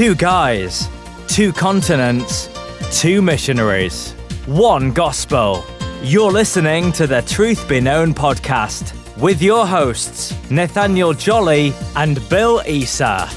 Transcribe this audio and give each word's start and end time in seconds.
Two 0.00 0.14
guys, 0.14 0.88
two 1.28 1.52
continents, 1.52 2.48
two 2.90 3.20
missionaries, 3.20 4.12
one 4.46 4.94
gospel. 4.94 5.62
You're 6.02 6.32
listening 6.32 6.90
to 6.92 7.06
the 7.06 7.20
Truth 7.20 7.68
Be 7.68 7.82
Known 7.82 8.14
podcast 8.14 8.96
with 9.18 9.42
your 9.42 9.66
hosts, 9.66 10.34
Nathaniel 10.50 11.12
Jolly 11.12 11.74
and 11.96 12.26
Bill 12.30 12.62
Isa. 12.66 13.28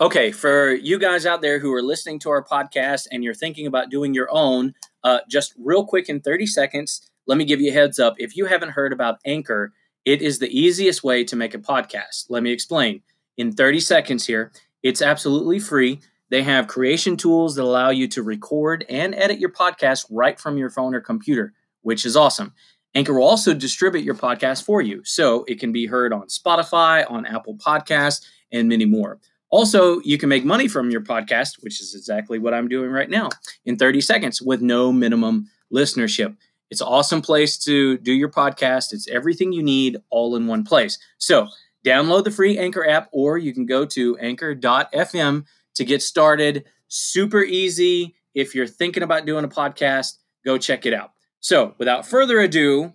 Okay, 0.00 0.30
for 0.30 0.74
you 0.74 0.96
guys 0.96 1.26
out 1.26 1.42
there 1.42 1.58
who 1.58 1.74
are 1.74 1.82
listening 1.82 2.20
to 2.20 2.30
our 2.30 2.44
podcast 2.44 3.08
and 3.10 3.24
you're 3.24 3.34
thinking 3.34 3.66
about 3.66 3.90
doing 3.90 4.14
your 4.14 4.28
own, 4.30 4.74
uh, 5.02 5.18
just 5.28 5.54
real 5.58 5.84
quick 5.84 6.08
in 6.08 6.20
30 6.20 6.46
seconds, 6.46 7.10
let 7.26 7.36
me 7.36 7.44
give 7.44 7.60
you 7.60 7.72
a 7.72 7.74
heads 7.74 7.98
up. 7.98 8.14
If 8.16 8.36
you 8.36 8.46
haven't 8.46 8.70
heard 8.70 8.92
about 8.92 9.18
Anchor, 9.26 9.72
it 10.04 10.22
is 10.22 10.38
the 10.38 10.56
easiest 10.56 11.02
way 11.02 11.24
to 11.24 11.34
make 11.34 11.52
a 11.52 11.58
podcast. 11.58 12.26
Let 12.28 12.44
me 12.44 12.52
explain. 12.52 13.02
In 13.36 13.50
30 13.50 13.80
seconds 13.80 14.24
here, 14.24 14.52
it's 14.84 15.02
absolutely 15.02 15.58
free. 15.58 15.98
They 16.30 16.44
have 16.44 16.68
creation 16.68 17.16
tools 17.16 17.56
that 17.56 17.64
allow 17.64 17.90
you 17.90 18.06
to 18.06 18.22
record 18.22 18.86
and 18.88 19.16
edit 19.16 19.40
your 19.40 19.50
podcast 19.50 20.06
right 20.12 20.38
from 20.38 20.56
your 20.56 20.70
phone 20.70 20.94
or 20.94 21.00
computer, 21.00 21.54
which 21.82 22.06
is 22.06 22.14
awesome. 22.14 22.54
Anchor 22.94 23.14
will 23.14 23.26
also 23.26 23.52
distribute 23.52 24.04
your 24.04 24.14
podcast 24.14 24.62
for 24.62 24.80
you, 24.80 25.02
so 25.04 25.44
it 25.48 25.58
can 25.58 25.72
be 25.72 25.86
heard 25.86 26.12
on 26.12 26.28
Spotify, 26.28 27.04
on 27.10 27.26
Apple 27.26 27.56
Podcasts, 27.56 28.24
and 28.52 28.68
many 28.68 28.84
more. 28.84 29.18
Also, 29.50 30.00
you 30.00 30.18
can 30.18 30.28
make 30.28 30.44
money 30.44 30.68
from 30.68 30.90
your 30.90 31.00
podcast, 31.00 31.62
which 31.62 31.80
is 31.80 31.94
exactly 31.94 32.38
what 32.38 32.52
I'm 32.52 32.68
doing 32.68 32.90
right 32.90 33.08
now, 33.08 33.30
in 33.64 33.76
30 33.76 34.00
seconds 34.00 34.42
with 34.42 34.60
no 34.60 34.92
minimum 34.92 35.48
listenership. 35.72 36.36
It's 36.70 36.82
an 36.82 36.86
awesome 36.86 37.22
place 37.22 37.56
to 37.60 37.96
do 37.98 38.12
your 38.12 38.30
podcast. 38.30 38.92
It's 38.92 39.08
everything 39.08 39.52
you 39.52 39.62
need 39.62 39.96
all 40.10 40.36
in 40.36 40.46
one 40.46 40.64
place. 40.64 40.98
So, 41.16 41.48
download 41.84 42.24
the 42.24 42.30
free 42.30 42.58
Anchor 42.58 42.86
app, 42.86 43.08
or 43.10 43.38
you 43.38 43.54
can 43.54 43.64
go 43.64 43.86
to 43.86 44.18
anchor.fm 44.18 45.44
to 45.74 45.84
get 45.84 46.02
started. 46.02 46.64
Super 46.88 47.42
easy. 47.42 48.16
If 48.34 48.54
you're 48.54 48.66
thinking 48.66 49.02
about 49.02 49.24
doing 49.24 49.44
a 49.44 49.48
podcast, 49.48 50.18
go 50.44 50.58
check 50.58 50.84
it 50.84 50.92
out. 50.92 51.12
So, 51.40 51.74
without 51.78 52.06
further 52.06 52.40
ado, 52.40 52.92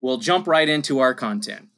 we'll 0.00 0.18
jump 0.18 0.46
right 0.46 0.68
into 0.68 1.00
our 1.00 1.14
content. 1.14 1.69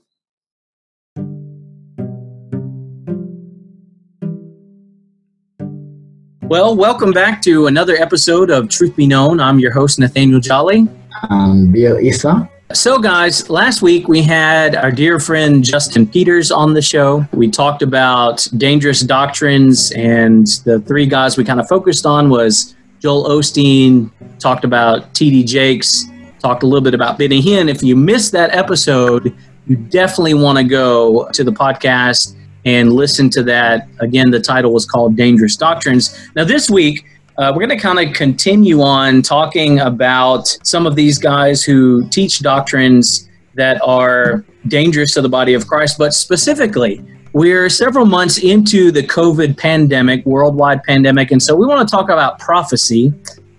Well, 6.52 6.76
welcome 6.76 7.12
back 7.12 7.40
to 7.44 7.66
another 7.66 7.96
episode 7.96 8.50
of 8.50 8.68
Truth 8.68 8.94
Be 8.94 9.06
Known. 9.06 9.40
I'm 9.40 9.58
your 9.58 9.72
host, 9.72 9.98
Nathaniel 9.98 10.38
Jolly. 10.38 10.86
Um, 11.30 11.72
Bill 11.72 11.98
Isa. 11.98 12.46
So, 12.74 12.98
guys, 12.98 13.48
last 13.48 13.80
week 13.80 14.06
we 14.06 14.20
had 14.20 14.76
our 14.76 14.92
dear 14.92 15.18
friend 15.18 15.64
Justin 15.64 16.06
Peters 16.06 16.50
on 16.50 16.74
the 16.74 16.82
show. 16.82 17.26
We 17.32 17.50
talked 17.50 17.80
about 17.80 18.46
dangerous 18.58 19.00
doctrines, 19.00 19.92
and 19.92 20.46
the 20.66 20.80
three 20.80 21.06
guys 21.06 21.38
we 21.38 21.44
kind 21.44 21.58
of 21.58 21.66
focused 21.68 22.04
on 22.04 22.28
was 22.28 22.76
Joel 23.00 23.30
Osteen, 23.30 24.10
talked 24.38 24.66
about 24.66 25.14
T.D. 25.14 25.44
Jakes, 25.44 26.04
talked 26.38 26.64
a 26.64 26.66
little 26.66 26.84
bit 26.84 26.92
about 26.92 27.16
Benny 27.16 27.40
Hinn. 27.40 27.70
If 27.70 27.82
you 27.82 27.96
missed 27.96 28.30
that 28.32 28.54
episode, 28.54 29.34
you 29.66 29.76
definitely 29.76 30.34
want 30.34 30.58
to 30.58 30.64
go 30.64 31.30
to 31.30 31.44
the 31.44 31.52
podcast 31.52 32.36
and 32.64 32.92
listen 32.92 33.30
to 33.30 33.42
that. 33.44 33.88
Again, 34.00 34.30
the 34.30 34.40
title 34.40 34.72
was 34.72 34.86
called 34.86 35.16
Dangerous 35.16 35.56
Doctrines. 35.56 36.16
Now, 36.36 36.44
this 36.44 36.70
week, 36.70 37.04
uh, 37.38 37.52
we're 37.54 37.66
going 37.66 37.76
to 37.76 37.82
kind 37.82 37.98
of 37.98 38.14
continue 38.14 38.82
on 38.82 39.22
talking 39.22 39.80
about 39.80 40.46
some 40.62 40.86
of 40.86 40.94
these 40.94 41.18
guys 41.18 41.64
who 41.64 42.08
teach 42.10 42.40
doctrines 42.40 43.28
that 43.54 43.80
are 43.82 44.44
dangerous 44.68 45.14
to 45.14 45.22
the 45.22 45.28
body 45.28 45.54
of 45.54 45.66
Christ, 45.66 45.98
but 45.98 46.14
specifically, 46.14 47.04
we're 47.32 47.70
several 47.70 48.04
months 48.04 48.38
into 48.38 48.90
the 48.90 49.02
COVID 49.02 49.56
pandemic, 49.56 50.24
worldwide 50.26 50.82
pandemic, 50.84 51.30
and 51.30 51.42
so 51.42 51.56
we 51.56 51.66
want 51.66 51.86
to 51.86 51.90
talk 51.90 52.10
about 52.10 52.38
prophecy 52.38 53.12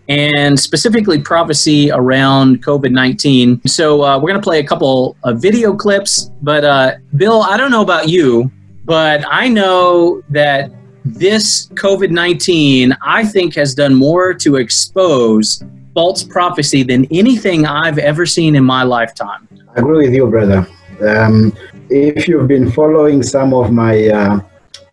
and 0.09 0.59
specifically 0.59 1.19
prophecy 1.19 1.89
around 1.91 2.63
COVID 2.63 2.91
19. 2.91 3.61
So 3.65 4.03
uh, 4.03 4.19
we're 4.19 4.29
going 4.29 4.41
to 4.41 4.43
play 4.43 4.59
a 4.59 4.67
couple 4.67 5.17
of 5.23 5.41
video 5.41 5.73
clips, 5.73 6.29
but 6.41 6.63
uh, 6.63 6.95
Bill, 7.15 7.41
I 7.41 7.57
don't 7.57 7.71
know 7.71 7.81
about 7.81 8.09
you, 8.09 8.51
but 8.85 9.23
I 9.29 9.47
know 9.47 10.21
that 10.29 10.71
this 11.05 11.67
COVID 11.69 12.11
19, 12.11 12.95
I 13.01 13.25
think, 13.25 13.55
has 13.55 13.75
done 13.75 13.93
more 13.93 14.33
to 14.35 14.55
expose 14.55 15.63
false 15.93 16.23
prophecy 16.23 16.83
than 16.83 17.05
anything 17.11 17.65
I've 17.65 17.97
ever 17.97 18.25
seen 18.25 18.55
in 18.55 18.63
my 18.63 18.83
lifetime. 18.83 19.47
I 19.75 19.79
agree 19.79 20.07
with 20.07 20.13
you, 20.13 20.27
brother. 20.27 20.67
Um, 21.05 21.55
if 21.89 22.27
you've 22.27 22.47
been 22.47 22.71
following 22.71 23.21
some 23.21 23.53
of 23.53 23.71
my, 23.71 24.07
uh, 24.07 24.39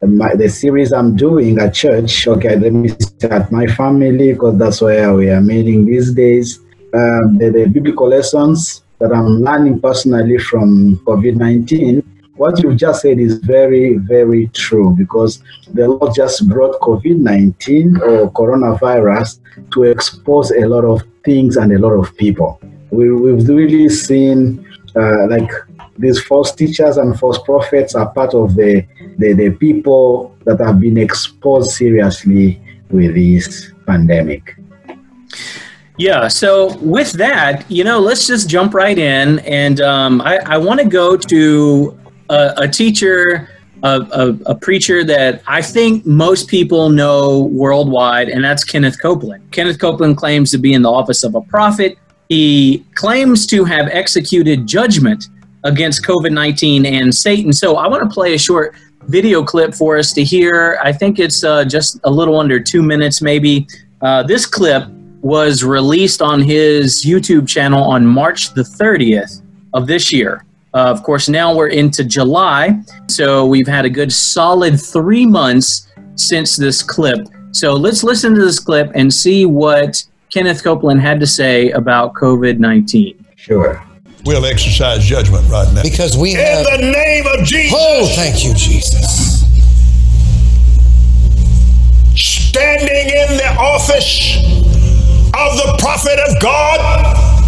my, 0.03 0.35
the 0.35 0.49
series 0.49 0.93
I'm 0.93 1.17
doing 1.17 1.59
at 1.59 1.75
church, 1.75 2.27
okay, 2.27 2.57
let 2.57 2.73
me 2.73 2.89
start 2.89 3.51
my 3.53 3.67
family 3.67 4.33
because 4.33 4.59
that's 4.59 4.81
where 4.81 5.15
we 5.15 5.31
are 5.31 5.41
meeting 5.41 5.87
these 5.87 6.13
days. 6.13 6.59
Um, 6.93 7.39
the, 7.39 7.51
the 7.55 7.67
biblical 7.67 8.09
lessons 8.09 8.83
that 8.99 9.13
I'm 9.13 9.43
learning 9.43 9.81
personally 9.81 10.39
from 10.39 10.97
COVID 11.07 11.37
19 11.37 12.20
what 12.41 12.63
you 12.63 12.75
just 12.75 13.03
said 13.03 13.21
is 13.21 13.35
very, 13.37 13.99
very 13.99 14.47
true 14.55 14.95
because 14.97 15.43
the 15.75 15.87
Lord 15.87 16.15
just 16.15 16.49
brought 16.49 16.81
COVID 16.81 17.19
19 17.19 17.97
or 17.99 18.33
coronavirus 18.33 19.41
to 19.73 19.83
expose 19.83 20.51
a 20.51 20.67
lot 20.67 20.87
of 20.87 21.03
things 21.23 21.59
and 21.59 21.71
a 21.71 21.79
lot 21.79 21.93
of 21.93 22.17
people. 22.17 22.59
We, 22.91 23.13
we've 23.13 23.47
really 23.47 23.91
seen 23.91 24.67
uh, 24.97 25.27
like 25.29 25.51
these 25.99 26.19
false 26.23 26.55
teachers 26.55 26.97
and 26.97 27.19
false 27.21 27.37
prophets 27.43 27.95
are 27.95 28.11
part 28.11 28.33
of 28.33 28.55
the, 28.57 28.87
the, 29.19 29.35
the 29.35 29.51
people 29.51 30.35
that 30.47 30.61
have 30.61 30.81
been 30.81 30.97
exposed 30.97 31.73
seriously 31.73 32.59
with 32.89 33.15
this 33.17 33.71
pandemic. 33.87 34.57
Yeah, 35.99 36.29
so 36.29 36.75
with 36.79 37.13
that, 37.25 37.71
you 37.71 37.85
know, 37.85 38.01
let's 38.01 38.27
just 38.27 38.49
jump 38.49 38.73
right 38.73 38.97
in. 38.97 39.41
And 39.41 39.83
um, 39.83 40.23
I, 40.23 40.39
I 40.47 40.57
want 40.57 40.81
to 40.81 40.87
go 40.87 41.15
to 41.15 42.00
a, 42.31 42.55
a 42.59 42.69
teacher, 42.69 43.51
a, 43.83 44.01
a, 44.13 44.53
a, 44.53 44.55
preacher 44.55 45.05
that 45.05 45.43
I 45.47 45.61
think 45.61 46.07
most 46.07 46.49
people 46.49 46.89
know 46.89 47.51
worldwide, 47.53 48.29
and 48.29 48.43
that's 48.45 48.63
Kenneth 48.63 49.01
Copeland. 49.03 49.51
Kenneth 49.51 49.79
Copeland 49.79 50.17
claims 50.17 50.51
to 50.53 50.59
be 50.59 50.73
in 50.73 50.83
the 50.83 50.91
office 50.91 51.25
of 51.25 51.35
a 51.35 51.41
prophet. 51.41 51.99
He 52.29 52.87
claims 52.95 53.47
to 53.49 53.65
have 53.65 53.89
executed 53.89 54.67
judgment 54.67 55.27
against 55.65 56.05
COVID 56.05 56.33
19 56.33 56.87
and 56.87 57.15
Satan. 57.15 57.53
So 57.53 57.77
I 57.77 57.89
want 57.89 58.09
to 58.09 58.15
play 58.15 58.35
a 58.35 58.39
short 58.39 58.75
video 59.09 59.43
clip 59.43 59.75
for 59.75 59.99
us 59.99 60.13
to 60.13 60.23
hear. 60.23 60.79
I 60.83 60.93
think 60.93 61.19
it's 61.19 61.43
uh, 61.43 61.65
just 61.65 61.99
a 62.05 62.11
little 62.11 62.39
under 62.39 62.61
two 62.61 62.83
minutes, 62.83 63.21
maybe. 63.21 63.67
Uh, 64.03 64.23
this 64.23 64.47
clip 64.47 64.85
was 65.21 65.65
released 65.65 66.23
on 66.23 66.41
his 66.41 67.05
YouTube 67.05 67.49
channel 67.49 67.83
on 67.83 68.07
March 68.07 68.55
the 68.55 68.63
30th 68.63 69.43
of 69.75 69.87
this 69.87 70.13
year. 70.13 70.45
Uh, 70.73 70.79
of 70.87 71.03
course, 71.03 71.29
now 71.29 71.55
we're 71.55 71.69
into 71.69 72.05
July, 72.05 72.81
so 73.09 73.45
we've 73.45 73.67
had 73.67 73.85
a 73.85 73.91
good 73.91 74.13
solid 74.13 74.81
three 74.81 75.27
months 75.27 75.89
since 76.15 76.57
this 76.57 76.83
clip. 76.83 77.19
So 77.53 77.75
let's 77.75 78.05
listen 78.05 78.35
to 78.35 78.41
this 78.41 78.61
clip 78.61 78.93
and 78.95 79.13
see 79.13 79.47
what 79.47 80.05
Kenneth 80.33 80.63
Copeland 80.63 81.01
had 81.01 81.19
to 81.21 81.27
say 81.27 81.71
about 81.73 82.15
COVID 82.15 82.59
19. 82.59 83.27
Sure. 83.35 83.83
We'll 84.25 84.45
exercise 84.47 85.05
judgment 85.05 85.49
right 85.49 85.73
now. 85.73 85.83
Because 85.83 86.17
we 86.17 86.33
In 86.33 86.39
have. 86.39 86.65
the 86.67 86.93
name 86.93 87.27
of 87.27 87.45
Jesus. 87.45 87.77
Oh, 87.77 88.07
thank 88.15 88.45
you, 88.45 88.55
Jesus. 88.55 89.41
Standing 92.15 93.09
in 93.09 93.37
the 93.39 93.57
office 93.59 94.37
of 95.33 95.57
the 95.57 95.77
prophet 95.81 96.19
of 96.29 96.41
God. 96.43 97.40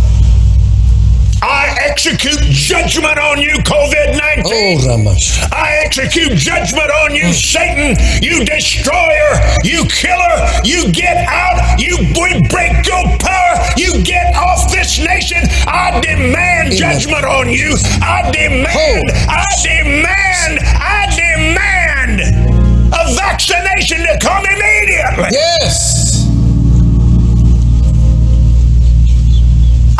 I 1.42 1.74
execute 1.80 2.38
judgment 2.50 3.18
on 3.18 3.40
you, 3.40 3.54
COVID 3.66 4.16
19. 4.16 4.42
Oh. 4.46 5.16
I 5.50 5.82
execute 5.84 6.38
judgment 6.38 6.90
on 7.02 7.14
you, 7.14 7.26
hmm. 7.26 7.32
Satan, 7.32 7.96
you 8.22 8.44
destroyer, 8.44 9.34
you 9.64 9.84
killer. 9.86 10.34
You 10.64 10.92
get 10.92 11.26
out. 11.26 11.80
You 11.80 11.98
we 11.98 12.40
break 12.48 12.86
your 12.86 13.02
power. 13.18 13.58
You 13.76 14.02
get 14.04 14.36
off 14.36 14.70
this 14.70 14.98
nation. 14.98 15.42
I 15.66 16.00
demand 16.00 16.72
judgment 16.72 17.24
on 17.24 17.50
you. 17.50 17.74
I 18.00 18.30
demand, 18.30 19.10
I 19.28 19.44
demand, 19.62 20.60
I 20.62 21.06
demand 21.10 22.20
a 22.94 23.14
vaccination 23.14 23.98
to 24.06 24.18
come 24.20 24.44
immediately. 24.44 25.28
Yes. 25.32 26.01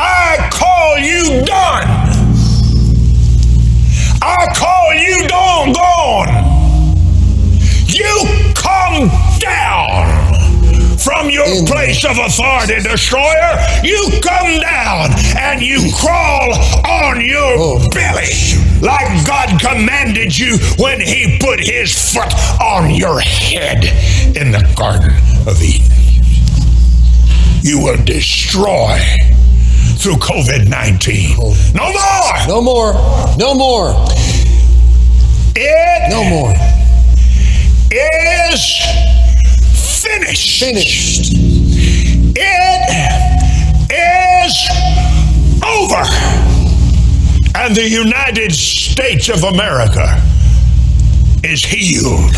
I 0.04 0.48
call 0.50 0.98
you 0.98 1.44
done. 1.44 1.86
I 4.20 4.46
call 4.56 4.94
you 4.94 5.28
done 5.28 5.72
gone. 5.72 6.32
You 7.86 8.52
come 8.54 9.08
down 9.38 10.98
from 10.98 11.30
your 11.30 11.46
In- 11.46 11.66
place 11.66 12.04
of 12.04 12.18
authority, 12.18 12.80
destroyer. 12.82 13.54
You 13.84 14.08
come 14.22 14.60
down 14.60 15.10
and 15.36 15.52
and 15.52 15.60
you 15.60 15.92
crawl 16.00 16.54
on 16.86 17.20
your 17.20 17.54
Oh. 17.58 17.88
belly 17.90 18.32
like 18.80 19.26
God 19.26 19.60
commanded 19.60 20.36
you 20.38 20.56
when 20.78 20.98
He 21.00 21.36
put 21.38 21.60
His 21.60 21.92
foot 22.12 22.32
on 22.60 22.90
your 22.94 23.20
head 23.20 23.84
in 24.36 24.50
the 24.50 24.66
Garden 24.76 25.12
of 25.46 25.60
Eden. 25.62 25.86
You 27.62 27.80
will 27.80 28.02
destroy 28.04 28.98
through 30.02 30.16
COVID 30.16 30.68
19. 30.68 31.36
No 31.74 31.92
more! 31.92 32.48
No 32.48 32.60
more. 32.60 32.92
No 33.38 33.54
more. 33.54 33.94
It 35.54 36.10
No 36.10 36.24
more. 36.24 36.52
is 37.90 38.82
finished. 40.02 40.58
Finished. 40.60 41.32
It 42.34 42.82
is 43.90 44.54
over. 45.62 46.04
And 47.54 47.76
the 47.76 47.88
United 47.88 48.52
States 48.52 49.28
of 49.28 49.44
America 49.44 50.20
is 51.44 51.64
healed 51.64 52.34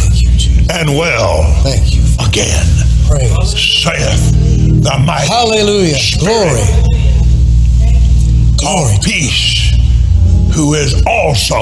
and 0.70 0.90
well 0.98 1.44
Thank 1.62 1.94
you. 1.94 2.02
again, 2.26 2.66
Praise. 3.06 3.32
saith 3.82 4.32
the 4.82 5.02
mighty 5.06 5.28
Hallelujah. 5.28 5.96
Glory. 6.18 6.60
Of 8.66 9.02
peace, 9.02 9.72
who 10.54 10.74
is 10.74 11.02
also 11.06 11.60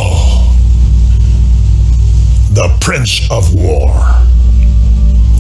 the 2.53 2.77
Prince 2.81 3.29
of 3.31 3.55
War, 3.55 3.89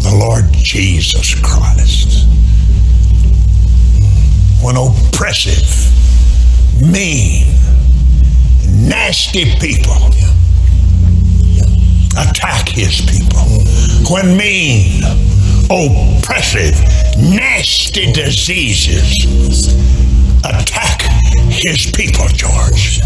the 0.01 0.17
Lord 0.19 0.53
Jesus 0.53 1.35
Christ. 1.41 2.27
When 4.63 4.77
oppressive, 4.77 5.93
mean, 6.83 7.47
nasty 8.89 9.45
people 9.61 10.11
attack 12.19 12.69
his 12.69 13.01
people, 13.03 13.43
when 14.11 14.37
mean, 14.37 15.03
oppressive, 15.71 16.79
nasty 17.19 18.13
diseases 18.13 19.73
attack 20.45 21.12
his 21.53 21.91
people, 21.91 22.27
George, 22.29 23.01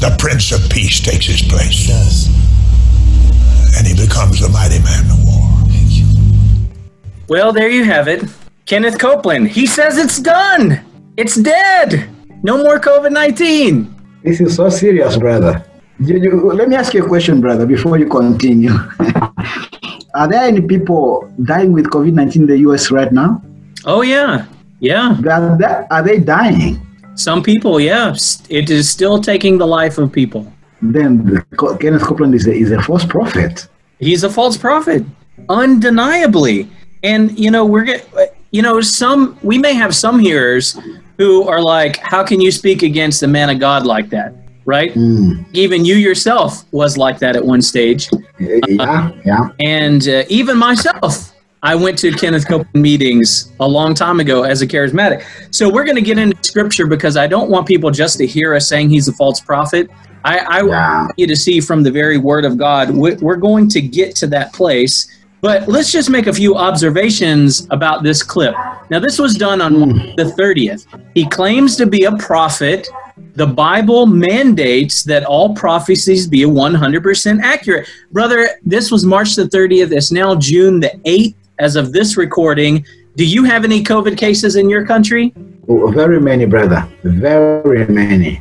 the 0.00 0.14
Prince 0.18 0.52
of 0.52 0.68
Peace 0.70 1.00
takes 1.00 1.26
his 1.26 1.42
place 1.42 1.88
Yes. 1.88 2.28
and 3.78 3.86
he 3.86 3.94
becomes 3.94 4.40
the 4.40 4.48
mighty 4.48 4.78
man 4.82 5.04
of 5.10 5.24
war. 5.24 5.44
Well, 7.28 7.52
there 7.52 7.68
you 7.68 7.84
have 7.84 8.08
it. 8.08 8.24
Kenneth 8.66 8.98
Copeland. 8.98 9.48
He 9.48 9.66
says 9.66 9.98
it's 9.98 10.18
done. 10.18 10.80
It's 11.16 11.34
dead. 11.36 12.08
No 12.42 12.56
more 12.62 12.78
COVID 12.80 13.12
19. 13.12 13.94
This 14.24 14.40
is 14.40 14.56
so 14.56 14.68
serious, 14.68 15.16
brother. 15.16 15.62
You- 16.00 16.18
you- 16.18 16.52
let 16.52 16.68
me 16.68 16.76
ask 16.76 16.94
you 16.94 17.04
a 17.04 17.08
question, 17.08 17.40
brother, 17.40 17.66
before 17.66 17.98
you 17.98 18.06
continue. 18.08 18.72
Are 20.14 20.26
there 20.28 20.42
any 20.44 20.60
people 20.62 21.30
dying 21.44 21.72
with 21.72 21.86
COVID 21.90 22.12
19 22.14 22.42
in 22.42 22.48
the 22.48 22.58
US 22.70 22.90
right 22.90 23.12
now? 23.12 23.42
Oh, 23.84 24.02
yeah. 24.02 24.46
Yeah. 24.80 25.16
Are 25.28 25.56
they, 25.58 25.84
are 25.90 26.02
they 26.02 26.18
dying? 26.18 26.80
Some 27.18 27.42
people, 27.42 27.80
yeah. 27.80 28.10
S- 28.10 28.42
It 28.48 28.70
is 28.70 28.88
still 28.88 29.20
taking 29.20 29.58
the 29.58 29.66
life 29.66 29.98
of 29.98 30.12
people. 30.12 30.50
Then 30.80 31.44
Kenneth 31.80 32.02
Copeland 32.02 32.34
is 32.34 32.46
a, 32.46 32.54
is 32.54 32.70
a 32.70 32.80
false 32.80 33.04
prophet. 33.04 33.66
He's 33.98 34.22
a 34.22 34.30
false 34.30 34.56
prophet, 34.56 35.04
undeniably. 35.48 36.68
And, 37.02 37.36
you 37.36 37.50
know, 37.50 37.64
we're 37.66 37.82
get, 37.84 38.08
you 38.52 38.62
know, 38.62 38.80
some, 38.80 39.36
we 39.42 39.58
may 39.58 39.74
have 39.74 39.94
some 39.96 40.20
hearers 40.20 40.78
who 41.16 41.48
are 41.48 41.60
like, 41.60 41.96
how 41.96 42.22
can 42.22 42.40
you 42.40 42.52
speak 42.52 42.82
against 42.84 43.24
a 43.24 43.26
man 43.26 43.50
of 43.50 43.58
God 43.58 43.84
like 43.84 44.10
that? 44.10 44.32
Right? 44.64 44.94
Mm. 44.94 45.44
Even 45.54 45.84
you 45.84 45.96
yourself 45.96 46.64
was 46.72 46.96
like 46.96 47.18
that 47.18 47.34
at 47.34 47.44
one 47.44 47.62
stage. 47.62 48.08
Yeah, 48.38 49.10
yeah. 49.24 49.48
And 49.58 50.06
uh, 50.06 50.22
even 50.28 50.56
myself, 50.56 51.27
I 51.62 51.74
went 51.74 51.98
to 51.98 52.12
Kenneth 52.12 52.46
Copeland 52.46 52.74
meetings 52.74 53.52
a 53.58 53.66
long 53.66 53.94
time 53.94 54.20
ago 54.20 54.44
as 54.44 54.62
a 54.62 54.66
charismatic. 54.66 55.24
So 55.50 55.68
we're 55.68 55.84
going 55.84 55.96
to 55.96 56.02
get 56.02 56.18
into 56.18 56.36
scripture 56.44 56.86
because 56.86 57.16
I 57.16 57.26
don't 57.26 57.50
want 57.50 57.66
people 57.66 57.90
just 57.90 58.18
to 58.18 58.26
hear 58.26 58.54
us 58.54 58.68
saying 58.68 58.90
he's 58.90 59.08
a 59.08 59.12
false 59.12 59.40
prophet. 59.40 59.90
I, 60.24 60.38
I 60.38 60.62
want 60.62 61.12
you 61.16 61.26
to 61.26 61.36
see 61.36 61.60
from 61.60 61.82
the 61.82 61.90
very 61.90 62.18
word 62.18 62.44
of 62.44 62.58
God. 62.58 62.90
We- 62.90 63.16
We're 63.16 63.36
going 63.36 63.68
to 63.70 63.80
get 63.80 64.14
to 64.16 64.26
that 64.28 64.52
place. 64.52 65.08
But 65.40 65.68
let's 65.68 65.92
just 65.92 66.10
make 66.10 66.26
a 66.26 66.32
few 66.32 66.56
observations 66.56 67.66
about 67.70 68.02
this 68.02 68.24
clip. 68.24 68.54
Now, 68.90 68.98
this 68.98 69.18
was 69.18 69.36
done 69.36 69.60
on 69.60 69.74
hmm. 69.74 69.98
the 70.16 70.34
30th. 70.36 70.86
He 71.14 71.26
claims 71.26 71.76
to 71.76 71.86
be 71.86 72.04
a 72.04 72.16
prophet. 72.16 72.88
The 73.34 73.46
Bible 73.46 74.06
mandates 74.06 75.04
that 75.04 75.24
all 75.24 75.54
prophecies 75.54 76.26
be 76.26 76.40
100% 76.40 77.40
accurate. 77.40 77.88
Brother, 78.10 78.48
this 78.64 78.90
was 78.90 79.04
March 79.04 79.36
the 79.36 79.44
30th. 79.44 79.92
It's 79.92 80.10
now 80.10 80.34
June 80.34 80.80
the 80.80 80.90
8th 81.04 81.34
as 81.58 81.76
of 81.76 81.92
this 81.92 82.16
recording. 82.16 82.84
Do 83.16 83.26
you 83.26 83.44
have 83.44 83.64
any 83.64 83.82
COVID 83.82 84.16
cases 84.16 84.56
in 84.56 84.68
your 84.68 84.86
country? 84.86 85.34
Oh, 85.68 85.90
Very 85.90 86.20
many, 86.20 86.46
brother. 86.46 86.88
Very 87.02 87.86
many. 87.86 88.40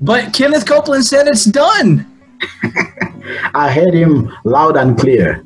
But 0.00 0.32
Kenneth 0.32 0.66
Copeland 0.66 1.04
said 1.04 1.26
it's 1.26 1.44
done. 1.44 2.06
I 3.54 3.70
heard 3.70 3.94
him 3.94 4.32
loud 4.44 4.76
and 4.76 4.98
clear. 4.98 5.44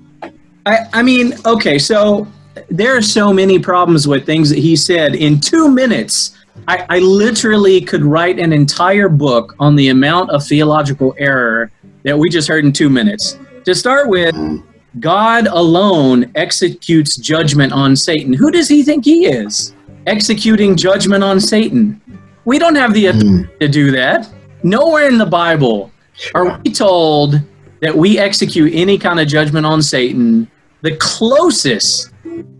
I, 0.66 0.78
I 0.92 1.02
mean, 1.02 1.34
okay, 1.46 1.78
so 1.78 2.26
there 2.70 2.96
are 2.96 3.02
so 3.02 3.32
many 3.32 3.58
problems 3.58 4.06
with 4.06 4.26
things 4.26 4.50
that 4.50 4.58
he 4.58 4.76
said. 4.76 5.14
In 5.14 5.40
two 5.40 5.70
minutes, 5.70 6.36
I, 6.68 6.86
I 6.88 6.98
literally 6.98 7.80
could 7.80 8.02
write 8.02 8.38
an 8.38 8.52
entire 8.52 9.08
book 9.08 9.54
on 9.58 9.74
the 9.74 9.88
amount 9.88 10.30
of 10.30 10.46
theological 10.46 11.14
error 11.18 11.70
that 12.04 12.16
we 12.16 12.28
just 12.28 12.48
heard 12.48 12.64
in 12.64 12.72
two 12.72 12.90
minutes. 12.90 13.38
To 13.64 13.74
start 13.74 14.08
with, 14.08 14.34
mm. 14.34 14.62
God 15.00 15.46
alone 15.46 16.30
executes 16.34 17.16
judgment 17.16 17.72
on 17.72 17.96
Satan. 17.96 18.32
Who 18.32 18.50
does 18.50 18.68
he 18.68 18.82
think 18.82 19.04
he 19.04 19.26
is? 19.26 19.74
Executing 20.06 20.76
judgment 20.76 21.24
on 21.24 21.40
Satan. 21.40 22.00
We 22.44 22.58
don't 22.58 22.74
have 22.74 22.92
the 22.92 23.06
authority 23.06 23.48
to 23.60 23.68
do 23.68 23.90
that. 23.92 24.28
Nowhere 24.62 25.08
in 25.08 25.18
the 25.18 25.26
Bible 25.26 25.90
are 26.34 26.58
we 26.58 26.72
told 26.72 27.40
that 27.80 27.96
we 27.96 28.18
execute 28.18 28.72
any 28.74 28.98
kind 28.98 29.18
of 29.18 29.28
judgment 29.28 29.66
on 29.66 29.82
Satan. 29.82 30.50
The 30.82 30.96
closest 30.96 32.10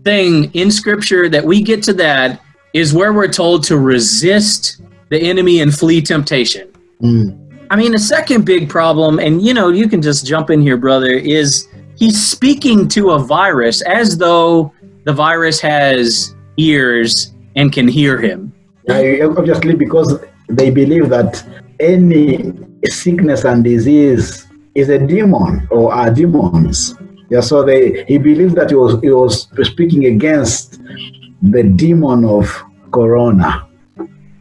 thing 0.03 0.51
in 0.53 0.71
scripture 0.71 1.29
that 1.29 1.43
we 1.43 1.61
get 1.61 1.83
to 1.83 1.93
that 1.93 2.41
is 2.73 2.93
where 2.93 3.13
we're 3.13 3.31
told 3.31 3.63
to 3.65 3.77
resist 3.77 4.81
the 5.09 5.19
enemy 5.19 5.61
and 5.61 5.73
flee 5.73 6.01
temptation. 6.01 6.71
Mm. 7.01 7.39
I 7.69 7.75
mean, 7.75 7.91
the 7.91 7.99
second 7.99 8.45
big 8.45 8.69
problem, 8.69 9.19
and 9.19 9.41
you 9.41 9.53
know, 9.53 9.69
you 9.69 9.87
can 9.87 10.01
just 10.01 10.25
jump 10.25 10.49
in 10.49 10.61
here, 10.61 10.77
brother, 10.77 11.11
is 11.11 11.67
he's 11.95 12.25
speaking 12.25 12.87
to 12.89 13.11
a 13.11 13.19
virus 13.19 13.81
as 13.81 14.17
though 14.17 14.73
the 15.05 15.13
virus 15.13 15.59
has 15.61 16.35
ears 16.57 17.33
and 17.55 17.71
can 17.71 17.87
hear 17.87 18.19
him. 18.19 18.53
Obviously, 18.89 19.75
because 19.75 20.19
they 20.49 20.69
believe 20.69 21.09
that 21.09 21.43
any 21.79 22.53
sickness 22.85 23.45
and 23.45 23.63
disease 23.63 24.47
is 24.75 24.89
a 24.89 24.99
demon 24.99 25.67
or 25.71 25.93
are 25.93 26.09
demons. 26.09 26.95
Yeah, 27.29 27.41
so 27.41 27.63
they 27.63 28.03
he 28.05 28.17
believes 28.17 28.53
that 28.55 28.69
he 28.69 28.75
was 28.75 28.99
he 29.01 29.09
was 29.09 29.47
speaking 29.63 30.05
against 30.05 30.81
the 31.41 31.63
demon 31.63 32.25
of 32.25 32.63
corona. 32.91 33.67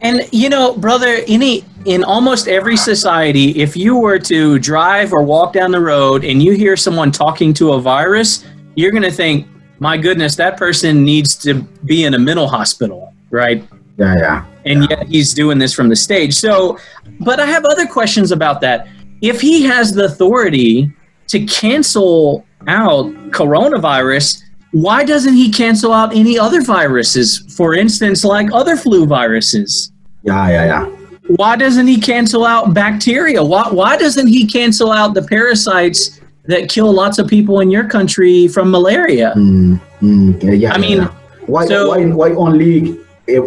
And 0.01 0.29
you 0.33 0.49
know, 0.49 0.77
brother, 0.77 1.21
any 1.29 1.65
in 1.85 2.05
almost 2.05 2.49
every 2.49 2.77
society, 2.77 3.51
if 3.61 3.77
you 3.77 3.97
were 3.97 4.19
to 4.21 4.59
drive 4.59 5.13
or 5.13 5.23
walk 5.23 5.53
down 5.53 5.71
the 5.71 5.81
road 5.81 6.25
and 6.25 6.43
you 6.43 6.53
hear 6.53 6.77
someone 6.77 7.11
talking 7.11 7.53
to 7.55 7.73
a 7.73 7.81
virus, 7.81 8.45
you're 8.75 8.91
going 8.91 9.03
to 9.03 9.11
think, 9.11 9.47
"My 9.79 9.97
goodness, 9.97 10.37
that 10.37 10.57
person 10.57 11.05
needs 11.05 11.35
to 11.37 11.55
be 11.85 12.05
in 12.05 12.15
a 12.15 12.19
mental 12.19 12.49
hospital." 12.49 13.13
Right? 13.31 13.65
Yeah, 13.99 14.17
yeah. 14.17 14.45
and 14.65 14.89
yet 14.89 15.07
he's 15.07 15.35
doing 15.35 15.59
this 15.59 15.75
from 15.75 15.89
the 15.89 15.97
stage. 15.97 16.35
So, 16.35 16.79
but 17.21 17.39
I 17.41 17.47
have 17.47 17.65
other 17.65 17.87
questions 17.87 18.33
about 18.33 18.61
that. 18.63 18.89
If 19.21 19.41
he 19.41 19.63
has 19.65 19.93
the 19.93 20.07
authority 20.07 20.91
to 21.29 21.45
cancel 21.47 22.45
out 22.67 23.07
coronavirus, 23.31 24.43
why 24.73 25.05
doesn't 25.05 25.35
he 25.35 25.51
cancel 25.51 25.93
out 25.93 26.15
any 26.15 26.39
other 26.39 26.63
viruses? 26.63 27.41
For 27.55 27.75
instance, 27.75 28.25
like 28.25 28.49
other 28.53 28.77
flu 28.77 29.07
viruses. 29.07 29.93
Yeah, 30.23 30.49
yeah, 30.49 30.65
yeah. 30.65 31.02
Why 31.29 31.57
doesn't 31.57 31.87
he 31.87 32.01
cancel 32.01 32.45
out 32.45 32.75
bacteria? 32.75 33.43
Why, 33.43 33.69
why 33.71 33.97
doesn't 33.97 34.27
he 34.27 34.47
cancel 34.47 34.91
out 34.91 35.15
the 35.15 35.23
parasites 35.23 36.21
that 36.45 36.69
kill 36.69 36.93
lots 36.93 37.19
of 37.19 37.29
people 37.29 37.61
in 37.61 37.71
your 37.71 37.89
country 37.89 38.49
from 38.49 38.71
malaria? 38.71 39.33
Mm, 39.37 39.81
mm, 40.01 40.43
yeah, 40.43 40.51
yeah, 40.53 40.73
I 40.73 40.79
mean, 40.79 40.99
yeah. 40.99 41.15
why, 41.47 41.67
so- 41.67 41.89
why, 41.89 42.05
why 42.07 42.31
only 42.35 42.99
uh, 43.29 43.43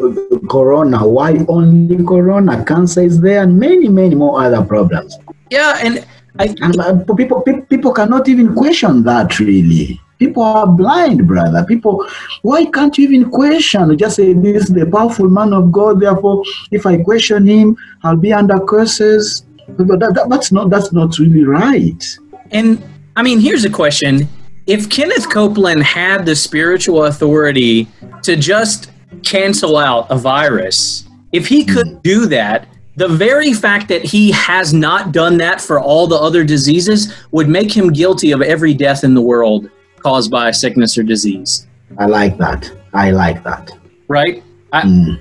corona? 0.49 1.05
Why 1.05 1.45
only 1.49 2.03
corona? 2.03 2.63
Cancer 2.63 3.01
is 3.01 3.19
there, 3.19 3.43
and 3.43 3.59
many, 3.59 3.89
many 3.89 4.15
more 4.15 4.41
other 4.41 4.63
problems. 4.63 5.17
Yeah, 5.49 5.77
and 5.83 6.05
I, 6.39 6.55
And 6.61 6.77
uh, 6.79 7.03
people, 7.15 7.41
people 7.41 7.93
cannot 7.93 8.27
even 8.27 8.55
question 8.55 9.03
that 9.03 9.39
really. 9.39 9.99
People 10.17 10.43
are 10.43 10.67
blind, 10.67 11.27
brother. 11.27 11.65
People, 11.65 12.07
why 12.41 12.65
can't 12.65 12.97
you 12.97 13.07
even 13.09 13.29
question? 13.29 13.97
Just 13.97 14.15
say, 14.15 14.33
This 14.33 14.63
is 14.63 14.69
the 14.69 14.85
powerful 14.85 15.29
man 15.29 15.53
of 15.53 15.71
God. 15.71 15.99
Therefore, 15.99 16.43
if 16.71 16.85
I 16.85 16.97
question 16.97 17.45
him, 17.45 17.77
I'll 18.03 18.15
be 18.15 18.31
under 18.31 18.59
curses. 18.59 19.45
But 19.67 19.99
that, 19.99 20.13
that, 20.15 20.29
that's 20.29 20.51
not 20.51 20.69
that's 20.69 20.93
not 20.93 21.17
really 21.19 21.43
right. 21.43 22.17
And 22.51 22.81
I 23.15 23.23
mean, 23.23 23.39
here's 23.39 23.65
a 23.65 23.69
question. 23.69 24.29
If 24.67 24.89
Kenneth 24.89 25.29
Copeland 25.29 25.83
had 25.83 26.25
the 26.25 26.35
spiritual 26.35 27.05
authority 27.05 27.87
to 28.23 28.35
just 28.35 28.91
cancel 29.23 29.77
out 29.77 30.09
a 30.09 30.17
virus, 30.17 31.07
if 31.33 31.47
he 31.47 31.63
hmm. 31.63 31.73
could 31.73 32.03
do 32.03 32.25
that, 32.27 32.67
the 32.95 33.07
very 33.09 33.53
fact 33.53 33.89
that 33.89 34.03
he 34.03 34.31
has 34.31 34.73
not 34.73 35.11
done 35.11 35.37
that 35.37 35.59
for 35.59 35.79
all 35.79 36.07
the 36.07 36.15
other 36.15 36.45
diseases 36.45 37.13
would 37.31 37.49
make 37.49 37.75
him 37.75 37.91
guilty 37.91 38.31
of 38.31 38.41
every 38.41 38.73
death 38.73 39.03
in 39.03 39.13
the 39.13 39.21
world 39.21 39.69
caused 40.05 40.29
by 40.29 40.51
sickness 40.51 40.99
or 40.99 41.03
disease. 41.03 41.65
I 41.97 42.05
like 42.05 42.37
that. 42.37 42.71
I 42.93 43.09
like 43.09 43.43
that. 43.43 43.71
Right? 44.07 44.43
I, 44.71 44.83
Mm. 44.83 45.19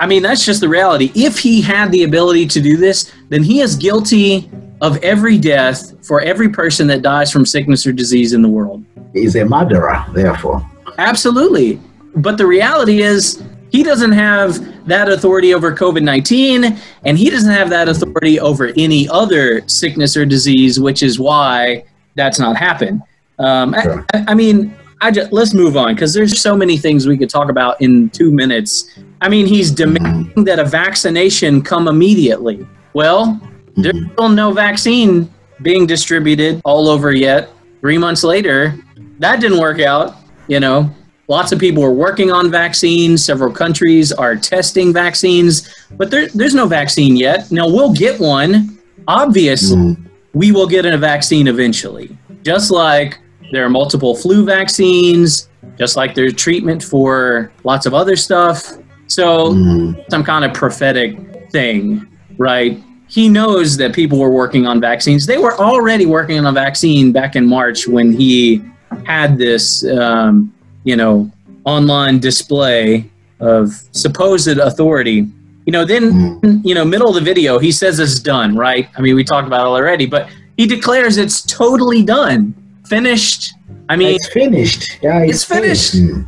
I 0.00 0.06
mean, 0.06 0.22
that's 0.22 0.46
just 0.46 0.60
the 0.60 0.68
reality. 0.68 1.10
If 1.14 1.38
he 1.38 1.60
had 1.60 1.90
the 1.90 2.04
ability 2.04 2.46
to 2.46 2.60
do 2.60 2.76
this, 2.76 3.12
then 3.30 3.42
he 3.42 3.60
is 3.60 3.74
guilty 3.74 4.48
of 4.80 4.96
every 5.02 5.36
death 5.36 5.80
for 6.06 6.20
every 6.20 6.48
person 6.48 6.86
that 6.86 7.02
dies 7.02 7.32
from 7.32 7.44
sickness 7.44 7.84
or 7.86 7.92
disease 7.92 8.32
in 8.32 8.42
the 8.42 8.48
world. 8.48 8.84
He's 9.12 9.34
a 9.36 9.44
murderer, 9.44 10.02
therefore. 10.14 10.64
Absolutely. 10.98 11.80
But 12.16 12.38
the 12.38 12.46
reality 12.46 13.02
is, 13.02 13.42
he 13.70 13.82
doesn't 13.82 14.12
have 14.12 14.86
that 14.86 15.08
authority 15.10 15.52
over 15.52 15.74
COVID 15.74 16.02
19, 16.02 16.78
and 17.04 17.18
he 17.18 17.28
doesn't 17.28 17.52
have 17.52 17.68
that 17.70 17.88
authority 17.88 18.38
over 18.38 18.72
any 18.76 19.08
other 19.08 19.66
sickness 19.68 20.16
or 20.16 20.24
disease, 20.24 20.78
which 20.78 21.02
is 21.02 21.18
why 21.18 21.84
that's 22.14 22.38
not 22.38 22.56
happened. 22.56 23.02
Um, 23.38 23.74
I- 23.74 23.82
Sure. 23.82 24.06
I, 24.14 24.24
I 24.28 24.34
mean, 24.34 24.74
I 25.00 25.10
just, 25.10 25.32
let's 25.32 25.52
move 25.52 25.76
on 25.76 25.94
because 25.94 26.14
there's 26.14 26.40
so 26.40 26.56
many 26.56 26.76
things 26.76 27.06
we 27.08 27.18
could 27.18 27.30
talk 27.30 27.50
about 27.50 27.80
in 27.80 28.08
two 28.10 28.30
minutes. 28.30 28.88
I 29.20 29.28
mean, 29.28 29.46
he's 29.46 29.70
demanding 29.72 30.44
that 30.44 30.58
a 30.60 30.64
vaccination 30.64 31.60
come 31.62 31.88
immediately. 31.88 32.64
Well, 32.94 33.40
there's 33.76 33.96
still 34.12 34.28
no 34.28 34.52
vaccine 34.52 35.28
being 35.62 35.86
distributed 35.86 36.60
all 36.64 36.88
over 36.88 37.12
yet. 37.12 37.50
Three 37.80 37.98
months 37.98 38.22
later, 38.22 38.76
that 39.18 39.40
didn't 39.40 39.58
work 39.58 39.80
out. 39.80 40.14
You 40.46 40.60
know, 40.60 40.88
lots 41.26 41.50
of 41.50 41.58
people 41.58 41.82
are 41.82 41.90
working 41.92 42.30
on 42.30 42.48
vaccines. 42.50 43.24
Several 43.24 43.52
countries 43.52 44.12
are 44.12 44.36
testing 44.36 44.92
vaccines, 44.92 45.68
but 45.92 46.10
there, 46.12 46.28
there's 46.28 46.54
no 46.54 46.66
vaccine 46.68 47.16
yet. 47.16 47.50
Now, 47.50 47.66
we'll 47.66 47.92
get 47.92 48.20
one. 48.20 48.78
Obviously, 49.08 49.76
Mm. 49.76 49.96
we 50.32 50.52
will 50.52 50.66
get 50.68 50.84
a 50.86 50.96
vaccine 50.96 51.48
eventually. 51.48 52.16
Just 52.44 52.70
like 52.70 53.18
there 53.52 53.64
are 53.64 53.70
multiple 53.70 54.14
flu 54.16 54.44
vaccines, 54.44 55.48
just 55.78 55.96
like 55.96 56.14
there's 56.14 56.34
treatment 56.34 56.82
for 56.82 57.52
lots 57.64 57.86
of 57.86 57.94
other 57.94 58.16
stuff. 58.16 58.76
So, 59.06 59.52
Mm. 59.52 59.96
some 60.10 60.24
kind 60.24 60.44
of 60.44 60.52
prophetic 60.54 61.18
thing, 61.50 62.06
right? 62.38 62.82
He 63.08 63.28
knows 63.28 63.76
that 63.76 63.92
people 63.92 64.18
were 64.18 64.30
working 64.30 64.66
on 64.66 64.80
vaccines. 64.80 65.26
They 65.26 65.36
were 65.36 65.54
already 65.60 66.06
working 66.06 66.38
on 66.38 66.46
a 66.46 66.52
vaccine 66.52 67.12
back 67.12 67.36
in 67.36 67.46
March 67.46 67.86
when 67.86 68.12
he 68.12 68.62
had 69.04 69.36
this, 69.36 69.84
um, 69.86 70.50
you 70.84 70.96
know, 70.96 71.30
online 71.64 72.18
display 72.20 73.04
of 73.40 73.70
supposed 73.92 74.48
authority. 74.48 75.26
You 75.66 75.72
know, 75.72 75.84
then, 75.84 76.40
you 76.64 76.74
know, 76.74 76.84
middle 76.86 77.08
of 77.10 77.14
the 77.14 77.20
video, 77.20 77.58
he 77.58 77.70
says 77.70 77.98
it's 78.00 78.18
done, 78.18 78.56
right? 78.56 78.88
I 78.96 79.02
mean, 79.02 79.14
we 79.14 79.24
talked 79.24 79.46
about 79.46 79.66
it 79.66 79.68
already, 79.68 80.06
but 80.06 80.28
he 80.56 80.66
declares 80.66 81.18
it's 81.18 81.42
totally 81.42 82.02
done, 82.02 82.54
finished. 82.96 83.54
I 83.88 83.96
mean, 83.96 84.14
It's 84.16 84.28
finished. 84.28 84.82
Yeah, 85.02 85.22
It's 85.30 85.44
finished. 85.44 85.94
Mm. 85.96 86.26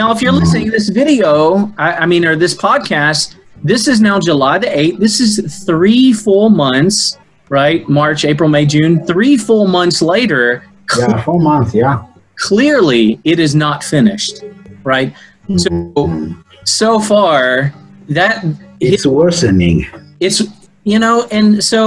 now, 0.00 0.06
if 0.14 0.18
you're 0.22 0.32
listening 0.42 0.66
to 0.66 0.70
this 0.78 0.88
video, 0.88 1.72
I, 1.86 1.88
I 2.02 2.06
mean, 2.06 2.24
or 2.24 2.34
this 2.36 2.54
podcast, 2.68 3.34
this 3.70 3.88
is 3.92 3.98
now 4.00 4.16
July 4.28 4.56
the 4.58 4.68
8th. 4.84 4.98
This 5.06 5.16
is 5.24 5.30
three 5.70 6.12
full 6.12 6.48
months, 6.50 7.18
right? 7.48 7.80
March, 7.88 8.24
April, 8.24 8.48
May, 8.48 8.66
June. 8.66 9.04
Three 9.12 9.36
full 9.36 9.66
months 9.66 10.00
later, 10.14 10.44
Yeah, 10.98 11.22
four 11.26 11.40
months. 11.40 11.74
Yeah. 11.74 11.96
clearly 12.48 13.04
it 13.24 13.38
is 13.46 13.52
not 13.64 13.78
finished, 13.94 14.36
right? 14.92 15.10
So, 15.56 15.68
Mm. 15.70 16.36
so 16.64 16.90
far, 17.10 17.72
that 18.18 18.44
It's 18.80 19.06
worsening. 19.06 19.86
it's 20.26 20.38
you 20.92 20.98
know 21.04 21.16
and 21.36 21.46
so 21.72 21.80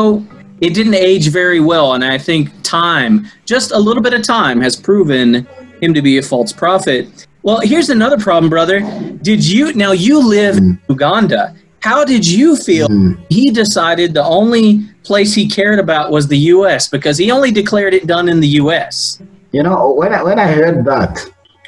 it 0.62 0.74
didn't 0.74 0.96
age 0.96 1.30
very 1.30 1.60
well 1.60 1.94
and 1.94 2.04
i 2.04 2.18
think 2.18 2.50
time 2.64 3.28
just 3.46 3.72
a 3.72 3.78
little 3.78 4.02
bit 4.02 4.14
of 4.14 4.24
time 4.24 4.60
has 4.60 4.76
proven 4.76 5.48
him 5.82 5.94
to 5.94 6.02
be 6.02 6.18
a 6.18 6.22
false 6.24 6.52
prophet. 6.52 7.28
Well 7.44 7.60
here's 7.60 7.90
another 7.90 8.18
problem 8.18 8.50
brother. 8.50 8.80
Did 9.22 9.46
you 9.46 9.74
now 9.74 9.92
you 9.92 10.18
live 10.28 10.58
in 10.58 10.80
uganda. 10.90 11.56
How 11.82 12.04
did 12.04 12.28
you 12.28 12.56
feel 12.56 12.88
Mm. 12.90 13.18
he 13.30 13.52
decided 13.52 14.14
the 14.14 14.26
only 14.26 14.84
place 15.04 15.34
he 15.34 15.48
cared 15.48 15.80
about 15.80 16.12
was 16.12 16.28
the 16.28 16.38
us 16.38 16.88
because 16.88 17.18
he 17.18 17.32
only 17.32 17.52
declared 17.52 17.94
it 17.94 18.08
done 18.08 18.28
in 18.28 18.40
the 18.40 18.48
us 18.48 19.22
You 19.52 19.64
know, 19.64 19.94
when 19.94 20.14
I, 20.14 20.24
when 20.24 20.40
I 20.40 20.48
heard 20.60 20.84
that, 20.86 21.14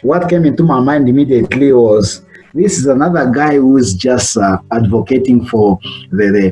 what 0.02 0.28
came 0.30 0.44
into 0.46 0.64
my 0.64 0.80
mind 0.80 1.08
immediately 1.08 1.72
was 1.72 2.22
this 2.54 2.78
is 2.80 2.86
another 2.88 3.30
guy 3.32 3.54
who 3.56 3.78
is 3.78 3.94
just 3.94 4.36
uh, 4.38 4.58
advocating 4.72 5.46
for 5.46 5.80
the, 6.12 6.28
the 6.34 6.48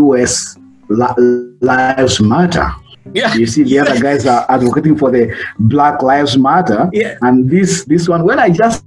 U.S. 0.00 0.56
Li- 0.88 1.56
Lives 1.60 2.20
Matter. 2.20 2.68
yeah 3.14 3.34
You 3.34 3.46
see, 3.46 3.62
the 3.62 3.78
other 3.78 3.98
guys 4.00 4.26
are 4.26 4.44
advocating 4.48 4.96
for 4.96 5.10
the 5.10 5.34
Black 5.58 6.02
Lives 6.02 6.36
Matter, 6.36 6.88
Yeah. 6.92 7.16
and 7.22 7.48
this 7.50 7.84
this 7.84 8.08
one. 8.08 8.24
When 8.24 8.38
I 8.38 8.48
just 8.50 8.84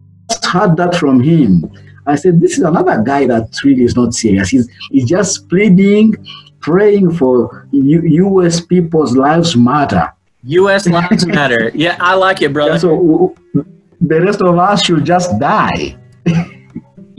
heard 0.51 0.75
that 0.77 0.96
from 0.96 1.22
him, 1.22 1.70
I 2.06 2.15
said, 2.15 2.41
"This 2.41 2.53
is 2.58 2.63
another 2.63 3.01
guy 3.12 3.27
that 3.27 3.46
really 3.63 3.84
is 3.84 3.96
not 3.96 4.13
serious. 4.13 4.50
He's 4.50 4.68
he's 4.91 5.06
just 5.06 5.48
pleading, 5.50 6.15
praying 6.60 7.12
for 7.20 7.68
U- 7.72 8.08
U.S. 8.25 8.60
people's 8.62 9.15
lives 9.15 9.56
matter." 9.56 10.06
us 10.48 10.88
lives 10.88 11.25
matter 11.27 11.70
yeah 11.75 11.98
i 12.00 12.13
like 12.15 12.41
it 12.41 12.53
brother 12.53 12.72
Yeah, 12.72 12.77
so 12.77 13.36
the 14.00 14.22
rest 14.22 14.39
of 14.41 14.58
us 14.58 14.79
should 14.86 15.03
just 15.03 15.38
die. 15.38 15.98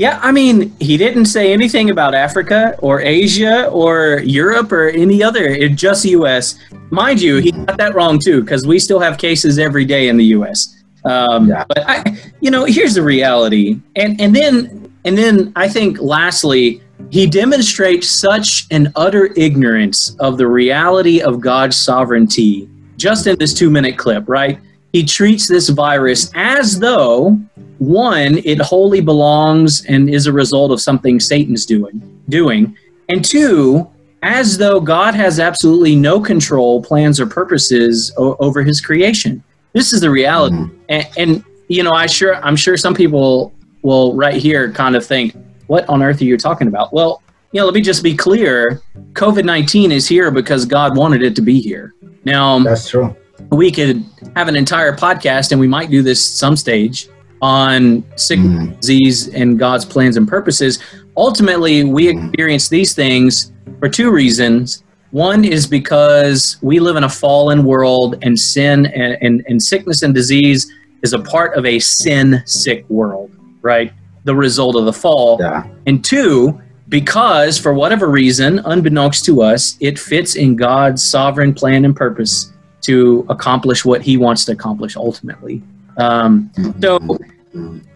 Yeah, 0.00 0.18
I 0.22 0.32
mean, 0.32 0.74
he 0.80 0.96
didn't 0.96 1.26
say 1.26 1.52
anything 1.52 1.90
about 1.90 2.14
Africa 2.14 2.74
or 2.78 3.02
Asia 3.02 3.68
or 3.68 4.20
Europe 4.20 4.72
or 4.72 4.88
any 4.88 5.22
other. 5.22 5.44
It 5.44 5.74
just 5.74 6.04
the 6.04 6.12
U.S. 6.20 6.58
Mind 6.88 7.20
you, 7.20 7.36
he 7.36 7.52
got 7.52 7.76
that 7.76 7.94
wrong 7.94 8.18
too, 8.18 8.40
because 8.40 8.66
we 8.66 8.78
still 8.78 8.98
have 8.98 9.18
cases 9.18 9.58
every 9.58 9.84
day 9.84 10.08
in 10.08 10.16
the 10.16 10.24
U.S. 10.36 10.74
Um, 11.04 11.48
Yeah. 11.48 11.64
But 11.68 11.86
I, 11.86 12.16
you 12.40 12.50
know, 12.50 12.64
here's 12.64 12.94
the 12.94 13.02
reality, 13.02 13.78
and 13.94 14.18
and 14.18 14.34
then 14.34 14.90
and 15.04 15.18
then 15.18 15.52
I 15.54 15.68
think 15.68 16.00
lastly, 16.00 16.80
he 17.10 17.26
demonstrates 17.26 18.08
such 18.08 18.68
an 18.70 18.90
utter 18.96 19.34
ignorance 19.36 20.16
of 20.18 20.38
the 20.38 20.46
reality 20.46 21.20
of 21.20 21.40
God's 21.40 21.76
sovereignty 21.76 22.70
just 22.96 23.26
in 23.26 23.36
this 23.38 23.52
two-minute 23.52 23.98
clip, 23.98 24.26
right? 24.30 24.58
He 24.94 25.04
treats 25.04 25.46
this 25.46 25.68
virus 25.68 26.30
as 26.34 26.78
though 26.78 27.38
one, 27.80 28.42
it 28.44 28.60
wholly 28.60 29.00
belongs 29.00 29.86
and 29.86 30.10
is 30.10 30.26
a 30.26 30.32
result 30.32 30.70
of 30.70 30.82
something 30.82 31.18
Satan's 31.18 31.64
doing, 31.64 32.22
doing, 32.28 32.76
and 33.08 33.24
two, 33.24 33.88
as 34.22 34.58
though 34.58 34.80
God 34.80 35.14
has 35.14 35.40
absolutely 35.40 35.96
no 35.96 36.20
control, 36.20 36.82
plans, 36.82 37.18
or 37.18 37.26
purposes 37.26 38.12
o- 38.18 38.36
over 38.38 38.62
His 38.62 38.82
creation. 38.82 39.42
This 39.72 39.94
is 39.94 40.02
the 40.02 40.10
reality, 40.10 40.56
hmm. 40.56 40.78
and, 40.90 41.06
and 41.16 41.44
you 41.68 41.82
know, 41.82 41.92
I 41.92 42.04
sure 42.04 42.36
I'm 42.44 42.54
sure 42.54 42.76
some 42.76 42.94
people 42.94 43.54
will 43.80 44.14
right 44.14 44.34
here 44.34 44.70
kind 44.70 44.94
of 44.94 45.06
think, 45.06 45.34
"What 45.66 45.88
on 45.88 46.02
earth 46.02 46.20
are 46.20 46.24
you 46.24 46.36
talking 46.36 46.68
about?" 46.68 46.92
Well, 46.92 47.22
you 47.52 47.60
know, 47.60 47.64
let 47.64 47.74
me 47.74 47.80
just 47.80 48.02
be 48.02 48.14
clear: 48.14 48.82
COVID 49.14 49.44
nineteen 49.46 49.90
is 49.90 50.06
here 50.06 50.30
because 50.30 50.66
God 50.66 50.98
wanted 50.98 51.22
it 51.22 51.34
to 51.36 51.42
be 51.42 51.62
here. 51.62 51.94
Now, 52.26 52.58
That's 52.58 52.90
true. 52.90 53.16
we 53.50 53.70
could 53.70 54.04
have 54.36 54.48
an 54.48 54.56
entire 54.56 54.94
podcast, 54.94 55.50
and 55.50 55.58
we 55.58 55.66
might 55.66 55.90
do 55.90 56.02
this 56.02 56.22
some 56.22 56.56
stage 56.56 57.08
on 57.42 58.04
sickness, 58.16 58.68
Mm. 58.68 58.80
disease, 58.80 59.28
and 59.28 59.58
God's 59.58 59.84
plans 59.84 60.16
and 60.16 60.28
purposes. 60.28 60.78
Ultimately, 61.16 61.84
we 61.84 62.08
experience 62.08 62.68
these 62.68 62.92
things 62.94 63.52
for 63.78 63.88
two 63.88 64.10
reasons. 64.10 64.82
One 65.10 65.44
is 65.44 65.66
because 65.66 66.56
we 66.62 66.78
live 66.78 66.96
in 66.96 67.04
a 67.04 67.08
fallen 67.08 67.64
world, 67.64 68.16
and 68.22 68.38
sin 68.38 68.86
and, 68.86 69.16
and, 69.20 69.42
and 69.48 69.60
sickness 69.60 70.02
and 70.02 70.14
disease 70.14 70.70
is 71.02 71.12
a 71.12 71.18
part 71.18 71.54
of 71.56 71.64
a 71.66 71.78
sin 71.78 72.42
sick 72.46 72.84
world, 72.88 73.30
right? 73.62 73.92
The 74.24 74.34
result 74.34 74.76
of 74.76 74.84
the 74.84 74.92
fall. 74.92 75.38
Yeah. 75.40 75.64
And 75.86 76.04
two, 76.04 76.60
because 76.90 77.58
for 77.58 77.72
whatever 77.72 78.08
reason, 78.08 78.60
unbeknownst 78.60 79.24
to 79.24 79.42
us, 79.42 79.76
it 79.80 79.98
fits 79.98 80.34
in 80.36 80.56
God's 80.56 81.02
sovereign 81.02 81.54
plan 81.54 81.84
and 81.84 81.96
purpose 81.96 82.52
to 82.82 83.26
accomplish 83.28 83.84
what 83.84 84.02
He 84.02 84.16
wants 84.16 84.44
to 84.44 84.52
accomplish 84.52 84.96
ultimately. 84.96 85.62
Um, 86.00 86.50
so 86.80 86.98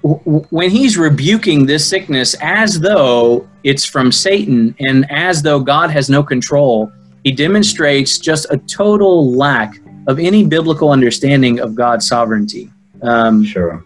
w- 0.03 0.45
when 0.51 0.71
He's 0.71 0.97
rebuking 0.99 1.67
this 1.67 1.87
sickness 1.87 2.35
as 2.41 2.81
though 2.81 3.49
it's 3.63 3.85
from 3.85 4.13
Satan 4.13 4.75
and 4.81 5.11
as 5.11 5.43
though 5.43 5.61
God 5.61 5.91
has 5.91 6.11
no 6.11 6.23
control, 6.23 6.91
He 7.25 7.33
demonstrates 7.33 8.19
just 8.19 8.47
a 8.51 8.59
total 8.59 9.33
lack 9.33 9.79
of 10.07 10.19
any 10.19 10.45
biblical 10.45 10.91
understanding 10.91 11.61
of 11.61 11.75
God's 11.75 12.07
sovereignty. 12.07 12.71
Um, 13.03 13.45
Sure. 13.45 13.83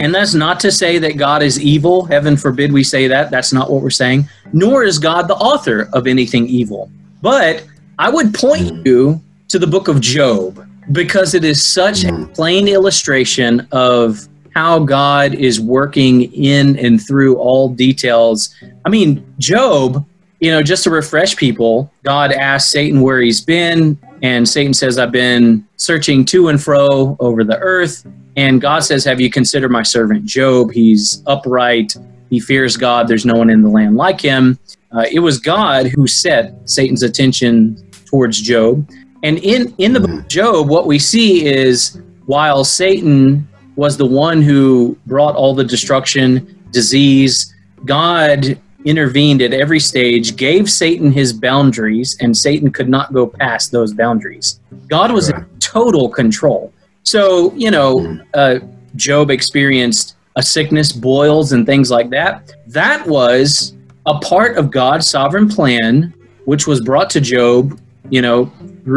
and 0.00 0.14
that's 0.14 0.34
not 0.34 0.60
to 0.60 0.70
say 0.72 0.98
that 0.98 1.16
God 1.16 1.42
is 1.42 1.60
evil. 1.60 2.04
Heaven 2.04 2.36
forbid 2.36 2.72
we 2.72 2.84
say 2.84 3.06
that. 3.08 3.30
That's 3.30 3.52
not 3.52 3.70
what 3.70 3.82
we're 3.82 3.90
saying. 3.90 4.28
Nor 4.52 4.84
is 4.84 4.98
God 4.98 5.28
the 5.28 5.36
author 5.36 5.88
of 5.92 6.06
anything 6.06 6.46
evil. 6.46 6.90
But 7.22 7.64
I 7.98 8.10
would 8.10 8.34
point 8.34 8.84
you 8.84 9.20
to 9.48 9.58
the 9.58 9.66
book 9.66 9.88
of 9.88 10.00
Job 10.00 10.66
because 10.90 11.34
it 11.34 11.44
is 11.44 11.64
such 11.64 12.04
a 12.04 12.26
plain 12.34 12.66
illustration 12.66 13.66
of 13.70 14.26
how 14.54 14.80
God 14.80 15.34
is 15.34 15.60
working 15.60 16.32
in 16.32 16.78
and 16.78 17.00
through 17.00 17.36
all 17.36 17.68
details. 17.68 18.54
I 18.84 18.90
mean, 18.90 19.24
Job, 19.38 20.04
you 20.40 20.50
know, 20.50 20.62
just 20.62 20.84
to 20.84 20.90
refresh 20.90 21.36
people, 21.36 21.90
God 22.02 22.32
asked 22.32 22.70
Satan 22.70 23.00
where 23.00 23.20
he's 23.20 23.40
been, 23.40 23.98
and 24.22 24.48
Satan 24.48 24.74
says, 24.74 24.98
I've 24.98 25.12
been 25.12 25.66
searching 25.76 26.24
to 26.26 26.48
and 26.48 26.62
fro 26.62 27.16
over 27.20 27.44
the 27.44 27.58
earth. 27.58 28.06
And 28.36 28.60
God 28.60 28.80
says, 28.80 29.04
Have 29.04 29.20
you 29.20 29.30
considered 29.30 29.70
my 29.70 29.82
servant 29.82 30.24
Job? 30.24 30.72
He's 30.72 31.22
upright, 31.26 31.94
he 32.28 32.40
fears 32.40 32.76
God, 32.76 33.08
there's 33.08 33.26
no 33.26 33.34
one 33.34 33.50
in 33.50 33.62
the 33.62 33.68
land 33.68 33.96
like 33.96 34.20
him. 34.20 34.58
Uh, 34.90 35.04
it 35.10 35.20
was 35.20 35.38
God 35.38 35.86
who 35.86 36.06
set 36.06 36.54
Satan's 36.68 37.02
attention 37.02 37.76
towards 38.04 38.40
Job. 38.40 38.88
And 39.22 39.38
in, 39.38 39.74
in 39.78 39.92
the 39.92 40.00
book 40.00 40.10
of 40.10 40.28
Job, 40.28 40.68
what 40.68 40.86
we 40.86 40.98
see 40.98 41.46
is 41.46 42.00
while 42.26 42.64
Satan 42.64 43.48
was 43.76 43.96
the 43.96 44.06
one 44.06 44.42
who 44.42 44.96
brought 45.06 45.36
all 45.36 45.54
the 45.54 45.64
destruction, 45.64 46.58
disease, 46.72 47.54
God 47.84 48.58
intervened 48.84 49.42
at 49.42 49.52
every 49.52 49.80
stage, 49.80 50.36
gave 50.36 50.70
Satan 50.70 51.12
his 51.12 51.32
boundaries, 51.32 52.16
and 52.20 52.36
Satan 52.36 52.70
could 52.72 52.88
not 52.88 53.12
go 53.12 53.26
past 53.26 53.70
those 53.70 53.94
boundaries. 53.94 54.60
God 54.88 55.12
was 55.12 55.30
in 55.30 55.46
total 55.60 56.08
control. 56.08 56.72
So, 57.04 57.52
you 57.54 57.70
know, 57.70 58.18
uh, 58.34 58.58
Job 58.96 59.30
experienced 59.30 60.16
a 60.36 60.42
sickness, 60.42 60.92
boils, 60.92 61.52
and 61.52 61.66
things 61.66 61.90
like 61.90 62.10
that. 62.10 62.52
That 62.66 63.06
was 63.06 63.74
a 64.06 64.18
part 64.18 64.56
of 64.56 64.70
God's 64.70 65.08
sovereign 65.08 65.48
plan, 65.48 66.12
which 66.44 66.66
was 66.66 66.80
brought 66.80 67.10
to 67.10 67.20
Job, 67.20 67.80
you 68.10 68.22
know, 68.22 68.46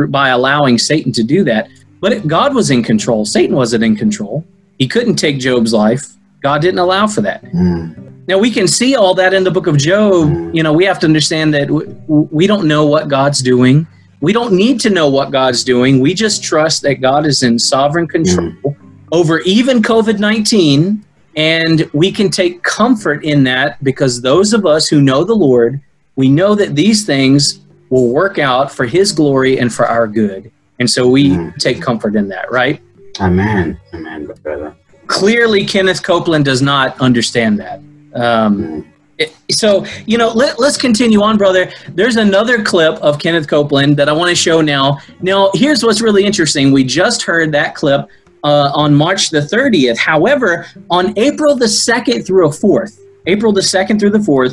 by 0.09 0.29
allowing 0.29 0.77
Satan 0.77 1.11
to 1.13 1.23
do 1.23 1.43
that. 1.43 1.69
But 1.99 2.13
it, 2.13 2.27
God 2.27 2.53
was 2.53 2.71
in 2.71 2.83
control. 2.83 3.25
Satan 3.25 3.55
wasn't 3.55 3.83
in 3.83 3.95
control. 3.95 4.45
He 4.77 4.87
couldn't 4.87 5.15
take 5.15 5.39
Job's 5.39 5.73
life. 5.73 6.13
God 6.43 6.61
didn't 6.61 6.79
allow 6.79 7.07
for 7.07 7.21
that. 7.21 7.43
Hmm. 7.45 7.93
Now 8.27 8.37
we 8.37 8.51
can 8.51 8.67
see 8.67 8.95
all 8.95 9.13
that 9.15 9.33
in 9.33 9.43
the 9.43 9.51
book 9.51 9.67
of 9.67 9.77
Job. 9.77 10.29
Hmm. 10.29 10.53
You 10.53 10.63
know, 10.63 10.73
we 10.73 10.85
have 10.85 10.99
to 10.99 11.07
understand 11.07 11.53
that 11.53 11.67
w- 11.67 11.95
we 12.07 12.47
don't 12.47 12.67
know 12.67 12.85
what 12.85 13.07
God's 13.07 13.41
doing. 13.41 13.87
We 14.21 14.33
don't 14.33 14.53
need 14.53 14.79
to 14.81 14.89
know 14.89 15.09
what 15.09 15.31
God's 15.31 15.63
doing. 15.63 15.99
We 15.99 16.13
just 16.13 16.43
trust 16.43 16.81
that 16.83 16.95
God 16.95 17.25
is 17.25 17.43
in 17.43 17.57
sovereign 17.57 18.05
hmm. 18.05 18.11
control 18.11 18.77
over 19.11 19.39
even 19.41 19.81
COVID 19.81 20.19
19. 20.19 21.03
And 21.37 21.89
we 21.93 22.11
can 22.11 22.29
take 22.29 22.63
comfort 22.63 23.23
in 23.25 23.43
that 23.43 23.83
because 23.83 24.21
those 24.21 24.53
of 24.53 24.65
us 24.65 24.87
who 24.87 25.01
know 25.01 25.23
the 25.23 25.35
Lord, 25.35 25.81
we 26.15 26.29
know 26.29 26.55
that 26.55 26.75
these 26.75 27.05
things 27.05 27.59
will 27.89 28.09
work 28.09 28.39
out 28.39 28.71
for 28.71 28.85
His 28.85 29.11
glory 29.11 29.59
and 29.59 29.73
for 29.73 29.85
our 29.85 30.07
good. 30.07 30.51
And 30.79 30.89
so 30.89 31.07
we 31.07 31.37
take 31.59 31.81
comfort 31.81 32.15
in 32.15 32.27
that, 32.29 32.51
right? 32.51 32.81
Amen. 33.19 33.79
Amen, 33.93 34.29
brother. 34.43 34.75
clearly 35.07 35.65
Kenneth 35.65 36.01
Copeland 36.03 36.43
does 36.45 36.61
not 36.61 36.99
understand 36.99 37.59
that. 37.59 37.79
Um, 38.15 38.85
it- 39.17 39.33
so 39.51 39.85
you 40.05 40.17
know, 40.17 40.29
let, 40.33 40.59
let's 40.59 40.77
continue 40.77 41.21
on, 41.21 41.37
brother. 41.37 41.71
There's 41.89 42.17
another 42.17 42.61
clip 42.63 42.95
of 42.95 43.19
Kenneth 43.19 43.47
Copeland 43.47 43.95
that 43.97 44.09
I 44.09 44.13
want 44.13 44.29
to 44.29 44.35
show 44.35 44.59
now. 44.61 44.97
Now, 45.21 45.51
here's 45.53 45.83
what's 45.83 46.01
really 46.01 46.25
interesting. 46.25 46.71
We 46.73 46.83
just 46.83 47.21
heard 47.21 47.51
that 47.53 47.75
clip 47.75 48.09
uh, 48.43 48.71
on 48.73 48.93
March 48.95 49.29
the 49.29 49.39
30th. 49.41 49.97
However, 49.97 50.65
on 50.89 51.17
April 51.17 51.55
the 51.55 51.65
2nd 51.67 52.25
through 52.25 52.47
a 52.47 52.49
4th, 52.51 52.99
April 53.27 53.53
the 53.53 53.61
2nd 53.61 53.99
through 53.99 54.11
the 54.11 54.19
4th, 54.19 54.51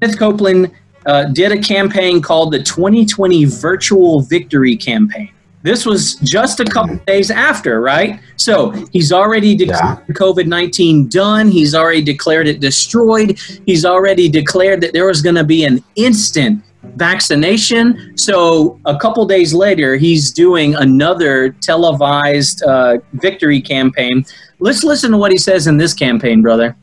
Kenneth 0.00 0.18
Copeland 0.18 0.70
uh, 1.06 1.24
did 1.24 1.52
a 1.52 1.60
campaign 1.60 2.20
called 2.20 2.52
the 2.52 2.62
2020 2.62 3.44
Virtual 3.46 4.20
Victory 4.22 4.76
Campaign. 4.76 5.30
This 5.62 5.86
was 5.86 6.16
just 6.16 6.58
a 6.58 6.64
couple 6.64 6.96
days 7.06 7.30
after, 7.30 7.80
right? 7.80 8.18
So 8.36 8.72
he's 8.92 9.12
already 9.12 9.54
declared 9.54 10.04
COVID 10.08 10.46
19 10.46 11.08
done. 11.08 11.48
He's 11.48 11.74
already 11.74 12.02
declared 12.02 12.48
it 12.48 12.58
destroyed. 12.58 13.38
He's 13.64 13.84
already 13.84 14.28
declared 14.28 14.80
that 14.80 14.92
there 14.92 15.06
was 15.06 15.22
going 15.22 15.36
to 15.36 15.44
be 15.44 15.64
an 15.64 15.82
instant 15.94 16.64
vaccination. 16.96 18.18
So 18.18 18.80
a 18.86 18.98
couple 18.98 19.24
days 19.24 19.54
later, 19.54 19.96
he's 19.96 20.32
doing 20.32 20.74
another 20.74 21.50
televised 21.50 22.64
uh, 22.64 22.98
victory 23.14 23.60
campaign. 23.60 24.24
Let's 24.58 24.82
listen 24.82 25.12
to 25.12 25.16
what 25.16 25.30
he 25.30 25.38
says 25.38 25.68
in 25.68 25.76
this 25.76 25.94
campaign, 25.94 26.42
brother. 26.42 26.76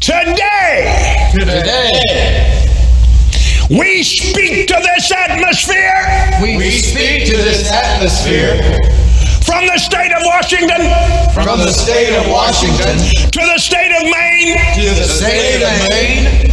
Today, 0.00 1.30
Today, 1.32 2.35
we 3.68 4.02
speak 4.02 4.68
to 4.68 4.78
this 4.78 5.10
atmosphere. 5.10 6.38
We 6.40 6.70
speak 6.70 7.26
to 7.26 7.36
this 7.36 7.70
atmosphere. 7.70 8.78
From 9.42 9.66
the 9.66 9.78
state 9.78 10.12
of 10.12 10.22
Washington. 10.24 10.82
From 11.34 11.58
the 11.58 11.72
state 11.72 12.14
of 12.16 12.30
Washington. 12.30 12.98
To 13.30 13.40
the 13.40 13.58
state 13.58 13.90
of 13.90 14.02
Maine, 14.02 14.56
to 14.74 14.94
the 14.94 15.06
state 15.06 15.62
of 15.62 15.88
Maine, 15.90 16.50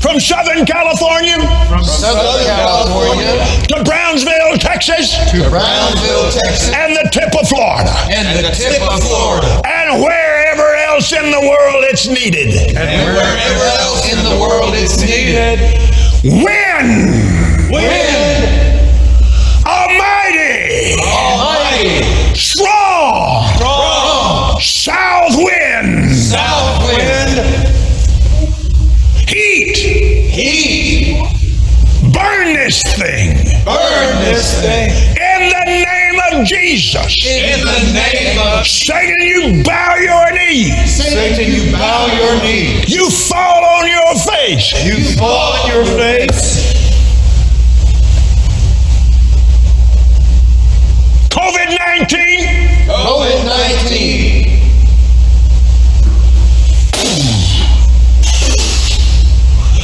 from 0.00 0.20
Southern 0.20 0.66
California. 0.66 1.36
From 1.68 1.82
Southern 1.84 2.44
California. 2.44 3.44
To 3.68 3.84
Brownsville, 3.84 4.58
Texas, 4.58 5.16
to 5.32 5.48
Brownsville, 5.48 6.30
Texas, 6.30 6.70
and 6.72 6.94
the 6.94 7.08
tip 7.10 7.34
of 7.40 7.48
Florida, 7.48 7.92
and 8.10 8.44
the 8.44 8.50
tip 8.52 8.82
of 8.82 9.02
Florida, 9.02 9.62
and 9.64 10.02
wherever 10.02 10.33
else 10.94 11.12
in 11.12 11.28
the 11.32 11.40
world 11.40 11.84
it's 11.88 12.06
needed. 12.06 12.54
and 12.76 13.16
wherever 13.16 13.64
else 13.82 14.12
in 14.12 14.22
the 14.22 14.38
world 14.40 14.74
it's 14.74 15.00
needed. 15.00 15.58
When? 16.22 17.10
Wind, 17.68 18.44
Almighty, 19.66 20.94
almighty, 21.02 22.04
strong, 22.36 23.48
strong, 23.56 24.60
south 24.60 25.34
wind, 25.36 26.14
south 26.14 26.86
wind, 26.86 27.40
heat, 29.28 29.76
heat, 29.76 31.16
burn 32.12 32.54
this 32.54 32.80
thing. 32.94 33.34
Burn 33.64 34.22
this 34.22 34.60
thing. 34.62 34.90
In 35.16 35.48
the 35.48 35.83
of 36.34 36.46
Jesus. 36.46 37.24
in 37.26 37.60
the 37.60 37.92
name 37.92 38.38
of 38.38 38.66
Satan, 38.66 39.20
you 39.20 39.62
bow 39.62 39.94
your 39.96 40.32
knee. 40.32 40.70
Satan. 40.86 41.52
You 41.52 41.72
bow 41.72 42.06
your 42.06 42.42
knee, 42.42 42.84
You 42.86 43.10
fall 43.10 43.64
on 43.64 43.86
your 43.88 44.14
face. 44.16 44.72
you 44.84 45.16
fall 45.16 45.52
on 45.52 45.70
your 45.70 45.84
face. 45.84 46.72
COVID 51.30 51.68
19, 51.98 52.88
COVID 52.88 53.46
19. 53.46 54.50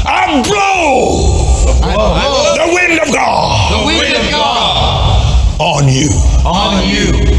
I 0.02 0.42
blow 0.42 1.40
the 2.56 2.74
wind 2.74 3.00
of 3.00 3.12
God 3.14 3.72
The 3.72 3.86
wind 3.86 4.02
of 4.02 4.09
God 4.09 4.09
on 5.80 5.88
you. 5.88 6.08
on 6.44 6.86
you. 6.86 7.36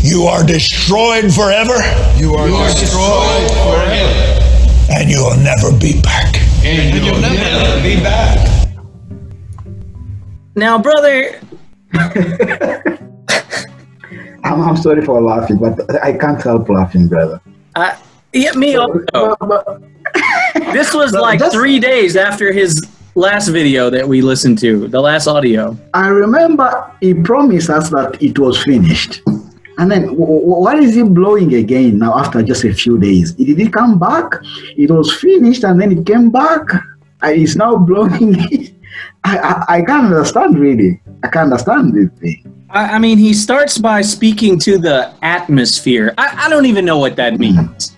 You 0.00 0.24
are 0.24 0.44
destroyed 0.44 1.32
forever 1.32 1.74
You 2.16 2.34
are 2.34 2.48
destroyed 2.48 3.50
forever. 3.62 4.40
and 4.90 5.08
you'll 5.10 5.36
never 5.36 5.70
be 5.78 6.00
back. 6.00 6.36
And 6.64 7.04
you'll 7.04 7.20
never 7.20 7.82
be 7.82 7.96
back. 8.02 8.68
Now, 10.56 10.78
brother, 10.78 11.40
I'm, 14.44 14.60
I'm 14.62 14.76
sorry 14.76 15.04
for 15.04 15.20
laughing, 15.22 15.58
but 15.58 15.78
I 16.02 16.12
can't 16.18 16.42
help 16.42 16.68
laughing, 16.68 17.06
brother. 17.08 17.40
uh, 17.76 17.94
yeah, 18.32 18.52
me 18.52 18.74
also. 18.76 19.04
But- 19.12 19.38
but- 19.40 19.82
This 20.72 20.92
was 20.94 21.12
like 21.12 21.40
three 21.52 21.78
days 21.78 22.16
after 22.16 22.52
his 22.52 22.80
last 23.18 23.48
video 23.48 23.90
that 23.90 24.08
we 24.08 24.22
listened 24.22 24.58
to, 24.58 24.86
the 24.88 25.00
last 25.00 25.26
audio. 25.26 25.76
I 25.92 26.08
remember 26.08 26.70
he 27.00 27.14
promised 27.14 27.68
us 27.68 27.90
that 27.90 28.22
it 28.22 28.38
was 28.38 28.62
finished. 28.62 29.20
And 29.78 29.90
then, 29.90 30.16
why 30.16 30.74
is 30.74 30.78
what 30.78 30.78
is 30.82 30.94
he 30.94 31.02
blowing 31.02 31.54
again 31.54 31.98
now 31.98 32.18
after 32.18 32.42
just 32.42 32.64
a 32.64 32.72
few 32.72 32.98
days? 32.98 33.32
Did 33.32 33.60
it 33.60 33.72
come 33.72 33.98
back? 33.98 34.32
It 34.76 34.90
was 34.90 35.12
finished 35.14 35.64
and 35.64 35.80
then 35.80 35.98
it 35.98 36.06
came 36.06 36.30
back. 36.30 36.62
And 37.22 37.42
It's 37.42 37.56
now 37.56 37.76
blowing. 37.90 38.36
I, 39.24 39.38
I, 39.38 39.64
I 39.76 39.82
can't 39.82 40.06
understand 40.06 40.58
really. 40.58 41.00
I 41.22 41.28
can't 41.28 41.52
understand 41.52 41.94
this 41.94 42.10
thing. 42.20 42.66
I, 42.70 42.96
I 42.96 42.98
mean, 42.98 43.18
he 43.18 43.34
starts 43.34 43.78
by 43.78 44.02
speaking 44.02 44.58
to 44.60 44.78
the 44.78 45.12
atmosphere. 45.22 46.14
I, 46.18 46.46
I 46.46 46.48
don't 46.48 46.66
even 46.66 46.84
know 46.84 46.98
what 46.98 47.16
that 47.16 47.34
hmm. 47.34 47.40
means. 47.40 47.96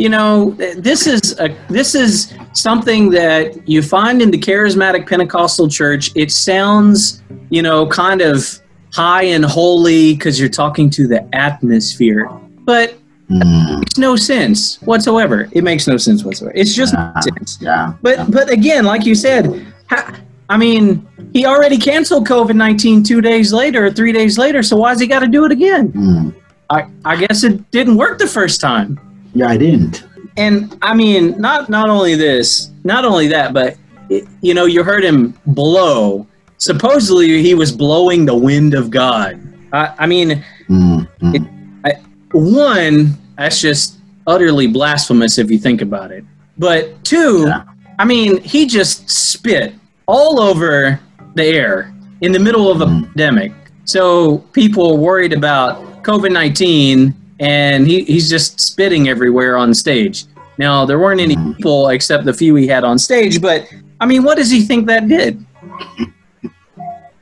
You 0.00 0.08
know, 0.08 0.52
this 0.78 1.06
is 1.06 1.38
a 1.38 1.54
this 1.68 1.94
is 1.94 2.32
something 2.54 3.10
that 3.10 3.68
you 3.68 3.82
find 3.82 4.22
in 4.22 4.30
the 4.30 4.38
charismatic 4.38 5.06
Pentecostal 5.06 5.68
church. 5.68 6.10
It 6.14 6.30
sounds, 6.32 7.22
you 7.50 7.60
know, 7.60 7.86
kind 7.86 8.22
of 8.22 8.48
high 8.94 9.24
and 9.24 9.44
holy 9.44 10.14
because 10.14 10.40
you're 10.40 10.48
talking 10.48 10.88
to 10.90 11.06
the 11.06 11.20
atmosphere. 11.34 12.30
But 12.64 12.94
Mm, 13.30 13.78
makes 13.78 13.96
no 13.96 14.16
sense 14.16 14.80
whatsoever. 14.82 15.48
It 15.52 15.62
makes 15.62 15.86
no 15.86 15.96
sense 15.98 16.24
whatsoever. 16.24 16.52
It's 16.56 16.74
just 16.74 16.94
Yeah. 16.94 17.12
nonsense. 17.14 17.58
yeah. 17.60 17.92
But 18.02 18.28
but 18.30 18.50
again, 18.50 18.84
like 18.86 19.04
you 19.06 19.14
said, 19.14 19.42
ha- 19.88 20.14
I 20.48 20.56
mean, 20.56 21.06
he 21.32 21.44
already 21.46 21.76
canceled 21.76 22.26
COVID 22.26 22.54
nineteen 22.56 23.02
two 23.04 23.20
days 23.20 23.52
later, 23.52 23.84
or 23.86 23.90
three 23.92 24.12
days 24.12 24.36
later. 24.38 24.62
So 24.64 24.78
why's 24.78 24.98
he 24.98 25.06
got 25.06 25.20
to 25.20 25.28
do 25.28 25.44
it 25.44 25.52
again? 25.52 25.92
Mm. 25.92 26.34
I 26.70 26.86
I 27.04 27.14
guess 27.16 27.44
it 27.44 27.70
didn't 27.70 27.96
work 27.98 28.18
the 28.18 28.26
first 28.26 28.60
time. 28.62 28.98
Yeah, 29.34 29.48
I 29.48 29.56
didn't. 29.56 30.04
And 30.36 30.76
I 30.82 30.94
mean, 30.94 31.40
not 31.40 31.68
not 31.68 31.88
only 31.88 32.14
this, 32.14 32.70
not 32.84 33.04
only 33.04 33.28
that, 33.28 33.52
but 33.52 33.76
it, 34.08 34.26
you 34.40 34.54
know, 34.54 34.64
you 34.66 34.82
heard 34.82 35.04
him 35.04 35.34
blow. 35.46 36.26
Supposedly, 36.58 37.42
he 37.42 37.54
was 37.54 37.72
blowing 37.72 38.26
the 38.26 38.34
wind 38.36 38.74
of 38.74 38.90
God. 38.90 39.40
I, 39.72 39.94
I 40.00 40.06
mean, 40.06 40.44
Mm, 40.68 41.08
mm. 41.20 42.00
one, 42.32 43.14
that's 43.36 43.60
just 43.60 43.98
utterly 44.26 44.66
blasphemous 44.68 45.38
if 45.38 45.50
you 45.50 45.58
think 45.58 45.82
about 45.82 46.10
it. 46.12 46.24
But 46.58 47.02
two, 47.04 47.44
Yeah. 47.46 47.62
I 47.98 48.04
mean, 48.04 48.40
he 48.42 48.66
just 48.66 49.10
spit 49.10 49.74
all 50.06 50.40
over 50.40 51.00
the 51.34 51.44
air 51.44 51.92
in 52.20 52.32
the 52.32 52.38
middle 52.38 52.70
of 52.70 52.80
a 52.82 52.86
Mm. 52.86 53.06
pandemic. 53.06 53.52
So 53.84 54.38
people 54.52 54.96
worried 54.98 55.32
about 55.32 56.02
COVID 56.04 56.30
19 56.32 57.14
and 57.40 57.86
he, 57.86 58.04
he's 58.04 58.28
just 58.30 58.60
spitting 58.60 59.08
everywhere 59.08 59.56
on 59.56 59.74
stage. 59.74 60.26
Now, 60.58 60.84
there 60.84 60.98
weren't 60.98 61.20
any 61.20 61.36
Mm. 61.36 61.56
people 61.56 61.88
except 61.88 62.24
the 62.24 62.34
few 62.34 62.54
he 62.54 62.66
had 62.66 62.84
on 62.84 62.98
stage, 62.98 63.40
but 63.40 63.66
I 64.00 64.06
mean, 64.06 64.22
what 64.22 64.36
does 64.36 64.50
he 64.50 64.60
think 64.62 64.86
that 64.86 65.08
did? 65.08 65.44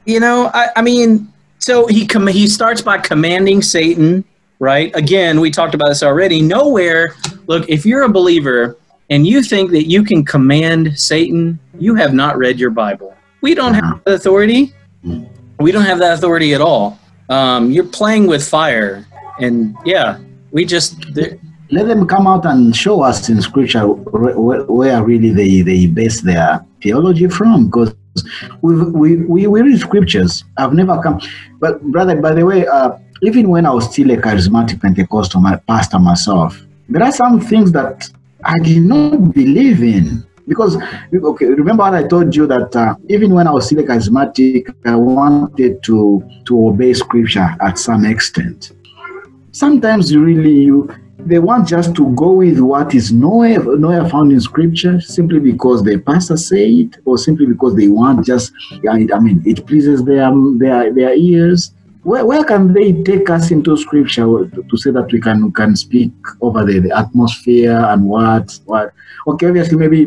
You 0.04 0.20
know, 0.20 0.50
I, 0.54 0.68
I 0.76 0.82
mean, 0.82 1.30
so 1.58 1.86
he 1.86 2.06
com- 2.06 2.26
he 2.26 2.48
starts 2.48 2.80
by 2.80 2.98
commanding 2.98 3.60
Satan, 3.62 4.24
right? 4.58 4.94
Again, 4.96 5.38
we 5.40 5.50
talked 5.50 5.74
about 5.74 5.88
this 5.88 6.02
already. 6.02 6.40
Nowhere, 6.40 7.14
look, 7.46 7.68
if 7.68 7.84
you're 7.84 8.02
a 8.02 8.08
believer 8.08 8.76
and 9.10 9.26
you 9.26 9.42
think 9.42 9.70
that 9.72 9.86
you 9.86 10.02
can 10.02 10.24
command 10.24 10.98
Satan, 10.98 11.58
you 11.78 11.94
have 11.94 12.14
not 12.14 12.38
read 12.38 12.58
your 12.58 12.70
Bible. 12.70 13.14
We 13.42 13.54
don't 13.54 13.74
have 13.74 14.00
that 14.04 14.14
authority. 14.14 14.72
We 15.60 15.72
don't 15.72 15.84
have 15.84 15.98
that 15.98 16.14
authority 16.18 16.54
at 16.54 16.60
all. 16.60 16.98
Um, 17.28 17.70
you're 17.70 17.84
playing 17.84 18.26
with 18.26 18.46
fire, 18.48 19.06
and 19.40 19.76
yeah, 19.84 20.18
we 20.50 20.64
just 20.64 20.96
there- 21.14 21.38
Let 21.70 21.86
them 21.86 22.06
come 22.06 22.26
out 22.26 22.46
and 22.46 22.74
show 22.74 23.02
us 23.02 23.28
in 23.28 23.42
scripture 23.42 23.84
where, 23.86 24.64
where- 24.78 25.02
really 25.04 25.30
they, 25.40 25.60
they 25.60 25.84
base 25.86 26.22
their 26.22 26.64
theology 26.82 27.28
from. 27.28 27.66
Because 27.66 27.94
we 28.62 28.72
we, 29.00 29.16
we, 29.16 29.46
we 29.46 29.60
read 29.60 29.78
scriptures. 29.78 30.44
I've 30.56 30.72
never 30.72 30.96
come. 31.02 31.20
But, 31.60 31.82
brother, 31.94 32.16
by 32.26 32.32
the 32.38 32.44
way, 32.46 32.66
uh, 32.66 32.92
even 33.20 33.50
when 33.50 33.66
I 33.66 33.70
was 33.70 33.84
still 33.92 34.10
a 34.10 34.16
charismatic 34.16 34.80
Pentecostal 34.80 35.40
my, 35.42 35.56
pastor 35.56 35.98
myself, 35.98 36.58
there 36.88 37.02
are 37.02 37.12
some 37.12 37.38
things 37.38 37.70
that 37.72 38.08
I 38.44 38.58
did 38.60 38.82
not 38.84 39.34
believe 39.34 39.82
in. 39.82 40.24
Because, 40.48 40.78
okay, 41.12 41.44
remember 41.62 41.82
what 41.82 41.94
I 41.94 42.04
told 42.08 42.34
you 42.34 42.46
that 42.46 42.74
uh, 42.74 42.94
even 43.10 43.34
when 43.34 43.46
I 43.46 43.52
was 43.52 43.66
still 43.66 43.80
a 43.80 43.82
charismatic, 43.82 44.74
I 44.86 44.96
wanted 44.96 45.82
to, 45.82 46.24
to 46.46 46.68
obey 46.68 46.94
scripture 46.94 47.54
at 47.60 47.76
some 47.78 48.06
extent 48.06 48.72
sometimes 49.58 50.12
you 50.12 50.22
really 50.22 50.56
you 50.68 50.88
they 51.18 51.40
want 51.40 51.66
just 51.66 51.94
to 51.96 52.14
go 52.14 52.30
with 52.30 52.60
what 52.60 52.94
is 52.94 53.12
nowhere 53.12 53.58
nowhere 53.76 54.08
found 54.08 54.30
in 54.30 54.40
scripture 54.40 55.00
simply 55.00 55.40
because 55.40 55.82
the 55.82 55.98
pastor 55.98 56.36
say 56.36 56.64
it 56.82 56.96
or 57.04 57.18
simply 57.18 57.44
because 57.44 57.74
they 57.74 57.88
want 57.88 58.24
just 58.24 58.52
i 58.88 59.18
mean 59.18 59.42
it 59.44 59.66
pleases 59.66 60.04
their 60.04 60.30
their 60.62 60.92
their 60.92 61.14
ears. 61.14 61.72
Where, 62.04 62.24
where 62.24 62.44
can 62.44 62.72
they 62.72 63.02
take 63.02 63.28
us 63.28 63.50
into 63.50 63.76
scripture 63.76 64.24
to, 64.24 64.64
to 64.70 64.76
say 64.76 64.92
that 64.92 65.10
we 65.12 65.20
can 65.20 65.50
can 65.52 65.74
speak 65.74 66.12
over 66.40 66.64
the, 66.64 66.78
the 66.78 66.96
atmosphere 66.96 67.78
and 67.90 68.04
what 68.08 68.58
what? 68.66 68.92
Okay 69.26 69.48
obviously 69.48 69.76
maybe 69.76 70.00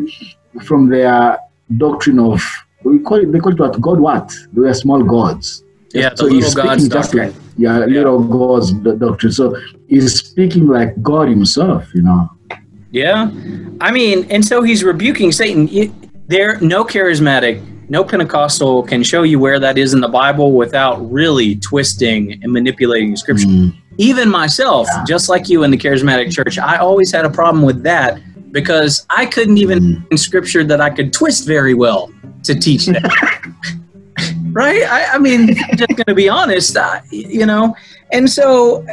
from 0.62 0.88
their 0.88 1.38
doctrine 1.76 2.18
of 2.18 2.42
we 2.82 2.98
call 2.98 3.18
it 3.18 3.30
they 3.30 3.38
call 3.38 3.52
it 3.52 3.60
what? 3.60 3.80
God 3.80 4.00
what? 4.00 4.32
They 4.54 4.68
are 4.68 4.74
small 4.74 5.04
gods. 5.04 5.62
Yeah, 5.92 6.14
so 6.14 6.28
God's 6.28 6.52
speaking 6.52 6.88
just 6.88 7.14
like 7.14 7.34
yeah, 7.56 7.78
little 7.86 8.22
God's 8.22 8.72
doctrine. 8.72 9.32
So 9.32 9.56
he's 9.88 10.18
speaking 10.18 10.66
like 10.66 11.00
God 11.02 11.28
Himself, 11.28 11.86
you 11.94 12.02
know. 12.02 12.30
Yeah, 12.90 13.30
I 13.80 13.90
mean, 13.90 14.26
and 14.30 14.44
so 14.44 14.62
he's 14.62 14.84
rebuking 14.84 15.32
Satan. 15.32 15.68
There, 16.28 16.60
no 16.60 16.84
charismatic, 16.84 17.62
no 17.88 18.04
Pentecostal 18.04 18.82
can 18.82 19.02
show 19.02 19.22
you 19.22 19.38
where 19.38 19.58
that 19.60 19.78
is 19.78 19.92
in 19.94 20.00
the 20.00 20.08
Bible 20.08 20.52
without 20.52 20.96
really 21.10 21.56
twisting 21.56 22.38
and 22.42 22.52
manipulating 22.52 23.16
Scripture. 23.16 23.46
Mm, 23.46 23.74
Even 23.98 24.30
myself, 24.30 24.86
Yeah. 24.90 25.04
just 25.06 25.28
like 25.28 25.48
you 25.48 25.62
in 25.64 25.70
the 25.70 25.76
charismatic 25.76 26.30
church, 26.32 26.58
I 26.58 26.76
always 26.76 27.12
had 27.12 27.24
a 27.26 27.30
problem 27.30 27.62
with 27.62 27.82
that 27.82 28.18
because 28.52 29.06
I 29.10 29.26
couldn't 29.26 29.58
even 29.58 29.78
Mm. 29.80 30.04
in 30.12 30.16
Scripture 30.18 30.64
that 30.64 30.80
I 30.80 30.88
could 30.90 31.12
twist 31.12 31.46
very 31.46 31.74
well 31.74 32.10
to 32.44 32.54
teach 32.54 32.86
that. 32.86 33.10
right? 34.52 34.82
I, 34.82 35.14
I 35.14 35.18
mean, 35.18 35.54
just 35.76 35.88
going 35.88 36.04
to 36.06 36.14
be 36.14 36.28
honest, 36.28 36.76
I, 36.76 37.02
you 37.10 37.46
know. 37.46 37.74
And 38.12 38.30
so, 38.30 38.86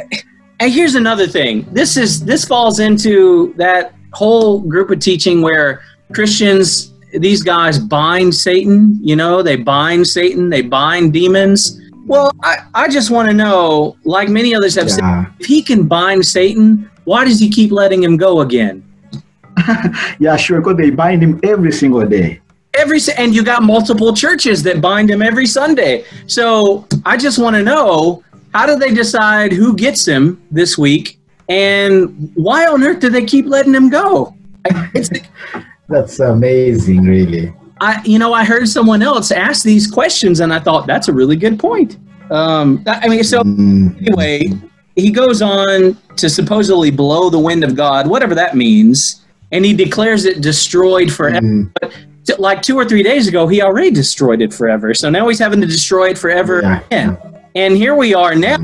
and 0.58 0.72
here's 0.72 0.94
another 0.94 1.26
thing. 1.26 1.66
This 1.72 1.96
is 1.96 2.24
this 2.24 2.44
falls 2.44 2.80
into 2.80 3.54
that 3.56 3.94
whole 4.12 4.60
group 4.60 4.90
of 4.90 4.98
teaching 5.00 5.42
where 5.42 5.82
Christians, 6.12 6.92
these 7.12 7.42
guys 7.42 7.78
bind 7.78 8.34
Satan. 8.34 8.98
You 9.02 9.16
know, 9.16 9.42
they 9.42 9.56
bind 9.56 10.06
Satan, 10.06 10.48
they 10.48 10.62
bind 10.62 11.12
demons. 11.12 11.80
Well, 12.06 12.32
I, 12.42 12.66
I 12.74 12.88
just 12.88 13.10
want 13.10 13.28
to 13.28 13.34
know, 13.34 13.96
like 14.04 14.28
many 14.28 14.54
others 14.54 14.74
have 14.74 14.90
said, 14.90 15.26
if 15.38 15.46
he 15.46 15.62
can 15.62 15.86
bind 15.86 16.26
Satan, 16.26 16.90
why 17.04 17.24
does 17.24 17.38
he 17.38 17.48
keep 17.48 17.70
letting 17.70 18.02
him 18.02 18.16
go 18.16 18.40
again? 18.40 18.82
yeah, 20.18 20.36
sure. 20.36 20.60
Because 20.60 20.76
they 20.76 20.90
bind 20.90 21.22
him 21.22 21.38
every 21.44 21.72
single 21.72 22.04
day. 22.06 22.40
Every 22.74 22.98
and 23.16 23.34
you 23.34 23.42
got 23.42 23.62
multiple 23.62 24.14
churches 24.14 24.62
that 24.64 24.80
bind 24.80 25.10
him 25.10 25.22
every 25.22 25.46
Sunday. 25.46 26.04
So 26.26 26.86
I 27.04 27.16
just 27.16 27.38
want 27.38 27.56
to 27.56 27.62
know 27.62 28.22
how 28.52 28.66
do 28.66 28.76
they 28.76 28.92
decide 28.92 29.52
who 29.52 29.76
gets 29.76 30.06
him 30.06 30.42
this 30.50 30.76
week, 30.76 31.18
and 31.48 32.30
why 32.34 32.66
on 32.66 32.82
earth 32.82 33.00
do 33.00 33.10
they 33.10 33.24
keep 33.24 33.46
letting 33.46 33.74
him 33.74 33.88
go? 33.88 34.34
It's 34.94 35.10
That's 35.88 36.20
amazing, 36.20 37.02
really. 37.02 37.52
I 37.80 38.02
you 38.04 38.18
know 38.18 38.32
I 38.32 38.44
heard 38.44 38.68
someone 38.68 39.02
else 39.02 39.30
ask 39.30 39.64
these 39.64 39.90
questions, 39.90 40.40
and 40.40 40.52
I 40.52 40.60
thought 40.60 40.86
that's 40.86 41.08
a 41.08 41.12
really 41.12 41.36
good 41.36 41.58
point. 41.58 41.96
Um, 42.30 42.84
I 42.86 43.08
mean, 43.08 43.24
so 43.24 43.42
Mm, 43.42 43.96
anyway, 44.06 44.52
he 44.94 45.10
goes 45.10 45.42
on 45.42 45.96
to 46.16 46.28
supposedly 46.28 46.90
blow 46.90 47.30
the 47.30 47.38
wind 47.38 47.64
of 47.64 47.74
God, 47.74 48.06
whatever 48.06 48.34
that 48.34 48.54
means, 48.54 49.24
and 49.50 49.64
he 49.64 49.72
declares 49.72 50.24
it 50.24 50.40
destroyed 50.40 51.12
forever. 51.12 51.40
mm, 51.40 51.72
t- 52.34 52.40
like 52.40 52.62
two 52.62 52.76
or 52.76 52.84
three 52.84 53.02
days 53.02 53.28
ago, 53.28 53.46
he 53.46 53.62
already 53.62 53.90
destroyed 53.90 54.40
it 54.42 54.52
forever. 54.52 54.94
So 54.94 55.10
now 55.10 55.28
he's 55.28 55.38
having 55.38 55.60
to 55.60 55.66
destroy 55.66 56.10
it 56.10 56.18
forever 56.18 56.60
Yeah. 56.62 56.80
again. 56.86 57.18
And 57.54 57.76
here 57.76 57.94
we 57.96 58.14
are 58.14 58.34
now, 58.34 58.56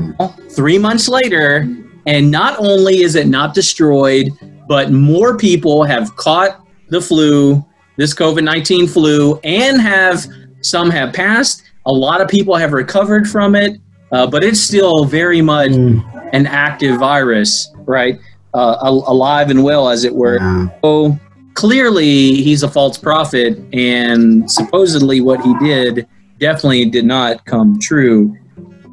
three 0.51 0.77
months 0.77 1.07
later, 1.09 1.67
and 2.05 2.31
not 2.31 2.57
only 2.59 3.01
is 3.01 3.15
it 3.15 3.27
not 3.27 3.53
destroyed, 3.53 4.29
but 4.67 4.91
more 4.91 5.37
people 5.37 5.83
have 5.83 6.15
caught 6.15 6.65
the 6.89 7.01
flu, 7.01 7.63
this 7.97 8.13
COVID 8.13 8.43
19 8.43 8.87
flu, 8.87 9.39
and 9.43 9.81
have 9.81 10.25
some 10.61 10.89
have 10.89 11.13
passed. 11.13 11.63
A 11.85 11.91
lot 11.91 12.21
of 12.21 12.27
people 12.27 12.55
have 12.55 12.71
recovered 12.73 13.27
from 13.29 13.55
it, 13.55 13.79
uh, 14.11 14.25
but 14.27 14.43
it's 14.43 14.59
still 14.59 15.03
very 15.05 15.41
much 15.41 15.71
mm, 15.71 16.29
an 16.33 16.45
active 16.47 16.97
virus, 16.99 17.71
right? 17.85 18.19
Uh, 18.53 18.77
alive 18.81 19.49
and 19.49 19.63
well, 19.63 19.89
as 19.89 20.03
it 20.05 20.13
were. 20.15 20.37
yeah. 20.39 20.67
So 20.81 21.19
clearly, 21.57 22.35
he's 22.43 22.61
a 22.61 22.69
false 22.69 22.99
prophet, 22.99 23.57
and 23.73 24.49
supposedly 24.49 25.21
what 25.21 25.41
he 25.41 25.57
did 25.57 26.07
definitely 26.37 26.85
did 26.85 27.03
not 27.03 27.43
come 27.45 27.79
true. 27.79 28.37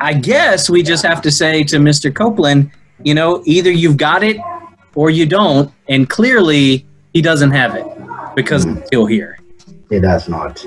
I 0.01 0.15
guess 0.15 0.71
we 0.71 0.83
just 0.83 1.05
have 1.05 1.21
to 1.23 1.31
say 1.31 1.63
to 1.65 1.77
Mr. 1.77 2.13
Copeland, 2.13 2.71
you 3.03 3.15
know, 3.15 3.43
either 3.45 3.71
you've 3.71 3.99
got 3.99 4.25
it 4.25 4.39
or 4.95 5.11
you 5.11 5.27
don't, 5.27 5.71
and 5.91 6.09
clearly 6.09 6.87
he 7.13 7.21
doesn't 7.21 7.51
have 7.51 7.75
it 7.75 7.87
because 8.35 8.65
hmm. 8.65 8.79
it's 8.79 8.87
still 8.87 9.05
here. 9.05 9.39
It 9.91 10.01
does 10.01 10.27
not. 10.27 10.65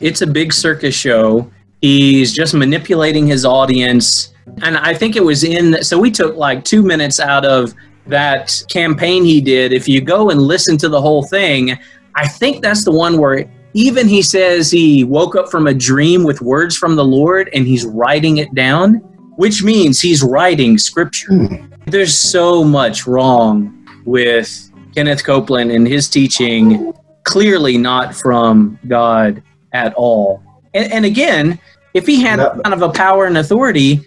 It's 0.00 0.22
a 0.22 0.28
big 0.28 0.52
circus 0.52 0.94
show. 0.94 1.50
He's 1.80 2.32
just 2.32 2.54
manipulating 2.54 3.26
his 3.26 3.44
audience. 3.44 4.32
And 4.62 4.78
I 4.78 4.94
think 4.94 5.16
it 5.16 5.24
was 5.24 5.42
in, 5.42 5.82
so 5.82 5.98
we 5.98 6.12
took 6.12 6.36
like 6.36 6.64
two 6.64 6.84
minutes 6.84 7.18
out 7.18 7.44
of 7.44 7.74
that 8.08 8.62
campaign 8.68 9.24
he 9.24 9.40
did. 9.40 9.72
If 9.72 9.86
you 9.88 10.00
go 10.00 10.30
and 10.30 10.40
listen 10.40 10.76
to 10.78 10.88
the 10.88 11.00
whole 11.00 11.22
thing, 11.22 11.78
I 12.14 12.26
think 12.26 12.62
that's 12.62 12.84
the 12.84 12.92
one 12.92 13.18
where 13.18 13.50
even 13.74 14.08
he 14.08 14.22
says 14.22 14.70
he 14.70 15.04
woke 15.04 15.36
up 15.36 15.50
from 15.50 15.66
a 15.66 15.74
dream 15.74 16.24
with 16.24 16.40
words 16.40 16.76
from 16.76 16.96
the 16.96 17.04
Lord 17.04 17.50
and 17.54 17.66
he's 17.66 17.84
writing 17.84 18.38
it 18.38 18.52
down, 18.54 18.94
which 19.36 19.62
means 19.62 20.00
he's 20.00 20.22
writing 20.22 20.78
scripture. 20.78 21.28
Hmm. 21.32 21.66
There's 21.86 22.16
so 22.16 22.64
much 22.64 23.06
wrong 23.06 23.86
with 24.04 24.70
Kenneth 24.94 25.24
Copeland 25.24 25.70
and 25.70 25.86
his 25.86 26.08
teaching, 26.08 26.92
clearly 27.24 27.78
not 27.78 28.14
from 28.14 28.78
God 28.88 29.42
at 29.72 29.94
all. 29.94 30.42
And, 30.74 30.92
and 30.92 31.04
again, 31.04 31.58
if 31.94 32.06
he 32.06 32.20
had 32.20 32.38
That- 32.38 32.62
kind 32.64 32.74
of 32.74 32.82
a 32.82 32.90
power 32.90 33.26
and 33.26 33.38
authority, 33.38 34.00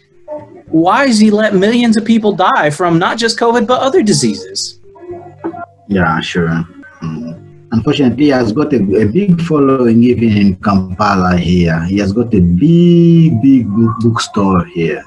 why 0.72 1.08
does 1.08 1.20
he 1.20 1.32
let 1.32 1.54
millions 1.54 1.98
of 1.98 2.06
people 2.06 2.32
die 2.34 2.70
from 2.70 2.98
not 2.98 3.18
just 3.18 3.38
COVID 3.38 3.68
but 3.68 3.82
other 3.82 4.02
diseases? 4.02 4.80
Yeah, 5.88 6.20
sure. 6.22 6.66
Mm. 7.02 7.68
Unfortunately, 7.74 8.26
he 8.26 8.30
has 8.30 8.52
got 8.52 8.74
a, 8.74 8.78
a 8.78 9.06
big 9.06 9.42
following 9.42 10.04
even 10.04 10.30
in 10.38 10.56
Kampala 10.58 11.38
here. 11.38 11.84
He 11.86 12.00
has 12.00 12.12
got 12.14 12.34
a 12.34 12.40
big, 12.42 13.42
big 13.42 13.68
book, 13.68 13.96
bookstore 14.02 14.66
here. 14.66 15.04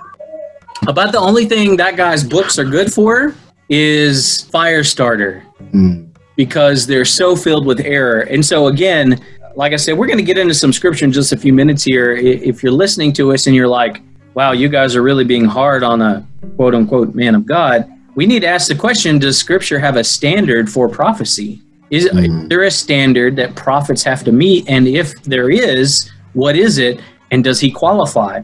About 0.86 1.12
the 1.12 1.18
only 1.18 1.46
thing 1.46 1.76
that 1.76 1.96
guy's 1.96 2.24
books 2.24 2.58
are 2.58 2.64
good 2.64 2.92
for 2.92 3.34
is 3.68 4.48
Firestarter 4.52 5.42
Mm. 5.72 6.08
because 6.36 6.86
they're 6.86 7.04
so 7.04 7.34
filled 7.34 7.64
with 7.66 7.80
error. 7.80 8.20
And 8.20 8.44
so, 8.44 8.66
again, 8.66 9.20
like 9.56 9.72
I 9.72 9.76
said, 9.76 9.96
we're 9.96 10.06
going 10.06 10.18
to 10.18 10.24
get 10.24 10.36
into 10.36 10.52
some 10.54 10.72
scripture 10.72 11.04
in 11.04 11.12
just 11.12 11.32
a 11.32 11.36
few 11.36 11.52
minutes 11.52 11.82
here. 11.84 12.12
If 12.12 12.62
you're 12.62 12.72
listening 12.72 13.12
to 13.14 13.32
us 13.32 13.46
and 13.46 13.56
you're 13.56 13.68
like, 13.68 14.02
wow, 14.34 14.52
you 14.52 14.68
guys 14.68 14.96
are 14.96 15.02
really 15.02 15.24
being 15.24 15.44
hard 15.44 15.82
on 15.82 16.02
a 16.02 16.26
quote 16.56 16.74
unquote 16.74 17.14
man 17.14 17.34
of 17.34 17.46
God, 17.46 17.90
we 18.14 18.26
need 18.26 18.40
to 18.40 18.48
ask 18.48 18.68
the 18.68 18.74
question 18.74 19.18
Does 19.18 19.38
scripture 19.38 19.78
have 19.78 19.96
a 19.96 20.04
standard 20.04 20.70
for 20.70 20.88
prophecy? 20.88 21.60
Is, 21.90 22.06
is 22.06 22.48
there 22.48 22.62
a 22.62 22.70
standard 22.70 23.36
that 23.36 23.54
prophets 23.54 24.02
have 24.02 24.24
to 24.24 24.32
meet? 24.32 24.68
And 24.68 24.88
if 24.88 25.22
there 25.22 25.50
is, 25.50 26.10
what 26.32 26.56
is 26.56 26.78
it? 26.78 27.00
And 27.30 27.44
does 27.44 27.60
he 27.60 27.70
qualify? 27.70 28.42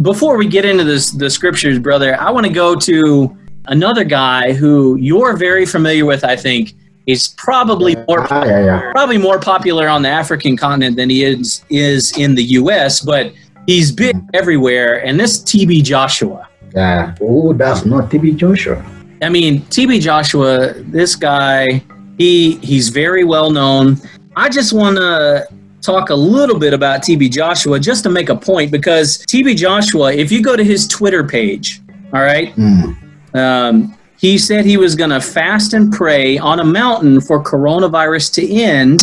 Before 0.00 0.38
we 0.38 0.46
get 0.46 0.64
into 0.64 0.84
this, 0.84 1.10
the 1.10 1.28
scriptures, 1.28 1.78
brother, 1.78 2.18
I 2.18 2.30
want 2.30 2.46
to 2.46 2.52
go 2.52 2.74
to 2.76 3.36
another 3.66 4.04
guy 4.04 4.52
who 4.52 4.96
you're 4.96 5.36
very 5.36 5.66
familiar 5.66 6.06
with, 6.06 6.24
I 6.24 6.36
think, 6.36 6.74
is 7.06 7.28
probably 7.36 7.96
more 8.08 8.26
Ah, 8.30 8.44
yeah, 8.44 8.64
yeah. 8.64 8.92
probably 8.92 9.18
more 9.18 9.38
popular 9.38 9.88
on 9.88 10.02
the 10.02 10.08
African 10.08 10.56
continent 10.56 10.96
than 10.96 11.10
he 11.10 11.24
is 11.24 11.64
is 11.70 12.16
in 12.16 12.34
the 12.34 12.42
U.S. 12.42 13.00
But 13.00 13.32
he's 13.66 13.92
big 13.92 14.16
everywhere, 14.34 15.04
and 15.04 15.18
this 15.18 15.38
TB 15.42 15.82
Joshua. 15.84 16.48
Yeah. 16.74 17.14
Oh, 17.20 17.52
that's 17.52 17.84
not 17.84 18.10
TB 18.10 18.36
Joshua. 18.36 18.84
I 19.22 19.28
mean, 19.28 19.62
TB 19.62 20.00
Joshua, 20.00 20.74
this 20.78 21.16
guy, 21.16 21.82
he 22.18 22.56
he's 22.56 22.88
very 22.90 23.24
well 23.24 23.50
known. 23.50 23.96
I 24.36 24.48
just 24.48 24.72
want 24.72 24.96
to 24.96 25.48
talk 25.80 26.10
a 26.10 26.14
little 26.14 26.58
bit 26.58 26.74
about 26.74 27.00
TB 27.02 27.30
Joshua 27.30 27.78
just 27.80 28.02
to 28.04 28.10
make 28.10 28.28
a 28.28 28.36
point 28.36 28.70
because 28.70 29.18
TB 29.26 29.56
Joshua, 29.56 30.12
if 30.12 30.30
you 30.32 30.42
go 30.42 30.56
to 30.56 30.64
his 30.64 30.86
Twitter 30.86 31.24
page, 31.24 31.80
all 32.12 32.20
right, 32.22 32.54
Mm. 32.56 32.96
um, 33.34 33.96
he 34.18 34.36
said 34.38 34.64
he 34.64 34.76
was 34.76 34.94
going 34.94 35.10
to 35.10 35.20
fast 35.20 35.74
and 35.74 35.92
pray 35.92 36.38
on 36.38 36.60
a 36.60 36.64
mountain 36.64 37.20
for 37.20 37.42
coronavirus 37.42 38.32
to 38.34 38.50
end, 38.52 39.02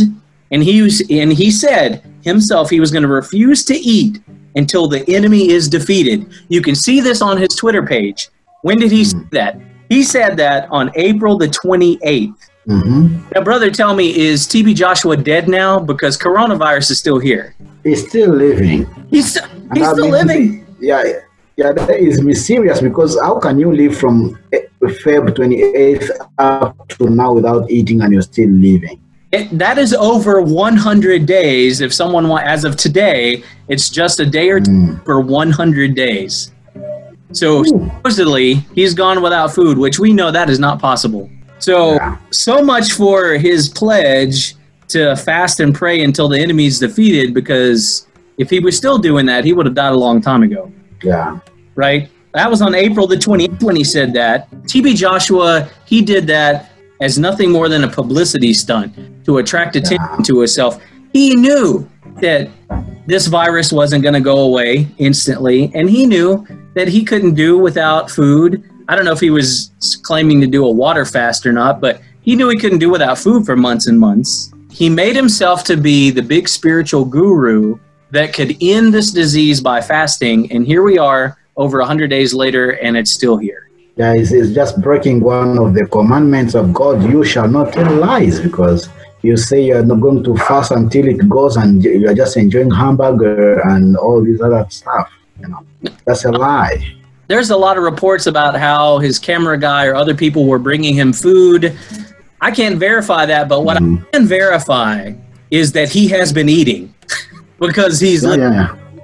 and 0.52 0.64
he 0.64 0.82
was, 0.82 1.02
and 1.10 1.32
he 1.32 1.50
said 1.52 2.04
himself 2.22 2.70
he 2.70 2.80
was 2.80 2.92
going 2.92 3.04
to 3.04 3.08
refuse 3.10 3.64
to 3.66 3.76
eat 3.76 4.22
until 4.56 4.88
the 4.88 5.04
enemy 5.14 5.50
is 5.50 5.68
defeated. 5.70 6.32
You 6.50 6.62
can 6.62 6.76
see 6.76 7.00
this 7.00 7.22
on 7.22 7.38
his 7.38 7.50
Twitter 7.56 7.86
page. 7.86 8.30
When 8.62 8.80
did 8.80 8.92
he 8.92 9.04
say 9.04 9.20
that? 9.32 9.60
He 9.90 10.04
said 10.04 10.38
that 10.38 10.68
on 10.72 10.92
April 10.96 11.38
the 11.38 11.48
28th. 11.48 12.34
hmm 12.66 13.18
Now, 13.36 13.42
brother, 13.42 13.70
tell 13.70 13.96
me, 13.96 14.16
is 14.18 14.48
TB 14.48 14.76
Joshua 14.76 15.18
dead 15.18 15.48
now? 15.48 15.80
Because 15.80 16.18
coronavirus 16.18 16.92
is 16.92 17.00
still 17.00 17.20
here. 17.20 17.56
He's 17.84 18.08
still 18.08 18.34
living. 18.34 18.88
He's 19.10 19.38
he's 19.74 19.90
still 19.90 19.96
mean, 19.96 20.12
living. 20.12 20.66
Yeah, 20.80 21.04
yeah, 21.58 21.72
that 21.74 21.90
is 22.00 22.22
mysterious 22.22 22.82
because 22.82 23.20
how 23.20 23.40
can 23.40 23.60
you 23.60 23.72
live 23.72 23.96
from 23.96 24.40
eh, 24.54 24.62
Feb 24.82 25.30
28th 25.30 26.10
up 26.40 26.88
to 26.90 27.10
now 27.10 27.34
without 27.34 27.70
eating 27.70 28.02
and 28.02 28.12
you're 28.12 28.24
still 28.24 28.50
living? 28.50 29.00
It, 29.34 29.50
that 29.58 29.80
is 29.80 29.94
over 29.96 30.42
100 30.42 31.26
days. 31.26 31.82
If 31.82 31.92
someone 31.92 32.28
want, 32.28 32.46
as 32.46 32.64
of 32.66 32.76
today, 32.78 33.44
it's 33.68 33.90
just 33.90 34.20
a 34.20 34.26
day 34.28 34.50
or 34.52 34.60
two 34.60 34.70
Mm. 34.72 35.04
for 35.06 35.20
100 35.20 35.96
days. 35.96 36.52
So 37.32 37.64
supposedly 37.64 38.54
he's 38.76 38.94
gone 38.94 39.24
without 39.24 39.52
food, 39.52 39.80
which 39.80 39.98
we 39.98 40.14
know 40.14 40.30
that 40.30 40.52
is 40.52 40.60
not 40.60 40.78
possible. 40.80 41.30
So 41.58 41.94
Yeah. 41.96 42.18
so 42.30 42.62
much 42.64 42.92
for 42.94 43.34
his 43.34 43.70
pledge 43.70 44.56
to 44.90 45.16
fast 45.16 45.60
and 45.60 45.74
pray 45.74 46.04
until 46.04 46.28
the 46.30 46.38
enemy 46.40 46.68
is 46.68 46.78
defeated. 46.78 47.34
Because 47.34 48.06
if 48.38 48.52
he 48.52 48.60
was 48.60 48.78
still 48.78 49.00
doing 49.00 49.26
that, 49.26 49.44
he 49.46 49.54
would 49.54 49.66
have 49.66 49.74
died 49.74 49.94
a 49.94 49.98
long 49.98 50.22
time 50.22 50.44
ago 50.44 50.72
Yeah. 51.04 51.40
right? 51.76 52.08
That 52.36 52.52
was 52.52 52.62
on 52.62 52.76
April 52.76 53.08
the 53.08 53.18
20th 53.18 53.64
when 53.64 53.76
he 53.76 53.84
said 53.84 54.14
that. 54.14 54.48
TB 54.68 54.94
Joshua, 54.96 55.68
he 55.86 56.02
did 56.04 56.28
that 56.28 56.70
as 57.04 57.20
nothing 57.20 57.52
more 57.52 57.68
than 57.68 57.84
a 57.84 57.88
publicity 57.90 58.54
stunt 58.54 58.96
to 59.26 59.40
attract 59.40 59.76
attention 59.76 60.24
to 60.24 60.40
himself. 60.40 60.82
He 61.12 61.36
knew 61.36 61.88
that 62.22 62.50
this 63.06 63.28
virus 63.28 63.74
wasn't 63.74 64.04
going 64.04 64.14
to 64.14 64.22
go 64.22 64.40
away 64.40 64.88
instantly, 64.98 65.70
and 65.76 65.90
he 65.90 66.06
knew 66.06 66.48
that 66.76 66.88
he 66.88 67.04
couldn't 67.04 67.34
do 67.34 67.58
without 67.58 68.10
food. 68.10 68.64
I 68.88 68.96
don't 68.96 69.04
know 69.04 69.12
if 69.12 69.20
he 69.20 69.32
was 69.32 69.72
claiming 70.04 70.40
to 70.42 70.48
do 70.48 70.66
a 70.66 70.72
water 70.72 71.04
fast 71.04 71.46
or 71.46 71.52
not, 71.52 71.82
but 71.82 72.02
he 72.22 72.38
knew 72.38 72.48
he 72.48 72.58
couldn't 72.58 72.80
do 72.80 72.90
without 72.90 73.18
food 73.20 73.46
for 73.46 73.58
months 73.58 73.88
and 73.88 74.00
months. 74.00 74.54
He 74.72 74.88
made 74.90 75.16
himself 75.16 75.66
to 75.66 75.76
be 75.76 76.10
the 76.10 76.22
big 76.22 76.48
spiritual 76.48 77.04
guru 77.04 77.78
that 78.12 78.34
could 78.34 78.56
end 78.62 78.94
this 78.94 79.12
disease 79.12 79.60
by 79.60 79.82
fasting. 79.82 80.50
And 80.54 80.66
here 80.66 80.84
we 80.84 80.98
are 80.98 81.38
over 81.58 81.80
100 81.80 82.08
days 82.08 82.34
later, 82.34 82.72
and 82.72 82.96
it's 82.96 83.12
still 83.12 83.38
here. 83.38 83.63
Yeah, 83.96 84.14
it's, 84.16 84.32
it's 84.32 84.54
just 84.54 84.82
breaking 84.82 85.20
one 85.22 85.60
of 85.60 85.74
the 85.76 85.86
commandments 85.86 86.56
of 86.56 86.74
God. 86.74 87.04
You 87.04 87.24
shall 87.24 87.48
not 87.48 87.74
tell 87.74 87.92
lies 87.94 88.40
because 88.40 88.90
you 89.22 89.38
say 89.38 89.66
you're 89.66 89.86
not 89.86 90.02
going 90.02 90.24
to 90.24 90.36
fast 90.38 90.72
until 90.72 91.08
it 91.08 91.30
goes 91.30 91.58
and 91.58 91.84
you're 91.84 92.14
just 92.16 92.36
enjoying 92.36 92.72
hamburger 92.72 93.60
and 93.70 93.96
all 93.96 94.24
this 94.24 94.42
other 94.42 94.66
stuff. 94.70 95.12
You 95.40 95.48
know, 95.50 95.60
that's 96.06 96.26
a 96.26 96.32
lie. 96.32 96.96
There's 97.28 97.52
a 97.52 97.58
lot 97.58 97.78
of 97.78 97.84
reports 97.84 98.26
about 98.26 98.56
how 98.60 98.98
his 99.00 99.20
camera 99.20 99.58
guy 99.60 99.86
or 99.86 99.96
other 99.96 100.16
people 100.16 100.46
were 100.46 100.60
bringing 100.60 100.94
him 100.96 101.14
food. 101.14 101.78
I 102.42 102.52
can't 102.52 102.78
verify 102.78 103.26
that, 103.28 103.48
but 103.48 103.64
what 103.64 103.78
Mhm. 103.78 104.02
I 104.02 104.18
can 104.18 104.26
verify 104.26 105.14
is 105.52 105.72
that 105.74 105.90
he 105.90 106.08
has 106.10 106.34
been 106.34 106.50
eating 106.50 106.94
because 107.60 108.00
he's 108.00 108.24
Yeah, 108.24 108.30
li- 108.32 108.38
yeah, 108.40 108.54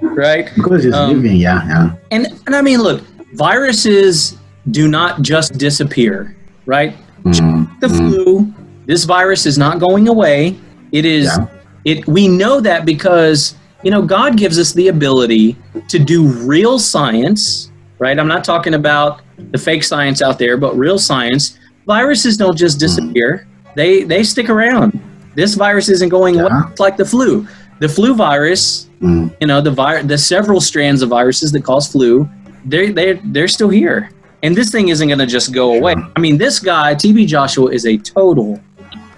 yeah. 0.02 0.08
right. 0.14 0.50
Because 0.56 0.82
he's 0.84 0.92
Um, 0.94 1.14
living, 1.14 1.36
yeah, 1.36 1.64
yeah. 1.66 1.90
And 2.10 2.26
and 2.46 2.54
I 2.56 2.60
mean, 2.60 2.82
look, 2.82 3.00
viruses 3.34 4.36
do 4.70 4.88
not 4.88 5.22
just 5.22 5.54
disappear, 5.58 6.36
right? 6.66 6.94
Mm, 7.24 7.80
the 7.80 7.88
flu. 7.88 8.52
This 8.86 9.04
virus 9.04 9.46
is 9.46 9.56
not 9.58 9.78
going 9.78 10.08
away. 10.08 10.56
It 10.92 11.04
is 11.04 11.26
Yeah. 11.26 11.46
it 11.84 12.06
we 12.06 12.28
know 12.28 12.60
that 12.60 12.84
because 12.84 13.54
you 13.82 13.90
know 13.90 14.02
God 14.02 14.36
gives 14.36 14.58
us 14.58 14.72
the 14.72 14.88
ability 14.88 15.56
to 15.88 15.98
do 15.98 16.26
real 16.26 16.78
science, 16.78 17.70
right? 17.98 18.18
I'm 18.18 18.28
not 18.28 18.44
talking 18.44 18.74
about 18.74 19.20
the 19.52 19.58
fake 19.58 19.84
science 19.84 20.20
out 20.22 20.38
there, 20.38 20.56
but 20.56 20.76
real 20.76 20.98
science. 20.98 21.58
Viruses 21.86 22.36
don't 22.36 22.56
just 22.56 22.78
disappear. 22.78 23.46
They 23.76 24.02
they 24.04 24.22
stick 24.22 24.50
around. 24.50 24.98
This 25.34 25.54
virus 25.54 25.88
isn't 25.88 26.08
going 26.08 26.38
away 26.40 26.50
Yeah. 26.50 26.70
It's 26.70 26.80
like 26.80 26.96
the 26.96 27.04
flu. 27.04 27.46
The 27.78 27.88
flu 27.88 28.14
virus, 28.14 28.88
Mm. 29.00 29.30
you 29.40 29.46
know, 29.46 29.60
the 29.62 29.70
vir- 29.70 30.02
the 30.02 30.18
several 30.18 30.60
strands 30.60 31.00
of 31.00 31.08
viruses 31.08 31.52
that 31.52 31.62
cause 31.64 31.86
flu, 31.88 32.28
they 32.66 32.90
they 32.90 33.20
they're 33.32 33.48
still 33.48 33.70
here. 33.70 34.10
And 34.42 34.56
this 34.56 34.70
thing 34.70 34.88
isn't 34.88 35.06
going 35.06 35.18
to 35.18 35.26
just 35.26 35.52
go 35.52 35.74
away. 35.74 35.94
I 36.16 36.20
mean, 36.20 36.38
this 36.38 36.58
guy, 36.58 36.94
TB 36.94 37.26
Joshua, 37.26 37.70
is 37.70 37.84
a 37.84 37.96
total 37.98 38.58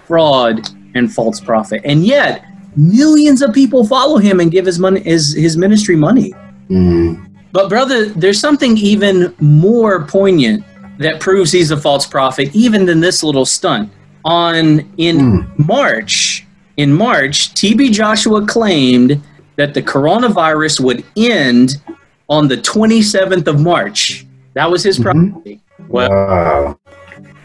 fraud 0.07 0.69
and 0.95 1.13
false 1.13 1.41
prophet. 1.41 1.81
And 1.85 2.05
yet, 2.05 2.45
millions 2.77 3.43
of 3.43 3.53
people 3.53 3.87
follow 3.87 4.19
him 4.19 4.41
and 4.41 4.51
give 4.51 4.67
his 4.67 4.79
money 4.79 5.01
his 5.01 5.33
his 5.35 5.57
ministry 5.57 5.97
money. 5.97 6.35
Mm. 6.69 7.29
But 7.53 7.69
brother, 7.69 8.07
there's 8.07 8.41
something 8.41 8.77
even 8.79 9.35
more 9.41 10.05
poignant 10.07 10.65
that 10.99 11.21
proves 11.21 11.53
he's 11.53 11.71
a 11.71 11.77
false 11.77 12.07
prophet 12.07 12.55
even 12.55 12.87
than 12.87 13.01
this 13.01 13.23
little 13.23 13.45
stunt. 13.45 13.91
On 14.25 14.81
in 14.99 15.19
Hmm. 15.19 15.65
March, 15.67 16.47
in 16.77 16.93
March, 16.93 17.53
TB 17.55 17.93
Joshua 17.93 18.47
claimed 18.47 19.21
that 19.57 19.75
the 19.75 19.83
coronavirus 19.83 20.81
would 20.81 21.05
end 21.17 21.77
on 22.29 22.49
the 22.49 22.57
27th 22.57 23.47
of 23.49 23.61
March. 23.61 24.25
That 24.55 24.71
was 24.71 24.83
his 24.83 24.99
Mhm. 24.99 25.61
Well, 25.89 26.09
Wow. 26.11 26.79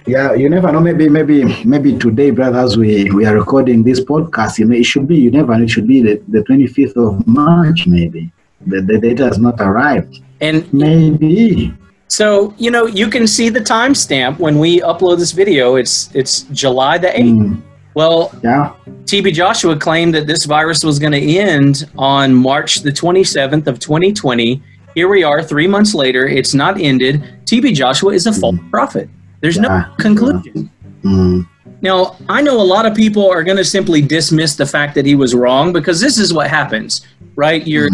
Yeah, 0.06 0.34
you 0.34 0.48
never 0.50 0.72
know. 0.72 0.80
Maybe, 0.80 1.10
maybe, 1.10 1.44
maybe 1.66 1.98
today, 1.98 2.30
brothers, 2.32 2.78
we, 2.78 3.12
we 3.12 3.26
are 3.26 3.36
recording 3.36 3.84
this 3.84 4.00
podcast. 4.00 4.58
You 4.58 4.66
know, 4.66 4.76
it 4.76 4.86
should 4.86 5.06
be. 5.08 5.18
You 5.18 5.32
never 5.32 5.58
know. 5.58 5.64
It 5.66 5.70
should 5.70 5.88
be 5.88 6.02
the, 6.02 6.22
the 6.30 6.40
25th 6.44 6.96
of 6.96 7.28
March. 7.28 7.88
Maybe 7.88 8.32
the, 8.66 8.82
the 8.82 9.00
data 9.00 9.26
has 9.26 9.38
not 9.38 9.60
arrived. 9.60 10.22
and 10.40 10.72
Maybe. 10.74 11.74
so 12.08 12.54
you 12.58 12.72
know, 12.72 12.86
you 12.88 13.10
can 13.10 13.28
see 13.28 13.50
the 13.50 13.60
timestamp 13.60 14.40
when 14.40 14.60
we 14.60 14.80
upload 14.80 15.18
this 15.20 15.34
video. 15.34 15.76
It's 15.76 16.10
it's 16.16 16.44
July 16.54 16.98
the 17.00 17.08
8th. 17.08 17.38
Mm, 17.38 17.62
Well, 17.94 18.32
yeah. 18.44 18.72
TB 19.10 19.34
Joshua 19.34 19.76
claimed 19.76 20.14
that 20.16 20.26
this 20.28 20.46
virus 20.46 20.84
was 20.86 21.00
going 21.00 21.14
to 21.14 21.26
end 21.38 21.90
on 21.98 22.34
March 22.34 22.82
the 22.82 22.92
27th 22.92 23.68
of 23.68 23.80
2020. 23.80 24.62
Here 24.98 25.08
we 25.08 25.22
are, 25.22 25.44
three 25.44 25.68
months 25.68 25.94
later. 25.94 26.26
It's 26.26 26.56
not 26.56 26.82
ended. 26.82 27.22
TB 27.46 27.76
Joshua 27.76 28.14
is 28.14 28.26
a 28.26 28.34
false 28.34 28.58
prophet. 28.72 29.08
There's 29.42 29.60
no 29.60 29.86
conclusion. 30.00 30.72
Mm, 31.04 31.48
Now, 31.82 32.16
I 32.28 32.42
know 32.42 32.60
a 32.60 32.66
lot 32.66 32.88
of 32.88 32.96
people 32.96 33.30
are 33.30 33.44
going 33.44 33.58
to 33.58 33.64
simply 33.64 34.02
dismiss 34.02 34.56
the 34.56 34.66
fact 34.66 34.96
that 34.96 35.06
he 35.06 35.14
was 35.14 35.36
wrong 35.36 35.72
because 35.72 36.02
this 36.02 36.18
is 36.18 36.34
what 36.34 36.48
happens, 36.50 37.06
right? 37.36 37.62
You're 37.68 37.90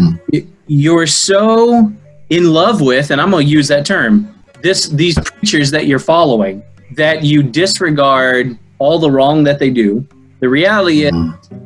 you're 0.66 1.06
so 1.06 1.92
in 2.30 2.54
love 2.54 2.80
with, 2.80 3.10
and 3.10 3.20
I'm 3.20 3.30
going 3.30 3.44
to 3.44 3.52
use 3.52 3.68
that 3.68 3.84
term, 3.84 4.34
this 4.62 4.88
these 4.88 5.18
preachers 5.18 5.70
that 5.72 5.86
you're 5.86 5.98
following, 5.98 6.62
that 6.92 7.22
you 7.22 7.42
disregard 7.42 8.56
all 8.78 8.98
the 8.98 9.10
wrong 9.10 9.44
that 9.44 9.58
they 9.58 9.68
do. 9.68 10.08
The 10.40 10.48
reality 10.48 11.02
is, 11.02 11.12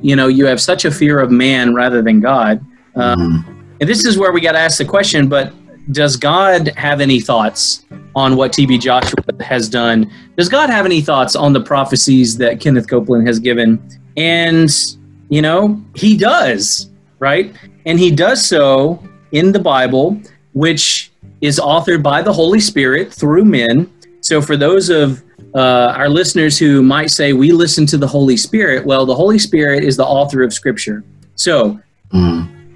you 0.02 0.16
know, 0.16 0.26
you 0.26 0.46
have 0.46 0.60
such 0.60 0.84
a 0.84 0.90
fear 0.90 1.20
of 1.20 1.30
man 1.30 1.76
rather 1.76 2.02
than 2.02 2.18
God. 2.18 2.60
Uh, 2.96 3.14
And 3.80 3.88
this 3.88 4.04
is 4.04 4.18
where 4.18 4.32
we 4.32 4.40
got 4.40 4.52
to 4.52 4.58
ask 4.58 4.78
the 4.78 4.84
question, 4.84 5.28
but 5.28 5.52
does 5.92 6.16
God 6.16 6.68
have 6.76 7.00
any 7.00 7.20
thoughts 7.20 7.84
on 8.14 8.36
what 8.36 8.52
TB 8.52 8.80
Joshua 8.80 9.22
has 9.40 9.68
done? 9.68 10.10
Does 10.36 10.48
God 10.48 10.68
have 10.68 10.84
any 10.84 11.00
thoughts 11.00 11.34
on 11.34 11.52
the 11.52 11.60
prophecies 11.60 12.36
that 12.38 12.60
Kenneth 12.60 12.88
Copeland 12.88 13.26
has 13.26 13.38
given? 13.38 13.80
And, 14.16 14.70
you 15.30 15.40
know, 15.40 15.82
he 15.94 16.16
does, 16.16 16.90
right? 17.20 17.54
And 17.86 17.98
he 17.98 18.10
does 18.10 18.44
so 18.44 19.02
in 19.32 19.52
the 19.52 19.58
Bible, 19.58 20.20
which 20.52 21.10
is 21.40 21.58
authored 21.58 22.02
by 22.02 22.20
the 22.20 22.32
Holy 22.32 22.60
Spirit 22.60 23.12
through 23.12 23.44
men. 23.44 23.90
So 24.20 24.42
for 24.42 24.56
those 24.56 24.90
of 24.90 25.22
uh, 25.54 25.94
our 25.96 26.08
listeners 26.08 26.58
who 26.58 26.82
might 26.82 27.10
say 27.10 27.32
we 27.32 27.52
listen 27.52 27.86
to 27.86 27.96
the 27.96 28.06
Holy 28.06 28.36
Spirit, 28.36 28.84
well, 28.84 29.06
the 29.06 29.14
Holy 29.14 29.38
Spirit 29.38 29.84
is 29.84 29.96
the 29.96 30.04
author 30.04 30.42
of 30.42 30.52
Scripture. 30.52 31.04
So 31.36 31.80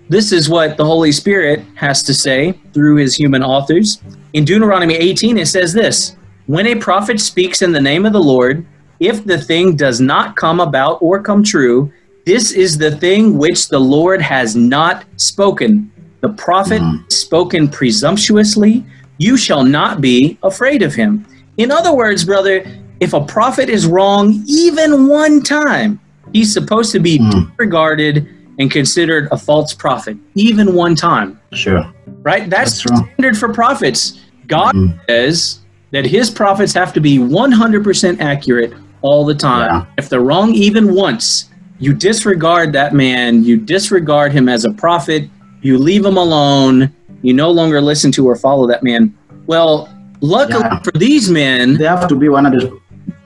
this 0.09 0.33
is 0.33 0.49
what 0.49 0.77
the 0.77 0.85
Holy 0.85 1.13
Spirit 1.13 1.65
has 1.75 2.03
to 2.03 2.15
say 2.15 2.53
through 2.75 2.97
his 2.97 3.15
human 3.15 3.43
authors. 3.43 4.03
In 4.33 4.45
Deuteronomy 4.45 4.95
18, 4.95 5.39
it 5.39 5.47
says 5.47 5.73
this 5.73 6.17
When 6.47 6.67
a 6.67 6.77
prophet 6.77 7.21
speaks 7.21 7.63
in 7.63 7.73
the 7.73 7.81
name 7.81 8.05
of 8.05 8.13
the 8.13 8.23
Lord, 8.23 8.67
if 9.01 9.25
the 9.25 9.39
thing 9.39 9.77
does 9.77 10.01
not 10.01 10.37
come 10.37 10.61
about 10.61 10.99
or 11.01 11.23
come 11.23 11.43
true, 11.43 11.93
this 12.25 12.53
is 12.53 12.79
the 12.79 12.97
thing 12.97 13.37
which 13.37 13.69
the 13.69 13.79
Lord 13.79 14.23
has 14.23 14.55
not 14.55 15.05
spoken. 15.17 15.91
The 16.21 16.29
prophet 16.31 16.81
hmm. 16.81 16.99
spoken 17.09 17.69
presumptuously, 17.69 18.85
you 19.19 19.37
shall 19.37 19.65
not 19.65 20.01
be 20.01 20.39
afraid 20.43 20.83
of 20.83 20.95
him. 20.95 21.27
In 21.57 21.71
other 21.71 21.95
words, 21.95 22.25
brother, 22.25 22.65
if 23.01 23.13
a 23.13 23.21
prophet 23.21 23.69
is 23.69 23.87
wrong 23.87 24.45
even 24.47 25.09
one 25.09 25.43
time, 25.43 25.99
he's 26.33 26.53
supposed 26.53 26.93
to 26.93 27.01
be 27.01 27.19
hmm. 27.19 27.31
disregarded 27.31 28.29
and 28.59 28.71
considered 28.71 29.29
a 29.33 29.39
false 29.39 29.73
prophet, 29.75 30.17
even 30.35 30.75
one 30.75 30.95
time, 30.95 31.41
Sure. 31.53 31.85
right? 32.23 32.49
That's, 32.51 32.83
That's 32.85 33.01
standard 33.13 33.39
for 33.39 33.53
prophets. 33.53 34.21
God 34.47 34.75
mm-hmm. 34.75 34.99
says 35.09 35.61
that 35.91 36.05
his 36.07 36.31
prophets 36.31 36.73
have 36.75 36.93
to 36.95 37.01
be 37.01 37.19
100% 37.19 38.21
accurate 38.21 38.75
all 39.03 39.25
the 39.25 39.35
time. 39.35 39.71
Yeah. 39.71 39.87
If 39.99 40.09
they're 40.09 40.21
wrong 40.21 40.55
even 40.55 40.95
once, 40.95 41.51
you 41.79 41.93
disregard 41.93 42.73
that 42.75 42.95
man, 42.95 43.43
you 43.45 43.57
disregard 43.57 44.33
him 44.33 44.49
as 44.49 44.65
a 44.65 44.71
prophet, 44.73 45.29
you 45.63 45.79
leave 45.79 46.05
him 46.05 46.17
alone, 46.17 46.93
you 47.23 47.33
no 47.33 47.51
longer 47.51 47.81
listen 47.81 48.13
to 48.13 48.27
or 48.29 48.37
follow 48.37 48.67
that 48.69 48.83
man. 48.83 49.17
Well, 49.47 49.89
luckily 50.21 50.61
Yeah. 50.61 50.81
for 50.83 50.93
these 50.93 51.31
men, 51.31 51.77
They 51.79 51.85
have 51.87 52.07
to 52.09 52.15
be 52.17 52.29
100. 52.29 52.73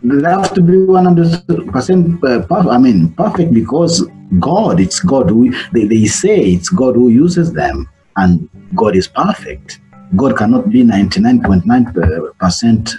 They 0.08 0.30
have 0.30 0.54
to 0.54 0.62
be 0.62 0.78
100 0.78 1.72
percent. 1.72 2.20
Perfect. 2.20 2.50
I 2.52 2.78
mean, 2.78 3.12
perfect 3.14 3.52
because 3.52 4.06
God. 4.38 4.80
It's 4.80 5.00
God 5.00 5.30
who 5.30 5.52
they, 5.72 5.86
they 5.86 6.06
say 6.06 6.38
it's 6.40 6.68
God 6.68 6.94
who 6.94 7.08
uses 7.08 7.52
them, 7.52 7.88
and 8.16 8.48
God 8.74 8.96
is 8.96 9.08
perfect. 9.08 9.80
God 10.14 10.36
cannot 10.36 10.70
be 10.70 10.84
99.9 10.84 12.38
percent 12.38 12.94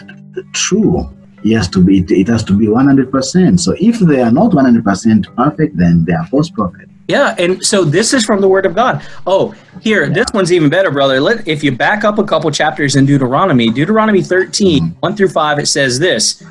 true. 0.54 1.14
He 1.44 1.54
has 1.54 1.68
to 1.70 1.84
be. 1.84 2.00
It 2.10 2.28
has 2.28 2.44
to 2.46 2.58
be 2.58 2.68
100 2.68 3.12
percent. 3.12 3.62
So 3.62 3.76
if 3.80 4.00
they 4.00 4.22
are 4.22 4.32
not 4.32 4.54
100 4.54 4.84
percent 4.84 5.34
perfect, 5.36 5.78
then 5.78 6.04
they 6.06 6.14
are 6.14 6.26
false 6.28 6.50
prophets. 6.50 6.92
Yeah, 7.08 7.36
and 7.40 7.66
so 7.66 7.86
this 7.86 8.14
is 8.14 8.26
from 8.26 8.42
the 8.42 8.50
Word 8.50 8.66
of 8.66 8.76
God. 8.76 9.02
Oh, 9.26 9.56
here, 9.82 10.10
this 10.10 10.26
one's 10.34 10.52
even 10.52 10.70
better, 10.70 10.92
brother. 10.92 11.22
Let, 11.22 11.48
if 11.48 11.64
you 11.64 11.72
back 11.72 12.04
up 12.04 12.20
a 12.20 12.24
couple 12.24 12.52
chapters 12.52 12.98
in 12.98 13.06
Deuteronomy, 13.06 13.70
Deuteronomy 13.70 14.22
13, 14.22 14.84
mm-hmm. 14.84 15.00
1 15.00 15.16
through 15.16 15.30
5, 15.30 15.60
it 15.60 15.68
says 15.68 16.00
this 16.00 16.44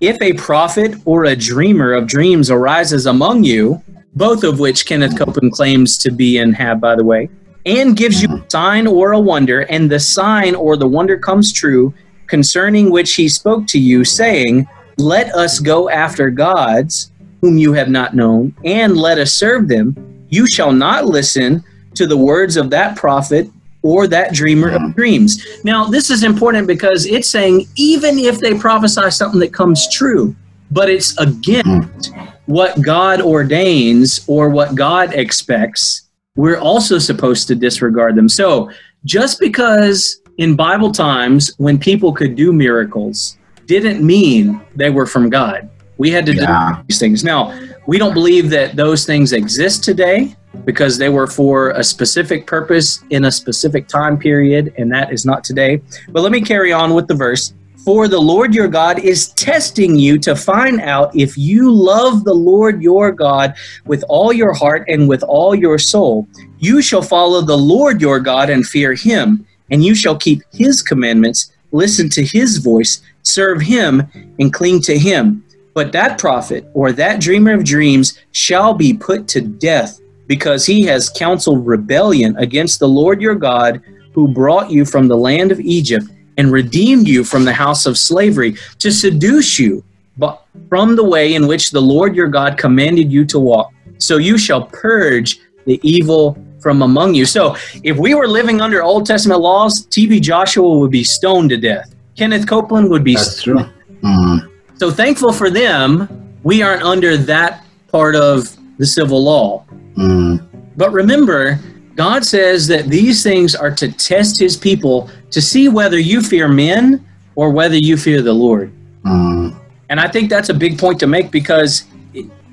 If 0.00 0.16
a 0.22 0.32
prophet 0.32 0.94
or 1.04 1.26
a 1.26 1.36
dreamer 1.36 1.92
of 1.92 2.06
dreams 2.06 2.50
arises 2.50 3.04
among 3.04 3.44
you, 3.44 3.82
both 4.14 4.44
of 4.44 4.58
which 4.58 4.86
Kenneth 4.86 5.18
Copeland 5.18 5.52
claims 5.52 5.98
to 5.98 6.10
be 6.10 6.38
and 6.38 6.56
have, 6.56 6.80
by 6.80 6.96
the 6.96 7.04
way, 7.04 7.28
and 7.66 7.98
gives 7.98 8.22
you 8.22 8.34
a 8.34 8.44
sign 8.50 8.86
or 8.86 9.12
a 9.12 9.20
wonder, 9.20 9.60
and 9.60 9.90
the 9.90 10.00
sign 10.00 10.54
or 10.54 10.78
the 10.78 10.88
wonder 10.88 11.18
comes 11.18 11.52
true, 11.52 11.92
concerning 12.28 12.90
which 12.90 13.14
he 13.14 13.28
spoke 13.28 13.66
to 13.66 13.78
you, 13.78 14.02
saying, 14.02 14.66
Let 14.96 15.34
us 15.34 15.60
go 15.60 15.90
after 15.90 16.30
gods 16.30 17.12
whom 17.42 17.58
you 17.58 17.74
have 17.74 17.90
not 17.90 18.16
known, 18.16 18.54
and 18.64 18.96
let 18.96 19.18
us 19.18 19.34
serve 19.34 19.68
them, 19.68 19.94
you 20.30 20.46
shall 20.46 20.72
not 20.72 21.04
listen 21.04 21.62
to 21.94 22.06
the 22.06 22.16
words 22.16 22.56
of 22.56 22.70
that 22.70 22.96
prophet 22.96 23.50
or 23.82 24.06
that 24.06 24.32
dreamer 24.32 24.68
of 24.68 24.82
mm. 24.82 24.94
dreams. 24.94 25.44
Now, 25.64 25.84
this 25.84 26.10
is 26.10 26.22
important 26.22 26.66
because 26.66 27.06
it's 27.06 27.30
saying 27.30 27.66
even 27.76 28.18
if 28.18 28.38
they 28.38 28.54
prophesy 28.54 29.10
something 29.10 29.40
that 29.40 29.52
comes 29.52 29.88
true, 29.92 30.34
but 30.70 30.90
it's 30.90 31.16
against 31.18 32.12
mm. 32.12 32.32
what 32.46 32.80
God 32.82 33.20
ordains 33.20 34.24
or 34.26 34.50
what 34.50 34.74
God 34.74 35.14
expects, 35.14 36.08
we're 36.36 36.58
also 36.58 36.98
supposed 36.98 37.48
to 37.48 37.54
disregard 37.54 38.14
them. 38.14 38.28
So, 38.28 38.70
just 39.04 39.40
because 39.40 40.20
in 40.36 40.56
Bible 40.56 40.92
times 40.92 41.52
when 41.58 41.78
people 41.78 42.12
could 42.12 42.34
do 42.34 42.52
miracles 42.52 43.38
didn't 43.66 44.04
mean 44.04 44.60
they 44.74 44.90
were 44.90 45.06
from 45.06 45.30
God. 45.30 45.68
We 45.98 46.10
had 46.10 46.26
to 46.26 46.34
Yeah. 46.34 46.76
do 46.76 46.82
these 46.88 46.98
things. 46.98 47.22
Now, 47.22 47.52
we 47.86 47.98
don't 47.98 48.14
believe 48.14 48.50
that 48.50 48.74
those 48.74 49.04
things 49.04 49.32
exist 49.32 49.84
today 49.84 50.34
because 50.64 50.98
they 50.98 51.08
were 51.08 51.26
for 51.26 51.70
a 51.70 51.84
specific 51.84 52.46
purpose 52.46 53.02
in 53.10 53.24
a 53.24 53.32
specific 53.32 53.88
time 53.88 54.18
period, 54.18 54.74
and 54.78 54.92
that 54.92 55.12
is 55.12 55.24
not 55.24 55.44
today. 55.44 55.80
But 56.08 56.22
let 56.22 56.32
me 56.32 56.40
carry 56.40 56.72
on 56.72 56.94
with 56.94 57.06
the 57.06 57.14
verse. 57.14 57.54
For 57.84 58.08
the 58.08 58.20
Lord 58.20 58.54
your 58.54 58.68
God 58.68 58.98
is 58.98 59.32
testing 59.32 59.98
you 59.98 60.18
to 60.18 60.36
find 60.36 60.82
out 60.82 61.16
if 61.16 61.38
you 61.38 61.72
love 61.72 62.24
the 62.24 62.34
Lord 62.34 62.82
your 62.82 63.10
God 63.10 63.54
with 63.86 64.04
all 64.08 64.34
your 64.34 64.52
heart 64.52 64.84
and 64.86 65.08
with 65.08 65.22
all 65.22 65.54
your 65.54 65.78
soul. 65.78 66.28
You 66.58 66.82
shall 66.82 67.00
follow 67.00 67.40
the 67.40 67.56
Lord 67.56 68.02
your 68.02 68.20
God 68.20 68.50
and 68.50 68.66
fear 68.66 68.92
him, 68.92 69.46
and 69.70 69.82
you 69.82 69.94
shall 69.94 70.16
keep 70.16 70.42
his 70.52 70.82
commandments, 70.82 71.52
listen 71.72 72.10
to 72.10 72.22
his 72.22 72.58
voice, 72.58 73.00
serve 73.22 73.62
him, 73.62 74.06
and 74.38 74.52
cling 74.52 74.82
to 74.82 74.98
him. 74.98 75.42
But 75.72 75.92
that 75.92 76.18
prophet 76.18 76.66
or 76.74 76.92
that 76.92 77.20
dreamer 77.20 77.54
of 77.54 77.64
dreams 77.64 78.18
shall 78.32 78.74
be 78.74 78.92
put 78.92 79.26
to 79.28 79.40
death 79.40 80.00
because 80.30 80.64
he 80.64 80.82
has 80.82 81.08
counseled 81.08 81.66
rebellion 81.66 82.36
against 82.36 82.78
the 82.78 82.86
Lord 82.86 83.20
your 83.20 83.34
God, 83.34 83.82
who 84.12 84.28
brought 84.28 84.70
you 84.70 84.84
from 84.84 85.08
the 85.08 85.16
land 85.16 85.50
of 85.50 85.58
Egypt 85.58 86.06
and 86.36 86.52
redeemed 86.52 87.08
you 87.08 87.24
from 87.24 87.44
the 87.44 87.52
house 87.52 87.84
of 87.84 87.98
slavery 87.98 88.54
to 88.78 88.92
seduce 88.92 89.58
you 89.58 89.82
but 90.16 90.44
from 90.68 90.94
the 90.94 91.02
way 91.02 91.34
in 91.34 91.48
which 91.48 91.72
the 91.72 91.82
Lord 91.82 92.14
your 92.14 92.28
God 92.28 92.56
commanded 92.56 93.10
you 93.10 93.24
to 93.24 93.40
walk. 93.40 93.72
So 93.98 94.18
you 94.18 94.38
shall 94.38 94.66
purge 94.66 95.40
the 95.64 95.80
evil 95.82 96.38
from 96.60 96.82
among 96.82 97.14
you. 97.14 97.26
So 97.26 97.56
if 97.82 97.96
we 97.96 98.14
were 98.14 98.28
living 98.28 98.60
under 98.60 98.84
Old 98.84 99.06
Testament 99.06 99.40
laws, 99.40 99.84
TB 99.88 100.22
Joshua 100.22 100.78
would 100.78 100.92
be 100.92 101.02
stoned 101.02 101.50
to 101.50 101.56
death. 101.56 101.92
Kenneth 102.16 102.46
Copeland 102.46 102.88
would 102.88 103.02
be 103.02 103.16
That's 103.16 103.42
true. 103.42 103.64
Mm. 104.04 104.48
so 104.76 104.92
thankful 104.92 105.32
for 105.32 105.50
them, 105.50 106.08
we 106.44 106.62
aren't 106.62 106.84
under 106.84 107.16
that 107.16 107.64
part 107.88 108.14
of 108.14 108.56
the 108.80 108.86
civil 108.86 109.22
law. 109.22 109.62
Mm. 109.96 110.40
But 110.76 110.90
remember, 110.92 111.60
God 111.96 112.24
says 112.24 112.66
that 112.68 112.86
these 112.86 113.22
things 113.22 113.54
are 113.54 113.70
to 113.70 113.92
test 113.92 114.40
his 114.40 114.56
people 114.56 115.10
to 115.30 115.40
see 115.42 115.68
whether 115.68 115.98
you 115.98 116.22
fear 116.22 116.48
men 116.48 117.06
or 117.34 117.50
whether 117.50 117.76
you 117.76 117.98
fear 117.98 118.22
the 118.22 118.32
Lord. 118.32 118.72
Mm. 119.04 119.54
And 119.90 120.00
I 120.00 120.08
think 120.08 120.30
that's 120.30 120.48
a 120.48 120.54
big 120.54 120.78
point 120.78 120.98
to 121.00 121.06
make 121.06 121.30
because 121.30 121.84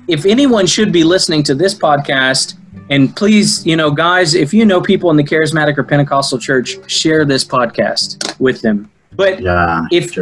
if 0.06 0.26
anyone 0.26 0.66
should 0.66 0.92
be 0.92 1.02
listening 1.02 1.42
to 1.44 1.54
this 1.54 1.74
podcast, 1.74 2.54
and 2.90 3.14
please, 3.16 3.64
you 3.66 3.76
know, 3.76 3.90
guys, 3.90 4.34
if 4.34 4.52
you 4.52 4.66
know 4.66 4.80
people 4.82 5.10
in 5.10 5.16
the 5.16 5.24
charismatic 5.24 5.78
or 5.78 5.82
Pentecostal 5.82 6.38
church, 6.38 6.76
share 6.90 7.24
this 7.24 7.44
podcast 7.44 8.38
with 8.38 8.60
them. 8.60 8.90
But 9.16 9.40
Yeah. 9.40 9.86
If- 9.90 10.14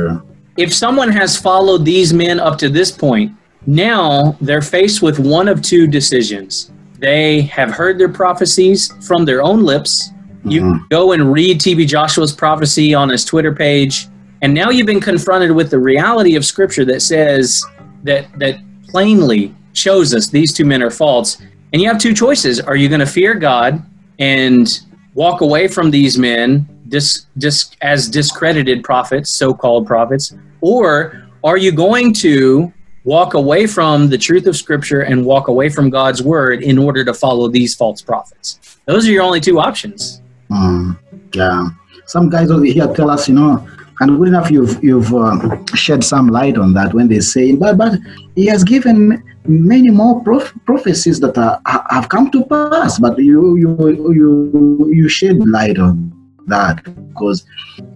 if 0.57 0.73
someone 0.73 1.11
has 1.11 1.37
followed 1.37 1.85
these 1.85 2.15
men 2.15 2.39
up 2.41 2.59
to 2.59 2.69
this 2.69 2.91
point, 2.91 3.33
now 3.67 4.37
they're 4.41 4.63
faced 4.63 5.03
with 5.03 5.19
one 5.19 5.49
of 5.49 5.61
two 5.63 5.87
decisions. 5.87 6.71
They 6.99 7.43
have 7.43 7.71
heard 7.71 7.99
their 7.99 8.09
prophecies 8.09 8.93
from 9.07 9.25
their 9.25 9.43
own 9.43 9.65
lips. 9.65 10.11
You 10.45 10.61
Mhm. 10.63 10.71
can 10.71 10.87
go 10.91 11.13
and 11.13 11.33
read 11.33 11.61
TB 11.61 11.87
Joshua's 11.87 12.33
prophecy 12.33 12.95
on 12.95 13.09
his 13.09 13.25
Twitter 13.25 13.53
page, 13.53 14.09
and 14.43 14.55
now 14.55 14.71
you've 14.71 14.87
been 14.87 15.01
confronted 15.01 15.51
with 15.51 15.71
the 15.71 15.79
reality 15.79 16.37
of 16.37 16.45
Scripture 16.45 16.85
that 16.85 17.03
says 17.03 17.63
that 18.05 18.27
that 18.39 18.57
plainly 18.89 19.53
shows 19.73 20.15
us 20.15 20.29
these 20.29 20.53
two 20.53 20.65
men 20.65 20.83
are 20.83 20.91
false. 20.91 21.39
And 21.73 21.83
you 21.83 21.89
have 21.89 21.99
two 21.99 22.15
choices: 22.15 22.61
Are 22.61 22.77
you 22.77 22.89
going 22.89 23.01
to 23.01 23.07
fear 23.07 23.35
God 23.35 23.83
and 24.19 24.81
walk 25.15 25.41
away 25.41 25.67
from 25.67 25.91
these 25.91 26.17
men 26.17 26.67
dis, 26.89 27.27
dis, 27.37 27.71
as 27.83 28.09
discredited 28.09 28.85
prophets, 28.85 29.29
so-called 29.31 29.87
prophets, 29.87 30.33
or 30.61 31.15
are 31.43 31.57
you 31.59 31.73
going 31.73 32.13
to 32.13 32.73
walk 33.07 33.35
away 33.35 33.67
from 33.69 34.09
the 34.11 34.19
truth 34.19 34.47
of 34.47 34.57
Scripture 34.57 35.01
and 35.03 35.25
walk 35.25 35.47
away 35.49 35.69
from 35.71 35.89
God's 35.91 36.23
word 36.23 36.63
in 36.63 36.77
order 36.77 37.05
to 37.05 37.15
follow 37.15 37.49
these 37.49 37.75
false 37.75 38.03
prophets. 38.03 38.79
Those 38.87 39.07
are 39.09 39.13
your 39.13 39.23
only 39.23 39.41
two 39.41 39.59
options. 39.61 40.21
Mm, 40.51 40.99
yeah. 41.35 41.69
Some 42.07 42.29
guys 42.29 42.51
over 42.51 42.65
here 42.65 42.89
tell 42.95 43.09
us, 43.09 43.29
you 43.29 43.35
know, 43.35 43.67
and 44.01 44.19
good 44.19 44.29
enough 44.29 44.51
you've 44.51 44.83
you've 44.85 45.13
uh, 45.15 45.65
shed 45.75 46.05
some 46.05 46.27
light 46.29 46.59
on 46.59 46.75
that 46.75 46.93
when 46.95 47.09
they 47.09 47.21
say, 47.21 47.55
but 47.55 47.79
but 47.79 47.93
he 48.35 48.45
has 48.47 48.63
given 48.63 49.23
many 49.47 49.91
more 49.91 50.23
prof- 50.23 50.53
prophecies 50.67 51.19
that 51.21 51.39
are, 51.39 51.61
have 51.91 52.09
come 52.09 52.31
to 52.33 52.45
pass. 52.45 52.99
But 52.99 53.19
you 53.19 53.57
you 53.57 53.71
you 54.19 54.91
you 54.93 55.09
shed 55.09 55.39
light 55.47 55.79
on 55.79 56.13
that 56.49 56.85
because 57.09 57.45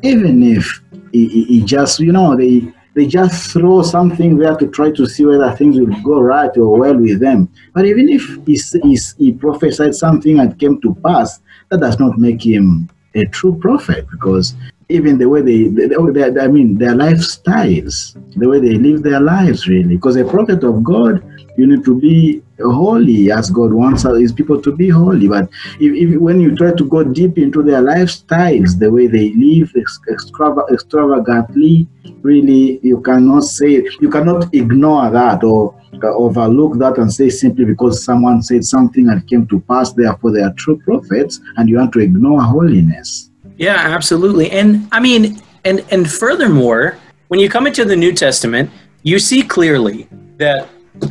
even 0.03 0.43
if 0.43 0.81
he, 1.13 1.29
he- 1.29 1.45
he 1.45 1.59
just 1.63 2.01
you 2.01 2.13
know 2.13 2.35
they 2.37 2.63
they 3.01 3.07
just 3.07 3.51
throw 3.51 3.81
something 3.81 4.37
there 4.37 4.55
to 4.55 4.67
try 4.69 4.91
to 4.91 5.07
see 5.07 5.25
whether 5.25 5.51
things 5.57 5.81
will 5.81 6.03
go 6.03 6.21
right 6.21 6.55
or 6.59 6.79
well 6.79 6.95
with 6.95 7.19
them. 7.19 7.49
But 7.73 7.87
even 7.87 8.11
if 8.11 8.23
he, 8.45 8.61
he, 8.83 8.99
he 9.17 9.33
prophesied 9.33 9.95
something 9.95 10.39
and 10.39 10.59
came 10.59 10.83
to 10.83 10.95
pass, 10.97 11.41
that 11.71 11.81
does 11.81 11.99
not 11.99 12.19
make 12.19 12.45
him 12.45 12.91
a 13.15 13.25
true 13.25 13.59
prophet 13.59 14.07
because 14.11 14.55
even 14.91 15.17
the 15.17 15.31
way 15.31 15.41
they, 15.41 15.69
they, 15.69 15.87
they, 15.87 16.41
I 16.43 16.49
mean, 16.49 16.77
their 16.77 16.93
lifestyles, 16.93 17.95
the 18.35 18.47
way 18.47 18.61
they 18.61 18.75
live 18.75 19.03
their 19.03 19.21
lives, 19.21 19.67
really. 19.67 19.95
Because 19.97 20.17
a 20.17 20.25
prophet 20.27 20.63
of 20.63 20.85
God, 20.85 21.25
you 21.57 21.67
need 21.67 21.83
to 21.87 21.99
be 21.99 22.43
holy 22.63 23.31
as 23.31 23.51
God 23.51 23.73
wants 23.73 24.03
his 24.03 24.33
people 24.33 24.61
to 24.63 24.73
be 24.73 24.89
holy. 24.89 25.29
But 25.29 25.49
if, 25.79 25.95
if 25.95 26.21
when 26.21 26.41
you 26.41 26.55
try 26.57 26.73
to 26.73 26.85
go 26.85 27.05
deep 27.05 27.39
into 27.39 27.63
their 27.63 27.83
lifestyles, 27.83 28.79
the 28.79 28.91
way 28.91 29.07
they 29.07 29.33
live 29.35 29.73
extrava- 29.75 30.71
extravagantly, 30.73 31.89
really, 32.23 32.81
you 32.83 33.01
cannot 33.01 33.45
say, 33.45 33.87
you 34.01 34.11
cannot 34.11 34.55
ignore 34.55 35.11
that 35.11 35.43
or 35.45 35.75
uh, 36.03 36.15
overlook 36.15 36.79
that 36.79 36.99
and 36.99 37.13
say 37.13 37.29
simply 37.29 37.65
because 37.65 38.05
someone 38.05 38.43
said 38.43 38.65
something 38.65 39.09
and 39.09 39.27
came 39.29 39.47
to 39.49 39.61
pass, 39.61 39.93
therefore 39.93 40.33
they 40.33 40.43
are 40.43 40.53
true 40.55 40.79
prophets, 40.79 41.41
and 41.57 41.69
you 41.69 41.77
want 41.77 41.93
to 41.93 42.01
ignore 42.01 42.41
holiness. 42.41 43.31
Yeah, 43.57 43.77
absolutely. 43.77 44.51
And 44.51 44.89
I 44.93 45.01
mean, 45.01 45.43
and 45.65 45.85
and 45.91 46.11
furthermore, 46.11 46.97
when 47.29 47.41
you 47.41 47.51
come 47.51 47.67
into 47.67 47.85
the 47.85 47.97
New 47.97 48.13
Testament, 48.13 48.71
you 49.03 49.19
see 49.19 49.43
clearly 49.43 50.09
that 50.39 50.69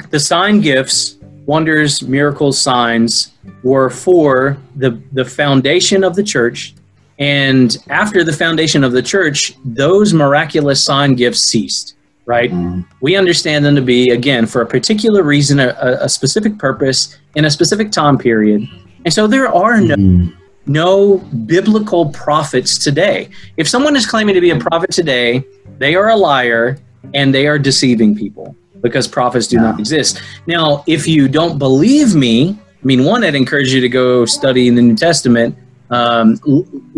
the 0.10 0.20
sign 0.20 0.60
gifts, 0.62 1.19
wonders, 1.50 2.04
miracles, 2.04 2.62
signs 2.62 3.34
were 3.64 3.90
for 3.90 4.56
the 4.76 4.92
the 5.14 5.26
foundation 5.26 6.04
of 6.04 6.16
the 6.16 6.24
church. 6.24 6.76
And 7.18 7.76
after 7.90 8.24
the 8.24 8.32
foundation 8.32 8.84
of 8.84 8.92
the 8.94 9.02
church, 9.02 9.56
those 9.66 10.14
miraculous 10.14 10.82
sign 10.82 11.16
gifts 11.16 11.40
ceased, 11.40 11.96
right? 12.26 12.52
Mm-hmm. 12.52 12.82
We 13.02 13.18
understand 13.18 13.66
them 13.66 13.76
to 13.76 13.82
be, 13.82 14.12
again, 14.12 14.46
for 14.46 14.62
a 14.62 14.66
particular 14.66 15.22
reason, 15.24 15.60
a, 15.60 15.76
a 16.00 16.08
specific 16.08 16.58
purpose, 16.58 17.18
in 17.36 17.44
a 17.44 17.52
specific 17.52 17.92
time 17.92 18.18
period. 18.18 18.62
And 19.04 19.14
so 19.14 19.28
there 19.28 19.50
are 19.64 19.82
no 19.82 19.96
mm-hmm. 19.96 20.30
no 20.68 21.18
biblical 21.56 22.04
prophets 22.26 22.78
today. 22.78 23.30
If 23.58 23.68
someone 23.68 23.96
is 23.98 24.06
claiming 24.06 24.36
to 24.36 24.42
be 24.48 24.52
a 24.52 24.60
prophet 24.60 24.92
today, 24.92 25.44
they 25.80 25.96
are 25.96 26.10
a 26.10 26.16
liar 26.16 26.78
and 27.14 27.34
they 27.34 27.48
are 27.48 27.58
deceiving 27.58 28.16
people 28.16 28.56
because 28.82 29.08
prophets 29.08 29.48
do 29.48 29.58
not 29.58 29.80
exist. 29.80 30.22
Now, 30.48 30.84
if 30.88 31.08
you 31.08 31.28
don't 31.28 31.58
believe 31.58 32.16
me, 32.16 32.58
I 32.60 32.86
mean, 32.86 33.04
one, 33.04 33.24
I'd 33.24 33.36
encourage 33.36 33.74
you 33.74 33.82
to 33.82 33.90
go 33.90 34.26
study 34.26 34.68
in 34.68 34.76
the 34.76 34.82
New 34.82 34.96
Testament. 34.96 35.58
Um, 35.90 36.40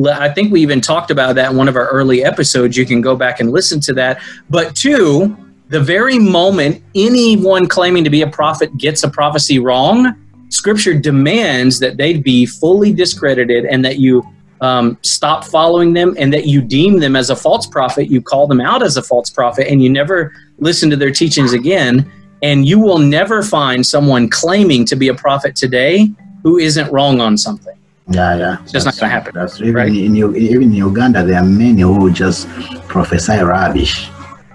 I 0.06 0.30
think 0.30 0.52
we 0.52 0.62
even 0.62 0.82
talked 0.82 1.12
about 1.12 1.36
that 1.36 1.52
in 1.52 1.58
one 1.58 1.68
of 1.68 1.76
our 1.76 1.88
early 1.88 2.24
episodes. 2.24 2.78
You 2.78 2.86
can 2.86 3.02
go 3.02 3.16
back 3.16 3.40
and 3.40 3.52
listen 3.52 3.80
to 3.82 3.94
that. 3.94 4.22
But 4.50 4.76
two, 4.76 5.36
the 5.70 5.80
very 5.80 6.20
moment 6.20 6.84
anyone 6.94 7.68
claiming 7.68 8.04
to 8.04 8.10
be 8.10 8.22
a 8.22 8.28
prophet 8.28 8.76
gets 8.78 9.04
a 9.04 9.10
prophecy 9.10 9.60
wrong, 9.60 10.16
Scripture 10.50 10.94
demands 10.94 11.80
that 11.80 11.96
they 11.96 12.18
be 12.18 12.46
fully 12.46 12.92
discredited 12.92 13.66
and 13.66 13.84
that 13.86 13.98
you 13.98 14.22
um, 14.62 14.98
stop 15.02 15.44
following 15.44 15.94
them 15.94 16.16
and 16.18 16.32
that 16.34 16.46
you 16.46 16.62
deem 16.62 17.00
them 17.00 17.16
as 17.16 17.30
a 17.30 17.36
false 17.36 17.66
prophet. 17.68 18.10
You 18.10 18.22
call 18.22 18.48
them 18.48 18.62
out 18.62 18.84
as 18.84 18.96
a 18.96 19.02
false 19.02 19.30
prophet 19.30 19.68
and 19.70 19.84
you 19.84 19.90
never 19.90 20.34
listen 20.60 20.90
to 20.92 20.96
their 20.96 21.12
teachings 21.12 21.54
again. 21.54 22.10
And 22.44 22.66
you 22.66 22.80
will 22.80 22.98
never 22.98 23.44
find 23.44 23.86
someone 23.86 24.30
claiming 24.30 24.86
to 24.86 24.96
be 24.96 25.10
a 25.10 25.14
prophet 25.14 25.56
today 25.56 26.12
who 26.44 26.58
isn't 26.58 26.92
wrong 26.92 27.20
on 27.20 27.38
something. 27.38 27.76
Yeah, 28.10 28.36
yeah. 28.38 28.62
It's 28.64 28.72
just 28.72 28.86
not 28.86 28.98
gonna 28.98 29.12
happen, 29.12 29.34
That's 29.36 29.62
even 29.62 29.74
right? 29.76 29.88
in 29.88 30.16
even 30.16 30.64
in 30.64 30.74
Uganda, 30.74 31.24
there 31.24 31.38
are 31.38 31.46
many 31.46 31.82
who 31.82 32.12
just 32.12 32.48
prophesy 32.88 33.38
rubbish. 33.38 34.10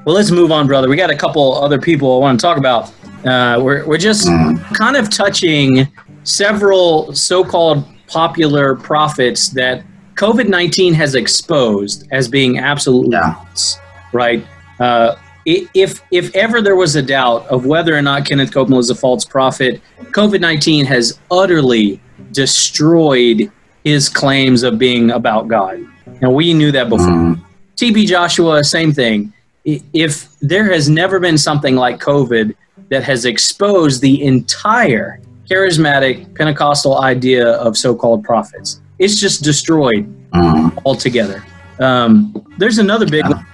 Well, 0.04 0.14
let's 0.14 0.30
move 0.30 0.52
on, 0.52 0.66
brother. 0.66 0.88
We 0.88 0.96
got 0.96 1.10
a 1.10 1.16
couple 1.16 1.54
other 1.54 1.80
people 1.80 2.16
I 2.16 2.18
want 2.18 2.40
to 2.40 2.44
talk 2.44 2.58
about. 2.58 2.92
Uh, 3.24 3.60
we're, 3.60 3.84
we're 3.86 3.98
just 3.98 4.28
kind 4.74 4.96
of 4.96 5.10
touching 5.10 5.88
several 6.22 7.14
so 7.14 7.42
called 7.44 7.84
popular 8.06 8.76
prophets 8.76 9.48
that 9.50 9.84
COVID 10.16 10.48
19 10.48 10.94
has 10.94 11.14
exposed 11.14 12.06
as 12.10 12.26
being 12.28 12.58
absolutely 12.58 13.12
Yeah. 13.12 13.34
false, 13.34 13.78
right? 14.12 14.44
Uh, 14.80 15.14
if, 15.44 16.02
if 16.10 16.34
ever 16.34 16.60
there 16.60 16.74
was 16.74 16.96
a 16.96 17.02
doubt 17.02 17.46
of 17.48 17.66
whether 17.66 17.96
or 17.96 18.02
not 18.02 18.26
Kenneth 18.26 18.52
Copeland 18.52 18.76
was 18.78 18.90
a 18.90 18.94
false 18.94 19.24
prophet, 19.24 19.80
COVID 20.10 20.40
19 20.40 20.84
has 20.86 21.18
utterly 21.30 22.00
destroyed 22.32 23.50
his 23.84 24.08
claims 24.08 24.62
of 24.62 24.78
being 24.78 25.10
about 25.12 25.46
God. 25.48 25.80
And 26.20 26.34
we 26.34 26.52
knew 26.54 26.72
that 26.72 26.88
before. 26.88 27.06
Mm. 27.06 27.40
TB 27.76 28.06
Joshua, 28.06 28.64
same 28.64 28.92
thing. 28.92 29.32
If 29.64 30.28
there 30.40 30.72
has 30.72 30.88
never 30.88 31.20
been 31.20 31.36
something 31.36 31.76
like 31.76 32.00
COVID 32.00 32.54
that 32.88 33.04
has 33.04 33.24
exposed 33.24 34.00
the 34.00 34.22
entire 34.24 35.20
charismatic 35.50 36.34
Pentecostal 36.36 37.00
idea 37.02 37.50
of 37.52 37.76
so 37.76 37.94
called 37.94 38.24
prophets, 38.24 38.80
it's 38.98 39.20
just 39.20 39.42
destroyed 39.42 40.06
Mm. 40.34 40.72
altogether. 40.84 41.42
Um, 41.80 42.34
there's 42.58 42.78
another 42.78 43.06
big 43.06 43.24
one. 43.28 43.44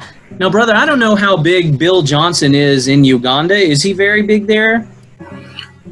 Now, 0.41 0.49
brother, 0.51 0.75
I 0.75 0.87
don't 0.87 0.99
know 0.99 1.15
how 1.15 1.37
big 1.37 1.79
Bill 1.79 2.03
Johnson 2.03 2.55
is 2.55 2.89
in 2.89 3.05
Uganda. 3.05 3.55
Is 3.55 3.83
he 3.83 3.93
very 3.93 4.23
big 4.23 4.47
there? 4.47 4.87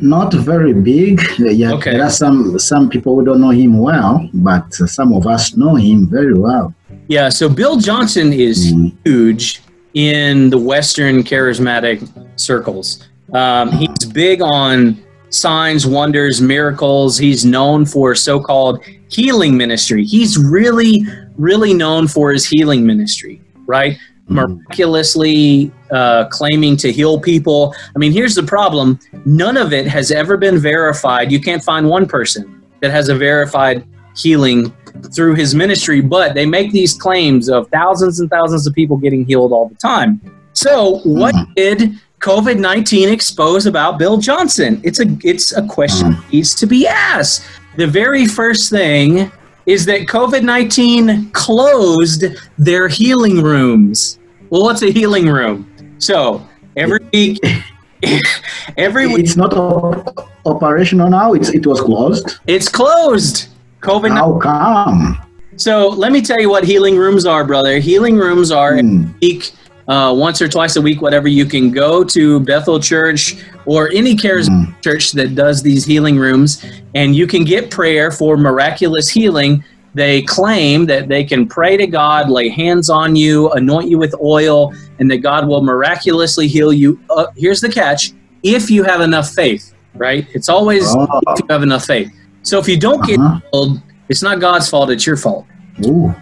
Not 0.01 0.33
very 0.33 0.73
big. 0.73 1.21
Yeah, 1.39 1.73
Okay. 1.75 1.93
there 1.93 2.05
are 2.05 2.11
some 2.11 2.59
some 2.59 2.89
people 2.89 3.15
who 3.17 3.25
don't 3.25 3.41
know 3.41 3.51
him 3.51 3.79
well, 3.79 4.29
but 4.33 4.73
some 4.73 5.13
of 5.13 5.27
us 5.27 5.57
know 5.57 5.75
him 5.75 6.07
very 6.09 6.33
well. 6.35 6.73
Yeah, 7.09 7.29
so 7.29 7.49
Bill 7.49 7.77
Johnson 7.77 8.33
is 8.33 8.73
Mm. 8.73 8.93
huge 9.05 9.61
in 9.95 10.51
the 10.51 10.59
Western 10.59 11.23
charismatic 11.23 11.99
circles. 12.37 13.01
Um, 13.35 13.71
he's 13.73 14.05
big 14.13 14.41
on 14.41 14.97
signs, 15.29 15.87
wonders, 15.87 16.41
miracles. 16.41 17.19
He's 17.19 17.45
known 17.45 17.85
for 17.85 18.15
so 18.15 18.41
called 18.41 18.79
healing 19.11 19.57
ministry. 19.57 20.05
He's 20.05 20.39
really, 20.39 21.05
really 21.37 21.75
known 21.75 22.09
for 22.09 22.33
his 22.33 22.47
healing 22.47 22.87
ministry, 22.87 23.41
right? 23.67 23.99
Hmm. 24.29 24.35
Miraculously 24.35 25.73
uh, 25.91 26.27
claiming 26.29 26.77
to 26.79 26.93
heal 26.93 27.21
people. 27.21 27.75
I 27.95 27.99
mean, 27.99 28.13
here's 28.13 28.35
the 28.35 28.43
problem 28.43 28.99
none 29.25 29.57
of 29.57 29.73
it 29.73 29.87
has 29.87 30.11
ever 30.11 30.37
been 30.37 30.59
verified. 30.59 31.33
You 31.33 31.41
can't 31.41 31.63
find 31.63 31.89
one 31.89 32.07
person 32.07 32.63
that 32.81 32.91
has 32.91 33.09
a 33.09 33.15
verified 33.15 33.85
healing 34.17 34.73
through 35.15 35.35
his 35.35 35.55
ministry, 35.55 36.01
but 36.01 36.35
they 36.35 36.47
make 36.47 36.73
these 36.73 36.95
claims 36.95 37.49
of 37.49 37.69
thousands 37.69 38.21
and 38.21 38.31
thousands 38.31 38.67
of 38.67 38.75
people 38.75 38.97
getting 38.97 39.25
healed 39.25 39.53
all 39.53 39.69
the 39.69 39.75
time. 39.77 40.21
So, 40.53 40.99
what 41.05 41.35
hmm. 41.35 41.53
did 41.55 41.99
COVID 42.21 42.59
nineteen 42.59 43.09
expose 43.09 43.67
about 43.67 43.99
Bill 43.99 44.19
Johnson? 44.19 44.81
It's 44.85 45.01
a 45.01 45.07
it's 45.25 45.57
a 45.57 45.67
question 45.67 46.13
hmm. 46.13 46.21
that 46.21 46.33
needs 46.33 46.55
to 46.57 46.67
be 46.67 46.87
asked. 46.87 47.45
The 47.77 47.87
very 47.87 48.27
first 48.27 48.71
thing 48.71 49.31
is 49.67 49.87
that 49.87 50.03
COVID 50.07 50.43
nineteen 50.43 51.31
closed 51.33 52.25
their 52.59 52.89
healing 52.89 53.43
rooms. 53.43 54.19
Well, 54.51 54.63
what's 54.63 54.83
a 54.83 54.91
healing 54.91 55.29
room? 55.29 55.67
So 55.99 56.47
every 56.77 56.99
week, 57.13 57.39
every 58.77 59.07
week 59.07 59.21
It's 59.21 59.37
not 59.37 59.53
op- 59.55 60.29
operational 60.47 61.09
now. 61.09 61.33
It's 61.35 61.51
it 61.51 61.67
was 61.67 61.81
closed. 61.81 62.39
it's 62.47 62.69
closed. 62.69 63.49
COVID 63.83 64.09
19. 64.11 64.17
How 64.17 64.39
come? 64.39 65.19
So 65.57 65.89
let 65.89 66.11
me 66.13 66.21
tell 66.23 66.41
you 66.41 66.51
what 66.51 66.65
healing 66.65 66.97
rooms 66.97 67.25
are, 67.27 67.45
brother. 67.45 67.79
Healing 67.79 68.17
rooms 68.17 68.51
are 68.51 68.79
Hmm. 68.79 69.07
week, 69.23 69.53
uh, 69.91 70.15
once 70.15 70.41
or 70.41 70.49
twice 70.49 70.77
a 70.77 70.81
week, 70.81 71.03
whatever. 71.03 71.27
You 71.29 71.45
can 71.45 71.71
go 71.71 72.05
to 72.05 72.41
Bethel 72.41 72.79
Church 72.81 73.37
or 73.67 73.91
any 73.93 74.15
charismatic 74.17 74.81
church 74.83 75.13
that 75.13 75.35
does 75.35 75.63
these 75.63 75.85
healing 75.85 76.17
rooms, 76.17 76.65
and 76.95 77.15
you 77.15 77.27
can 77.27 77.45
get 77.45 77.71
prayer 77.71 78.11
for 78.11 78.37
miraculous 78.37 79.09
healing. 79.09 79.65
They 79.93 80.23
claim 80.23 80.87
that 80.87 81.09
they 81.09 81.25
can 81.25 81.49
pray 81.49 81.77
to 81.77 81.87
God, 81.89 82.31
lay 82.31 82.49
hands 82.49 82.89
on 82.89 83.17
you, 83.17 83.51
anoint 83.51 83.91
you 83.91 83.99
with 83.99 84.15
oil, 84.23 84.73
and 85.01 85.11
that 85.11 85.19
God 85.19 85.49
will 85.49 85.63
miraculously 85.63 86.47
heal 86.47 86.73
you. 86.73 87.01
Uh, 87.11 87.27
here's 87.37 87.61
the 87.61 87.69
catch 87.69 88.13
if 88.45 88.71
you 88.71 88.85
have 88.85 89.01
enough 89.01 89.31
faith, 89.33 89.75
right? 89.97 90.27
It's 90.33 90.49
always 90.49 90.85
Oh. 90.87 91.21
if 91.27 91.41
you 91.41 91.47
have 91.51 91.65
enough 91.65 91.85
faith. 91.85 92.09
So 92.43 92.59
if 92.61 92.69
you 92.69 92.79
don't 92.79 93.05
get 93.05 93.19
Uh-huh. 93.19 93.41
healed, 93.53 93.81
it's 94.09 94.23
not 94.23 94.39
God's 94.41 94.69
fault, 94.71 94.91
it's 94.91 95.05
your 95.05 95.17
fault. 95.17 95.45
Ooh. 95.87 96.15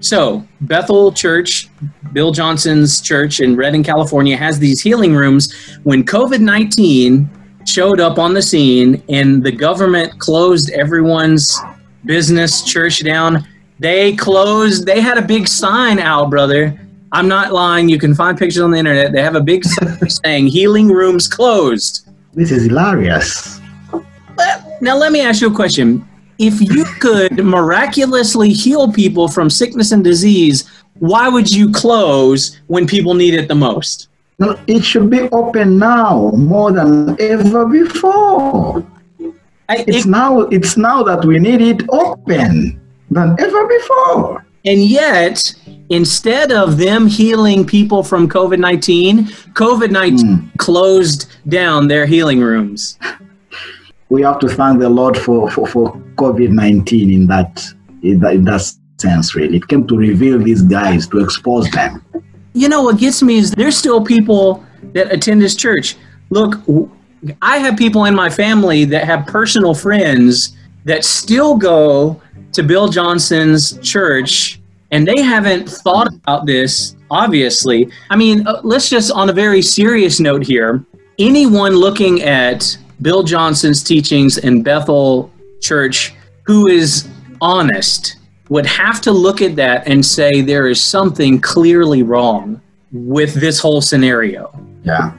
So, 0.00 0.46
Bethel 0.62 1.12
Church, 1.12 1.68
Bill 2.12 2.32
Johnson's 2.32 3.00
church 3.00 3.40
in 3.40 3.56
Redding, 3.56 3.82
California, 3.82 4.36
has 4.36 4.58
these 4.58 4.80
healing 4.80 5.14
rooms. 5.14 5.52
When 5.82 6.04
COVID 6.04 6.40
19 6.40 7.28
showed 7.66 8.00
up 8.00 8.18
on 8.18 8.34
the 8.34 8.42
scene 8.42 9.02
and 9.08 9.42
the 9.42 9.52
government 9.52 10.18
closed 10.18 10.70
everyone's 10.70 11.58
business, 12.04 12.62
church 12.62 13.02
down, 13.04 13.46
they 13.78 14.14
closed, 14.14 14.86
they 14.86 15.00
had 15.00 15.18
a 15.18 15.22
big 15.22 15.48
sign 15.48 15.98
out, 15.98 16.30
brother. 16.30 16.78
I'm 17.12 17.28
not 17.28 17.52
lying. 17.52 17.88
You 17.88 17.98
can 17.98 18.14
find 18.14 18.38
pictures 18.38 18.62
on 18.62 18.70
the 18.70 18.78
internet. 18.78 19.12
They 19.12 19.22
have 19.22 19.34
a 19.34 19.40
big 19.40 19.64
sign 19.64 20.08
saying 20.24 20.46
healing 20.46 20.88
rooms 20.88 21.28
closed. 21.28 22.08
This 22.32 22.50
is 22.50 22.64
hilarious. 22.64 23.60
Now, 24.80 24.96
let 24.96 25.12
me 25.12 25.20
ask 25.20 25.40
you 25.40 25.48
a 25.48 25.54
question. 25.54 26.08
If 26.42 26.60
you 26.60 26.84
could 27.00 27.44
miraculously 27.44 28.52
heal 28.52 28.92
people 28.92 29.28
from 29.28 29.48
sickness 29.48 29.92
and 29.92 30.02
disease, 30.02 30.68
why 30.98 31.28
would 31.28 31.50
you 31.50 31.70
close 31.70 32.60
when 32.66 32.86
people 32.86 33.14
need 33.14 33.34
it 33.34 33.46
the 33.46 33.54
most? 33.54 34.08
No, 34.40 34.58
it 34.66 34.82
should 34.82 35.08
be 35.08 35.28
open 35.30 35.78
now 35.78 36.32
more 36.34 36.72
than 36.72 37.16
ever 37.20 37.64
before. 37.66 38.84
I, 39.68 39.84
It's 39.86 40.04
now 40.04 40.40
it's 40.40 40.76
now 40.76 41.04
that 41.04 41.24
we 41.24 41.38
need 41.38 41.60
it 41.60 41.82
open 41.90 42.80
than 43.10 43.36
ever 43.38 43.66
before. 43.68 44.44
and 44.64 44.82
yet, 44.82 45.54
instead 45.90 46.50
of 46.50 46.78
them 46.78 47.06
healing 47.06 47.64
people 47.64 48.02
from 48.02 48.28
COVID 48.28 48.58
19, 48.58 49.26
COVID 49.54 49.90
19 49.90 50.26
hmm. 50.26 50.48
closed 50.58 51.26
down 51.48 51.86
their 51.86 52.06
healing 52.06 52.40
rooms. 52.40 52.98
We 54.14 54.20
have 54.28 54.38
to 54.40 54.48
thank 54.58 54.78
the 54.78 54.90
Lord 55.00 55.16
for, 55.16 55.50
for, 55.54 55.66
for 55.66 55.84
COVID 56.22 56.50
nineteen 56.62 57.08
in 57.18 57.26
that 57.32 57.50
in 58.02 58.20
that 58.20 58.34
in 58.38 58.44
that 58.50 58.62
sense 59.00 59.34
really. 59.34 59.56
It 59.56 59.66
came 59.68 59.86
to 59.88 59.96
reveal 59.96 60.38
these 60.38 60.62
guys, 60.62 61.08
to 61.08 61.16
expose 61.26 61.66
them. 61.70 61.92
you 62.54 62.68
know 62.68 62.82
what 62.82 62.98
gets 62.98 63.22
me 63.22 63.38
is 63.38 63.50
there's 63.52 63.76
still 63.76 64.02
people 64.04 64.64
that 64.92 65.12
attend 65.12 65.40
this 65.40 65.54
church 65.56 65.96
look 66.30 66.60
I 67.40 67.58
have 67.58 67.76
people 67.76 68.04
in 68.04 68.14
my 68.14 68.28
family 68.28 68.84
that 68.86 69.04
have 69.04 69.26
personal 69.26 69.74
friends 69.74 70.56
that 70.84 71.04
still 71.04 71.56
go 71.56 72.20
to 72.52 72.62
bill 72.62 72.88
johnson's 72.88 73.78
church 73.78 74.60
and 74.90 75.06
they 75.06 75.22
haven't 75.22 75.68
thought 75.68 76.08
about 76.08 76.44
this 76.44 76.96
obviously 77.10 77.88
i 78.10 78.16
mean 78.16 78.46
uh, 78.46 78.60
let's 78.64 78.90
just 78.90 79.10
on 79.12 79.30
a 79.30 79.32
very 79.32 79.62
serious 79.62 80.20
note 80.20 80.44
here 80.44 80.84
anyone 81.18 81.74
looking 81.86 82.22
at 82.22 82.76
bill 83.02 83.22
johnson's 83.22 83.82
teachings 83.82 84.38
in 84.38 84.62
bethel 84.62 85.30
church 85.60 86.14
who 86.44 86.66
is 86.66 87.08
honest 87.40 88.16
would 88.48 88.66
have 88.66 89.00
to 89.00 89.12
look 89.12 89.40
at 89.40 89.56
that 89.56 89.86
and 89.86 90.04
say 90.04 90.42
there 90.42 90.68
is 90.68 90.80
something 90.80 91.40
clearly 91.40 92.02
wrong 92.02 92.60
with 92.92 93.32
this 93.34 93.58
whole 93.58 93.80
scenario. 93.80 94.52
Yeah. 94.84 95.14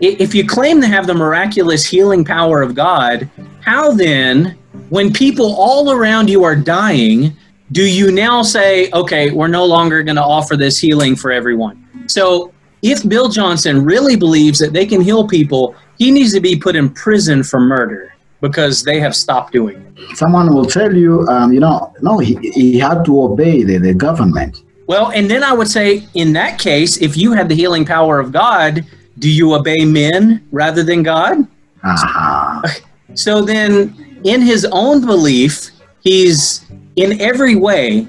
If 0.00 0.34
you 0.34 0.46
claim 0.46 0.80
to 0.80 0.86
have 0.86 1.06
the 1.06 1.14
miraculous 1.14 1.84
healing 1.84 2.24
power 2.24 2.62
of 2.62 2.74
God, 2.74 3.28
how 3.60 3.92
then, 3.92 4.56
when 4.88 5.12
people 5.12 5.54
all 5.56 5.90
around 5.90 6.30
you 6.30 6.44
are 6.44 6.56
dying, 6.56 7.36
do 7.72 7.82
you 7.82 8.10
now 8.10 8.42
say, 8.42 8.90
okay, 8.92 9.30
we're 9.30 9.48
no 9.48 9.66
longer 9.66 10.02
going 10.02 10.16
to 10.16 10.22
offer 10.22 10.56
this 10.56 10.78
healing 10.78 11.14
for 11.16 11.30
everyone? 11.30 11.86
So, 12.06 12.54
if 12.80 13.06
Bill 13.06 13.28
Johnson 13.28 13.84
really 13.84 14.14
believes 14.14 14.60
that 14.60 14.72
they 14.72 14.86
can 14.86 15.00
heal 15.00 15.26
people, 15.26 15.74
he 15.98 16.10
needs 16.10 16.32
to 16.32 16.40
be 16.40 16.56
put 16.56 16.76
in 16.76 16.90
prison 16.90 17.42
for 17.42 17.60
murder 17.60 18.14
because 18.40 18.82
they 18.84 19.00
have 19.00 19.14
stopped 19.16 19.52
doing 19.52 19.76
it. 19.96 20.16
Someone 20.16 20.54
will 20.54 20.64
tell 20.64 20.94
you, 20.94 21.26
um, 21.28 21.52
you 21.52 21.60
know, 21.60 21.92
no, 22.02 22.18
he, 22.18 22.36
he 22.52 22.78
had 22.78 23.04
to 23.04 23.22
obey 23.22 23.64
the, 23.64 23.78
the 23.78 23.92
government. 23.92 24.62
Well, 24.86 25.10
and 25.10 25.30
then 25.30 25.42
I 25.42 25.52
would 25.52 25.68
say, 25.68 26.06
in 26.14 26.32
that 26.34 26.58
case, 26.58 26.98
if 26.98 27.16
you 27.16 27.32
have 27.32 27.48
the 27.48 27.54
healing 27.54 27.84
power 27.84 28.20
of 28.20 28.32
God, 28.32 28.86
do 29.18 29.28
you 29.28 29.54
obey 29.54 29.84
men 29.84 30.46
rather 30.52 30.82
than 30.82 31.02
God? 31.02 31.46
Aha. 31.84 32.62
So 33.14 33.40
then, 33.40 34.20
in 34.22 34.42
his 34.42 34.66
own 34.70 35.04
belief, 35.04 35.70
he's 36.02 36.64
in 36.96 37.18
every 37.20 37.56
way 37.56 38.06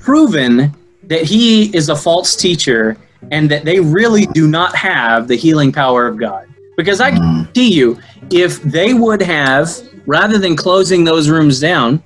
proven 0.00 0.74
that 1.04 1.22
he 1.22 1.74
is 1.74 1.88
a 1.88 1.96
false 1.96 2.34
teacher 2.36 2.96
and 3.30 3.50
that 3.50 3.64
they 3.64 3.80
really 3.80 4.26
do 4.26 4.48
not 4.48 4.74
have 4.74 5.28
the 5.28 5.36
healing 5.36 5.72
power 5.72 6.06
of 6.06 6.18
God. 6.18 6.46
Because 6.76 7.00
I 7.00 7.12
guarantee 7.12 7.72
you, 7.72 7.98
if 8.30 8.62
they 8.62 8.94
would 8.94 9.22
have, 9.22 9.70
rather 10.06 10.38
than 10.38 10.56
closing 10.56 11.04
those 11.04 11.28
rooms 11.28 11.60
down, 11.60 12.02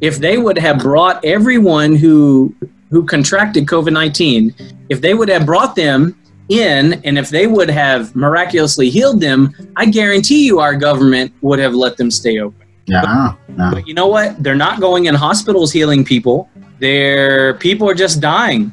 if 0.00 0.18
they 0.18 0.38
would 0.38 0.58
have 0.58 0.78
brought 0.78 1.24
everyone 1.24 1.96
who 1.96 2.54
who 2.90 3.04
contracted 3.06 3.66
COVID 3.66 3.92
nineteen, 3.92 4.54
if 4.88 5.00
they 5.00 5.14
would 5.14 5.28
have 5.28 5.46
brought 5.46 5.74
them 5.74 6.14
in, 6.48 7.00
and 7.04 7.18
if 7.18 7.30
they 7.30 7.46
would 7.46 7.70
have 7.70 8.14
miraculously 8.14 8.90
healed 8.90 9.20
them, 9.20 9.54
I 9.76 9.86
guarantee 9.86 10.44
you, 10.44 10.60
our 10.60 10.74
government 10.74 11.32
would 11.40 11.58
have 11.58 11.74
let 11.74 11.96
them 11.96 12.10
stay 12.10 12.38
open. 12.38 12.66
Yeah. 12.86 13.34
yeah. 13.48 13.70
But 13.72 13.86
you 13.86 13.94
know 13.94 14.08
what? 14.08 14.42
They're 14.42 14.54
not 14.54 14.80
going 14.80 15.06
in 15.06 15.14
hospitals 15.14 15.72
healing 15.72 16.04
people. 16.04 16.50
Their 16.78 17.54
people 17.54 17.88
are 17.88 17.94
just 17.94 18.20
dying, 18.20 18.72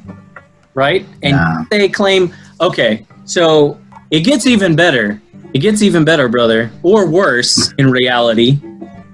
right? 0.74 1.06
And 1.22 1.66
they 1.70 1.88
claim, 1.88 2.34
okay, 2.60 3.06
so 3.24 3.80
it 4.10 4.20
gets 4.20 4.46
even 4.46 4.74
better. 4.74 5.22
It 5.52 5.58
gets 5.58 5.82
even 5.82 6.04
better, 6.04 6.28
brother, 6.28 6.70
or 6.82 7.08
worse 7.08 7.72
in 7.78 7.90
reality. 7.90 8.60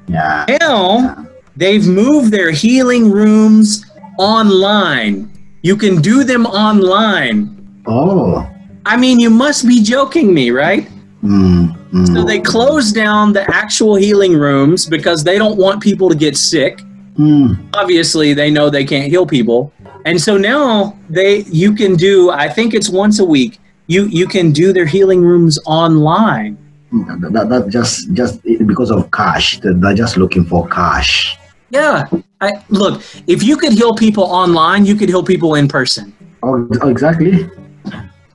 Yeah. 0.09 0.45
Now 0.61 1.27
they've 1.57 1.87
moved 1.87 2.31
their 2.31 2.51
healing 2.51 3.11
rooms 3.11 3.85
online. 4.19 5.31
You 5.63 5.77
can 5.77 6.01
do 6.01 6.25
them 6.25 6.47
online. 6.47 7.83
Oh. 7.87 8.49
I 8.85 8.97
mean, 8.97 9.19
you 9.19 9.31
must 9.31 9.67
be 9.67 9.83
joking 9.83 10.33
me, 10.33 10.51
right? 10.51 10.89
Mm, 11.25 11.77
mm. 11.91 12.07
So 12.15 12.25
they 12.25 12.39
closed 12.39 12.95
down 12.95 13.33
the 13.33 13.43
actual 13.53 13.97
healing 13.97 14.37
rooms 14.37 14.87
because 14.87 15.25
they 15.25 15.39
don't 15.39 15.57
want 15.57 15.83
people 15.83 16.09
to 16.09 16.15
get 16.15 16.37
sick. 16.37 16.79
Mm. 17.19 17.59
Obviously, 17.75 18.35
they 18.35 18.51
know 18.51 18.71
they 18.71 18.85
can't 18.85 19.11
heal 19.11 19.27
people. 19.27 19.73
And 20.05 20.21
so 20.21 20.37
now 20.37 20.97
they 21.11 21.39
you 21.45 21.75
can 21.75 21.97
do 21.97 22.31
I 22.31 22.49
think 22.49 22.75
it's 22.75 22.89
once 22.89 23.19
a 23.19 23.25
week. 23.25 23.59
You 23.87 24.07
you 24.07 24.27
can 24.27 24.53
do 24.53 24.73
their 24.73 24.87
healing 24.87 25.23
rooms 25.23 25.59
online. 25.67 26.59
That, 26.93 27.33
that, 27.33 27.49
that 27.49 27.69
just 27.69 28.13
just 28.13 28.43
because 28.67 28.91
of 28.91 29.11
cash. 29.11 29.61
They're 29.61 29.95
just 29.95 30.17
looking 30.17 30.45
for 30.45 30.67
cash. 30.69 31.37
Yeah. 31.71 32.07
I, 32.41 32.53
look, 32.69 33.03
if 33.27 33.43
you 33.43 33.57
could 33.57 33.73
heal 33.73 33.95
people 33.95 34.25
online, 34.25 34.87
you 34.87 34.95
could 34.95 35.09
heal 35.09 35.23
people 35.23 35.55
in 35.55 35.69
person. 35.69 36.15
Oh, 36.43 36.69
oh, 36.83 36.89
exactly. 36.89 37.49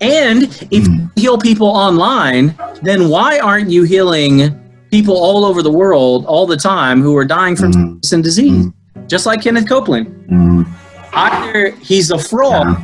And 0.02 0.44
if 0.72 0.88
you 0.88 1.10
heal 1.16 1.38
people 1.38 1.68
online, 1.68 2.56
then 2.82 3.10
why 3.10 3.40
aren't 3.40 3.70
you 3.70 3.84
healing 3.84 4.58
people 4.90 5.16
all 5.16 5.46
over 5.46 5.62
the 5.62 5.72
world 5.72 6.26
all 6.26 6.48
the 6.48 6.58
time 6.58 7.02
who 7.02 7.16
are 7.16 7.26
dying 7.26 7.56
from 7.56 7.72
Mm. 7.72 8.24
disease? 8.24 8.68
Just 9.08 9.26
like 9.26 9.42
Kenneth 9.44 9.70
Copeland. 9.70 10.08
Mm. 10.30 10.66
Either 11.14 11.70
he's 11.82 12.10
a 12.12 12.18
fraud, 12.18 12.76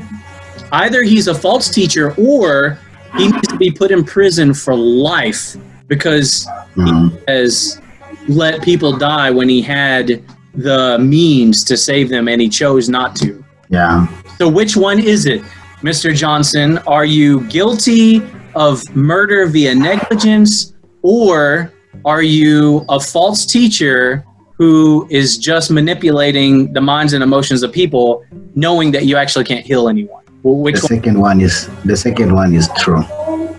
either 0.72 1.04
he's 1.04 1.28
a 1.28 1.36
false 1.36 1.70
teacher, 1.70 2.14
or 2.18 2.78
he 3.18 3.28
needs 3.30 3.48
to 3.48 3.58
be 3.58 3.72
put 3.72 3.92
in 3.92 4.04
prison 4.04 4.54
for 4.54 4.76
life 4.76 5.56
because 5.88 6.48
Mm. 6.76 7.12
he 7.12 7.18
has 7.28 7.80
let 8.28 8.62
people 8.62 8.96
die 8.98 9.32
when 9.32 9.48
he 9.50 9.62
had 9.62 10.22
the 10.54 10.98
means 11.00 11.64
to 11.64 11.78
save 11.78 12.10
them 12.10 12.28
and 12.28 12.42
he 12.42 12.50
chose 12.50 12.90
not 12.90 13.16
to. 13.16 13.44
Yeah. 13.70 14.08
So, 14.38 14.48
which 14.50 14.76
one 14.76 15.00
is 15.00 15.26
it, 15.26 15.42
Mr. 15.82 16.14
Johnson? 16.14 16.78
Are 16.80 17.06
you 17.06 17.42
guilty 17.48 18.22
of 18.56 18.84
murder 18.96 19.46
via 19.48 19.74
negligence, 19.76 20.74
or 21.04 21.72
are 22.06 22.22
you 22.22 22.86
a 22.90 23.00
false 23.00 23.46
teacher 23.46 24.24
who 24.58 25.08
is 25.10 25.38
just 25.38 25.70
manipulating 25.72 26.74
the 26.74 26.82
minds 26.82 27.14
and 27.14 27.24
emotions 27.24 27.64
of 27.64 27.72
people, 27.72 28.24
knowing 28.56 28.92
that 28.92 29.06
you 29.06 29.16
actually 29.16 29.46
can't 29.46 29.66
heal 29.66 29.88
anyone? 29.88 30.17
Well, 30.56 30.72
The 30.74 30.80
second 30.80 31.20
one, 31.20 31.38
one 31.38 31.42
is 31.42 31.70
the 31.84 31.98
second 31.98 32.32
one 32.34 32.54
is 32.54 32.70
true. 32.80 33.04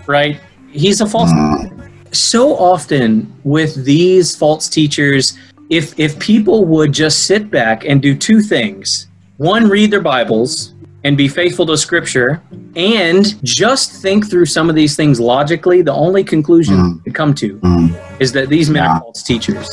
right? 0.07 0.39
He's 0.71 1.01
a 1.01 1.05
false. 1.05 1.31
Mm. 1.31 1.69
So 2.11 2.55
often 2.57 3.31
with 3.43 3.85
these 3.85 4.35
false 4.35 4.67
teachers, 4.67 5.37
if 5.69 5.93
if 5.99 6.17
people 6.17 6.65
would 6.65 6.91
just 6.91 7.25
sit 7.25 7.51
back 7.51 7.85
and 7.85 8.01
do 8.01 8.15
two 8.15 8.41
things: 8.41 9.07
one, 9.37 9.69
read 9.69 9.91
their 9.91 10.01
Bibles 10.01 10.73
and 11.03 11.15
be 11.15 11.27
faithful 11.27 11.65
to 11.67 11.77
Scripture, 11.77 12.41
and 12.75 13.37
just 13.43 13.91
think 14.01 14.27
through 14.29 14.47
some 14.47 14.67
of 14.69 14.75
these 14.75 14.95
things 14.95 15.19
logically, 15.19 15.81
the 15.83 15.93
only 15.93 16.23
conclusion 16.23 16.75
Mm. 16.77 17.03
to 17.05 17.11
come 17.11 17.33
to 17.35 17.49
Mm. 17.61 17.93
is 18.19 18.31
that 18.33 18.49
these 18.49 18.69
men 18.69 18.83
Yeah. 18.83 18.93
are 18.95 18.99
false 19.01 19.21
teachers. 19.23 19.69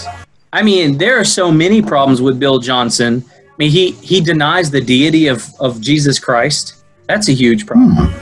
I 0.52 0.62
mean, 0.62 0.98
there 0.98 1.18
are 1.18 1.24
so 1.24 1.50
many 1.50 1.80
problems 1.82 2.20
with 2.20 2.38
Bill 2.38 2.58
Johnson. 2.60 3.24
I 3.26 3.54
mean, 3.58 3.70
he 3.70 3.84
he 4.10 4.20
denies 4.20 4.70
the 4.70 4.80
deity 4.82 5.26
of 5.34 5.40
of 5.58 5.80
Jesus 5.80 6.18
Christ. 6.20 6.74
That's 7.08 7.28
a 7.28 7.32
huge 7.32 7.66
problem. 7.66 8.12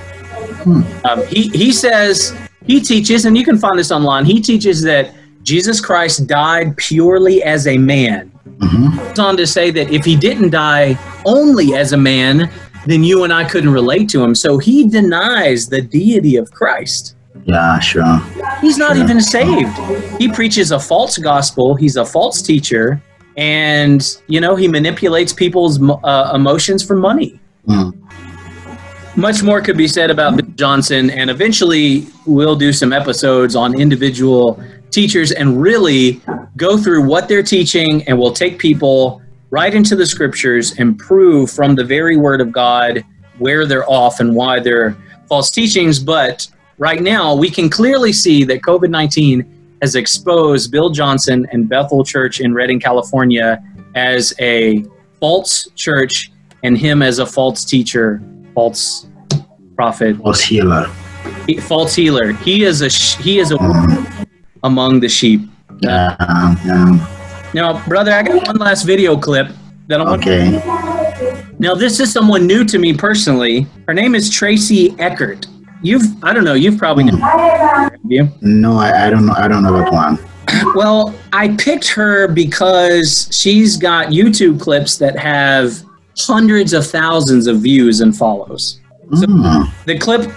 Um, 1.04 1.26
he 1.28 1.48
he 1.48 1.72
says 1.72 2.34
he 2.66 2.80
teaches, 2.80 3.24
and 3.24 3.36
you 3.36 3.44
can 3.44 3.58
find 3.58 3.78
this 3.78 3.90
online. 3.90 4.24
He 4.24 4.40
teaches 4.40 4.82
that 4.82 5.14
Jesus 5.42 5.80
Christ 5.80 6.26
died 6.26 6.76
purely 6.76 7.42
as 7.42 7.66
a 7.66 7.76
man. 7.78 8.30
Mhm. 8.58 8.96
Goes 9.08 9.18
on 9.18 9.36
to 9.36 9.46
say 9.46 9.70
that 9.70 9.90
if 9.90 10.04
he 10.04 10.16
didn't 10.16 10.50
die 10.50 10.98
only 11.26 11.74
as 11.74 11.92
a 11.92 11.96
man, 11.96 12.48
then 12.86 13.02
you 13.04 13.24
and 13.24 13.32
I 13.32 13.44
couldn't 13.44 13.70
relate 13.72 14.08
to 14.10 14.22
him. 14.22 14.34
So 14.34 14.58
he 14.58 14.88
denies 14.88 15.66
the 15.68 15.82
deity 15.82 16.36
of 16.36 16.50
Christ. 16.50 17.14
Yeah, 17.46 17.78
sure. 17.80 18.22
He's 18.62 18.78
not 18.78 18.94
Sure. 18.96 19.04
even 19.04 19.20
saved. 19.20 19.76
He 20.18 20.28
preaches 20.28 20.70
a 20.72 20.78
false 20.78 21.18
gospel. 21.18 21.74
He's 21.74 21.96
a 21.96 22.04
false 22.06 22.40
teacher, 22.40 23.02
and 23.36 24.00
you 24.28 24.40
know 24.40 24.56
he 24.56 24.66
manipulates 24.68 25.32
people's 25.32 25.78
uh, 26.04 26.32
emotions 26.34 26.82
for 26.82 26.96
money. 26.96 27.38
Mm. 27.68 27.92
Much 29.16 29.44
more 29.44 29.60
could 29.60 29.76
be 29.76 29.86
said 29.86 30.10
about 30.10 30.36
Bill 30.36 30.46
Johnson, 30.56 31.08
and 31.10 31.30
eventually 31.30 32.06
we'll 32.26 32.56
do 32.56 32.72
some 32.72 32.92
episodes 32.92 33.54
on 33.54 33.80
individual 33.80 34.60
teachers 34.90 35.30
and 35.30 35.62
really 35.62 36.20
go 36.56 36.76
through 36.76 37.06
what 37.06 37.28
they're 37.28 37.42
teaching, 37.42 38.02
and 38.08 38.18
we'll 38.18 38.32
take 38.32 38.58
people 38.58 39.22
right 39.50 39.72
into 39.72 39.94
the 39.94 40.04
scriptures 40.04 40.76
and 40.80 40.98
prove 40.98 41.48
from 41.48 41.76
the 41.76 41.84
very 41.84 42.16
word 42.16 42.40
of 42.40 42.50
God 42.50 43.04
where 43.38 43.66
they're 43.66 43.88
off 43.88 44.18
and 44.18 44.34
why 44.34 44.58
they're 44.58 44.96
false 45.28 45.48
teachings. 45.48 46.00
But 46.00 46.48
right 46.78 47.00
now, 47.00 47.36
we 47.36 47.50
can 47.50 47.70
clearly 47.70 48.12
see 48.12 48.42
that 48.44 48.62
COVID 48.62 48.90
19 48.90 49.76
has 49.80 49.94
exposed 49.94 50.72
Bill 50.72 50.90
Johnson 50.90 51.46
and 51.52 51.68
Bethel 51.68 52.04
Church 52.04 52.40
in 52.40 52.52
Redding, 52.52 52.80
California, 52.80 53.62
as 53.94 54.34
a 54.40 54.84
false 55.20 55.68
church 55.76 56.32
and 56.64 56.76
him 56.76 57.00
as 57.00 57.20
a 57.20 57.26
false 57.26 57.64
teacher, 57.64 58.20
false 58.54 59.06
prophet, 59.76 60.16
false 60.18 60.40
healer. 60.40 60.86
he- 61.46 61.58
false 61.58 61.94
healer. 61.94 62.32
He 62.32 62.64
is 62.64 62.80
a 62.80 62.90
sh- 62.90 63.16
he 63.16 63.38
is 63.38 63.50
a 63.50 63.56
Mm. 63.56 64.26
among 64.62 65.00
the 65.00 65.08
sheep. 65.08 65.42
Yeah, 65.80 66.14
yeah. 66.64 66.98
Now, 67.54 67.82
brother, 67.86 68.12
I 68.12 68.22
got 68.22 68.46
one 68.46 68.56
last 68.56 68.84
video 68.84 69.16
clip 69.16 69.48
that 69.88 70.00
I 70.00 70.04
want. 70.04 70.22
Okay. 70.22 70.62
Now, 71.58 71.74
this 71.74 72.00
is 72.00 72.12
someone 72.12 72.46
new 72.46 72.64
to 72.64 72.78
me 72.78 72.94
personally. 72.94 73.66
Her 73.86 73.94
name 73.94 74.14
is 74.14 74.28
Tracy 74.30 74.94
Eckert. 74.98 75.46
You've 75.82 76.02
I 76.22 76.32
don't 76.32 76.44
know. 76.44 76.54
You've 76.54 76.78
probably 76.78 77.04
never 77.04 77.18
heard 77.18 77.84
of 77.86 77.92
her, 77.92 77.98
you. 78.08 78.28
No, 78.40 78.78
I, 78.78 79.06
I 79.06 79.10
don't 79.10 79.26
know. 79.26 79.34
I 79.36 79.46
don't 79.48 79.62
know 79.62 79.76
that 79.78 79.92
one. 79.92 80.18
Well, 80.74 81.14
I 81.32 81.48
picked 81.56 81.88
her 81.88 82.28
because 82.28 83.28
she's 83.32 83.76
got 83.76 84.08
YouTube 84.08 84.60
clips 84.60 84.98
that 84.98 85.18
have 85.18 85.82
hundreds 86.18 86.72
of 86.72 86.86
thousands 86.86 87.46
of 87.46 87.58
views 87.58 88.00
and 88.00 88.16
follows. 88.16 88.80
Mm. 89.10 89.68
The 89.84 89.98
clip 89.98 90.30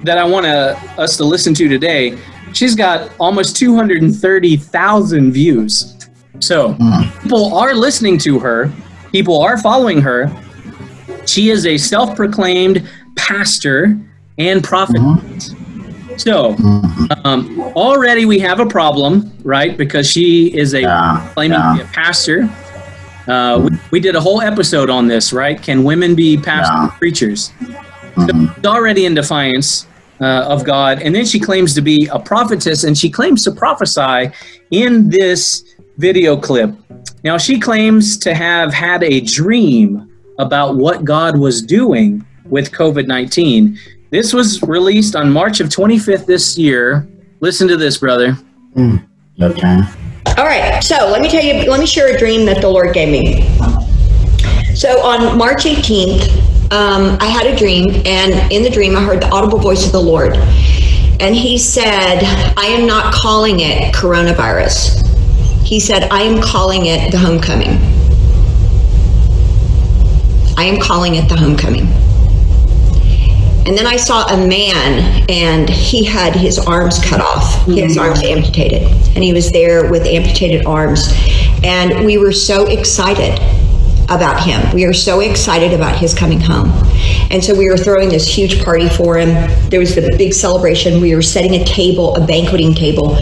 that 0.00 0.18
I 0.18 0.24
want 0.24 0.44
to, 0.46 0.78
us 0.98 1.16
to 1.16 1.24
listen 1.24 1.54
to 1.54 1.68
today, 1.68 2.18
she's 2.52 2.74
got 2.74 3.10
almost 3.18 3.56
230,000 3.56 5.32
views. 5.32 5.94
So 6.40 6.74
Mm. 6.74 7.22
people 7.22 7.54
are 7.54 7.74
listening 7.74 8.18
to 8.18 8.38
her, 8.40 8.70
people 9.12 9.40
are 9.40 9.56
following 9.58 10.00
her. 10.02 10.30
She 11.26 11.50
is 11.50 11.64
a 11.66 11.78
self 11.78 12.14
proclaimed 12.16 12.86
pastor 13.16 13.96
and 14.36 14.62
prophet. 14.62 15.00
So 16.16 16.54
Mm. 16.54 17.24
um, 17.24 17.60
already 17.76 18.24
we 18.26 18.38
have 18.40 18.60
a 18.60 18.66
problem, 18.66 19.32
right? 19.42 19.76
Because 19.76 20.06
she 20.10 20.46
is 20.48 20.74
a 20.74 20.82
Yeah. 20.82 21.20
claiming 21.34 21.58
to 21.60 21.74
be 21.76 21.80
a 21.82 21.86
pastor. 21.92 22.48
Uh, 23.26 23.68
we, 23.70 23.78
we 23.92 24.00
did 24.00 24.16
a 24.16 24.20
whole 24.20 24.40
episode 24.40 24.90
on 24.90 25.06
this, 25.08 25.32
right? 25.32 25.60
Can 25.60 25.84
women 25.84 26.14
be 26.14 26.36
pastors 26.36 26.90
Yeah. 26.90 26.98
preachers? 26.98 27.52
Mm. 28.16 28.54
She's 28.54 28.66
already 28.66 29.06
in 29.06 29.14
defiance 29.14 29.86
uh, 30.20 30.46
of 30.48 30.64
God. 30.64 31.02
And 31.02 31.14
then 31.14 31.24
she 31.24 31.40
claims 31.40 31.74
to 31.74 31.80
be 31.80 32.06
a 32.12 32.18
prophetess 32.18 32.84
and 32.84 32.96
she 32.96 33.10
claims 33.10 33.42
to 33.44 33.52
prophesy 33.52 34.30
in 34.70 35.08
this 35.08 35.62
video 35.98 36.36
clip. 36.36 36.74
Now, 37.24 37.38
she 37.38 37.58
claims 37.58 38.18
to 38.18 38.34
have 38.34 38.72
had 38.72 39.02
a 39.02 39.20
dream 39.20 40.10
about 40.38 40.76
what 40.76 41.04
God 41.04 41.38
was 41.38 41.62
doing 41.62 42.24
with 42.44 42.72
COVID 42.72 43.06
19. 43.06 43.78
This 44.10 44.32
was 44.32 44.62
released 44.62 45.16
on 45.16 45.32
March 45.32 45.60
of 45.60 45.68
25th 45.68 46.26
this 46.26 46.58
year. 46.58 47.08
Listen 47.40 47.66
to 47.68 47.76
this, 47.76 47.98
brother. 47.98 48.36
Okay. 49.40 49.78
All 50.36 50.44
right, 50.44 50.82
so 50.82 50.96
let 50.96 51.22
me 51.22 51.28
tell 51.28 51.44
you, 51.44 51.70
let 51.70 51.78
me 51.78 51.86
share 51.86 52.12
a 52.12 52.18
dream 52.18 52.44
that 52.46 52.60
the 52.60 52.68
Lord 52.68 52.92
gave 52.92 53.08
me. 53.08 53.42
So 54.74 55.00
on 55.00 55.38
March 55.38 55.62
18th, 55.62 56.72
um, 56.72 57.16
I 57.20 57.26
had 57.26 57.46
a 57.46 57.54
dream, 57.56 58.02
and 58.04 58.52
in 58.52 58.64
the 58.64 58.70
dream, 58.70 58.96
I 58.96 59.00
heard 59.04 59.22
the 59.22 59.28
audible 59.28 59.60
voice 59.60 59.86
of 59.86 59.92
the 59.92 60.02
Lord. 60.02 60.34
And 61.20 61.36
He 61.36 61.56
said, 61.56 62.24
I 62.56 62.66
am 62.66 62.84
not 62.84 63.14
calling 63.14 63.60
it 63.60 63.94
coronavirus. 63.94 65.06
He 65.62 65.78
said, 65.78 66.08
I 66.10 66.22
am 66.22 66.42
calling 66.42 66.86
it 66.86 67.12
the 67.12 67.18
homecoming. 67.18 67.78
I 70.58 70.64
am 70.64 70.80
calling 70.80 71.14
it 71.14 71.28
the 71.28 71.36
homecoming. 71.36 71.86
And 73.66 73.78
then 73.78 73.86
I 73.86 73.96
saw 73.96 74.26
a 74.26 74.46
man, 74.46 75.24
and 75.30 75.70
he 75.70 76.04
had 76.04 76.36
his 76.36 76.58
arms 76.58 77.02
cut 77.02 77.20
off, 77.20 77.64
his 77.66 77.96
mm. 77.96 78.00
arms 78.00 78.22
amputated, 78.22 78.82
and 79.14 79.24
he 79.24 79.32
was 79.32 79.50
there 79.52 79.90
with 79.90 80.04
amputated 80.06 80.66
arms. 80.66 81.08
And 81.62 82.04
we 82.04 82.18
were 82.18 82.32
so 82.32 82.66
excited 82.66 83.40
about 84.10 84.42
him. 84.42 84.60
We 84.74 84.86
were 84.86 84.92
so 84.92 85.20
excited 85.20 85.72
about 85.72 85.96
his 85.96 86.12
coming 86.12 86.40
home. 86.40 86.70
And 87.30 87.42
so 87.42 87.54
we 87.54 87.70
were 87.70 87.78
throwing 87.78 88.10
this 88.10 88.26
huge 88.26 88.62
party 88.62 88.90
for 88.90 89.16
him. 89.16 89.28
There 89.70 89.80
was 89.80 89.94
the 89.94 90.14
big 90.18 90.34
celebration. 90.34 91.00
We 91.00 91.14
were 91.14 91.22
setting 91.22 91.54
a 91.54 91.64
table, 91.64 92.14
a 92.16 92.26
banqueting 92.26 92.74
table. 92.74 93.16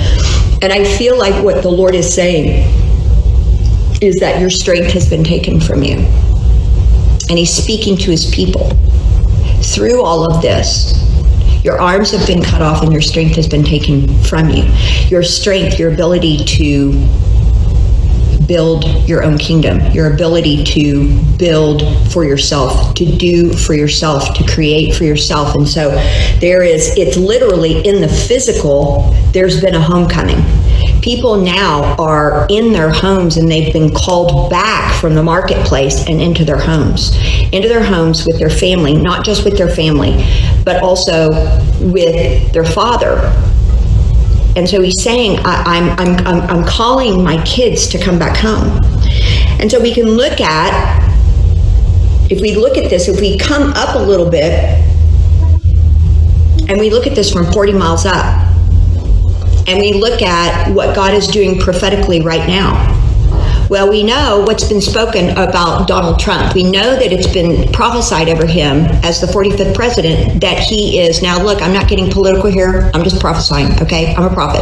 And 0.60 0.72
I 0.72 0.84
feel 0.84 1.16
like 1.16 1.42
what 1.44 1.62
the 1.62 1.70
Lord 1.70 1.94
is 1.94 2.12
saying 2.12 2.68
is 4.02 4.16
that 4.16 4.40
your 4.40 4.50
strength 4.50 4.92
has 4.92 5.08
been 5.08 5.22
taken 5.22 5.60
from 5.60 5.84
you. 5.84 5.98
And 7.30 7.38
He's 7.38 7.54
speaking 7.54 7.96
to 7.98 8.10
His 8.10 8.28
people 8.34 8.72
through 9.74 10.02
all 10.02 10.30
of 10.30 10.42
this, 10.42 10.92
your 11.64 11.80
arms 11.80 12.10
have 12.10 12.26
been 12.26 12.42
cut 12.42 12.60
off 12.60 12.82
and 12.82 12.92
your 12.92 13.02
strength 13.02 13.36
has 13.36 13.48
been 13.48 13.64
taken 13.64 14.06
from 14.24 14.50
you. 14.50 14.64
Your 15.08 15.22
strength, 15.22 15.78
your 15.78 15.92
ability 15.92 16.38
to 16.44 16.92
build 18.46 18.84
your 19.08 19.22
own 19.22 19.38
kingdom, 19.38 19.80
your 19.92 20.12
ability 20.12 20.64
to 20.64 21.18
build 21.38 21.82
for 22.12 22.24
yourself, 22.24 22.94
to 22.94 23.06
do 23.16 23.52
for 23.52 23.74
yourself, 23.74 24.34
to 24.34 24.44
create 24.52 24.94
for 24.94 25.04
yourself. 25.04 25.54
And 25.54 25.66
so 25.66 25.90
there 26.40 26.62
is, 26.62 26.96
it's 26.96 27.16
literally 27.16 27.86
in 27.86 28.00
the 28.00 28.08
physical, 28.08 29.14
there's 29.32 29.60
been 29.60 29.74
a 29.74 29.80
homecoming. 29.80 30.44
People 31.02 31.36
now 31.36 31.96
are 31.96 32.46
in 32.48 32.72
their 32.72 32.88
homes 32.88 33.36
and 33.36 33.50
they've 33.50 33.72
been 33.72 33.92
called 33.92 34.48
back 34.48 34.94
from 35.00 35.16
the 35.16 35.22
marketplace 35.22 36.06
and 36.06 36.20
into 36.20 36.44
their 36.44 36.58
homes, 36.58 37.16
into 37.52 37.66
their 37.66 37.82
homes 37.82 38.24
with 38.24 38.38
their 38.38 38.48
family, 38.48 38.94
not 38.94 39.24
just 39.24 39.44
with 39.44 39.58
their 39.58 39.68
family, 39.68 40.24
but 40.64 40.80
also 40.80 41.28
with 41.80 42.52
their 42.52 42.64
father. 42.64 43.16
And 44.54 44.68
so 44.68 44.80
he's 44.80 45.02
saying, 45.02 45.40
I, 45.44 45.64
I'm, 45.66 45.90
I'm, 45.98 46.26
I'm, 46.26 46.40
I'm 46.42 46.64
calling 46.64 47.24
my 47.24 47.42
kids 47.44 47.88
to 47.88 47.98
come 47.98 48.16
back 48.16 48.36
home. 48.36 48.78
And 49.60 49.68
so 49.68 49.80
we 49.80 49.92
can 49.92 50.06
look 50.06 50.40
at, 50.40 51.02
if 52.30 52.40
we 52.40 52.54
look 52.54 52.76
at 52.76 52.88
this, 52.88 53.08
if 53.08 53.20
we 53.20 53.36
come 53.38 53.72
up 53.72 53.96
a 53.96 53.98
little 53.98 54.30
bit 54.30 54.52
and 56.68 56.78
we 56.78 56.90
look 56.90 57.08
at 57.08 57.16
this 57.16 57.32
from 57.32 57.50
40 57.52 57.72
miles 57.72 58.06
up, 58.06 58.41
and 59.66 59.80
we 59.80 59.92
look 59.92 60.22
at 60.22 60.72
what 60.72 60.94
God 60.94 61.14
is 61.14 61.26
doing 61.26 61.58
prophetically 61.58 62.20
right 62.20 62.46
now. 62.46 62.98
Well, 63.70 63.88
we 63.88 64.02
know 64.02 64.44
what's 64.46 64.68
been 64.68 64.82
spoken 64.82 65.30
about 65.30 65.88
Donald 65.88 66.18
Trump. 66.18 66.54
We 66.54 66.62
know 66.62 66.94
that 66.94 67.10
it's 67.10 67.32
been 67.32 67.72
prophesied 67.72 68.28
over 68.28 68.46
him 68.46 68.84
as 69.02 69.20
the 69.20 69.26
45th 69.26 69.74
president 69.74 70.42
that 70.42 70.58
he 70.58 71.00
is 71.00 71.22
now. 71.22 71.42
Look, 71.42 71.62
I'm 71.62 71.72
not 71.72 71.88
getting 71.88 72.10
political 72.10 72.50
here. 72.50 72.90
I'm 72.92 73.02
just 73.02 73.18
prophesying. 73.18 73.80
Okay, 73.80 74.14
I'm 74.14 74.30
a 74.30 74.34
prophet. 74.34 74.60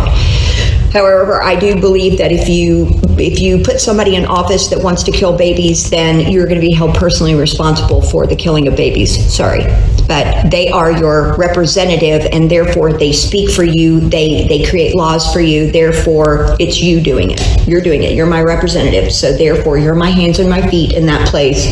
However, 0.93 1.41
I 1.41 1.55
do 1.55 1.80
believe 1.80 2.18
that 2.18 2.32
if 2.32 2.49
you 2.49 2.88
if 3.16 3.38
you 3.38 3.62
put 3.62 3.80
somebody 3.80 4.16
in 4.16 4.24
office 4.26 4.68
that 4.68 4.82
wants 4.82 5.05
to 5.05 5.12
kill 5.12 5.36
babies, 5.36 5.88
then 5.88 6.32
you're 6.32 6.47
going 6.47 6.61
to 6.61 6.66
be 6.66 6.72
held 6.72 6.97
personally 6.97 7.34
responsible 7.34 8.03
for 8.03 8.26
the 8.26 8.34
killing 8.34 8.66
of 8.66 8.74
babies. 8.74 9.32
Sorry, 9.32 9.62
but 10.09 10.51
they 10.51 10.68
are 10.68 10.91
your 10.91 11.36
representative, 11.36 12.28
and 12.32 12.51
therefore 12.51 12.93
they 12.93 13.12
speak 13.12 13.51
for 13.51 13.62
you. 13.62 14.01
They 14.01 14.49
they 14.49 14.68
create 14.68 14.97
laws 14.97 15.32
for 15.32 15.41
you. 15.41 15.70
Therefore, 15.70 16.57
it's 16.59 16.80
you 16.80 17.01
doing 17.01 17.30
it. 17.30 17.68
You're 17.68 17.82
doing 17.82 18.03
it. 18.03 18.14
You're 18.14 18.26
my 18.26 18.43
representative. 18.43 19.12
So 19.12 19.36
therefore, 19.36 19.78
you're 19.78 19.95
my 19.95 20.11
hands 20.11 20.41
and 20.41 20.51
my 20.51 20.68
feet 20.68 20.95
in 20.95 21.07
that 21.07 21.28
place. 21.28 21.66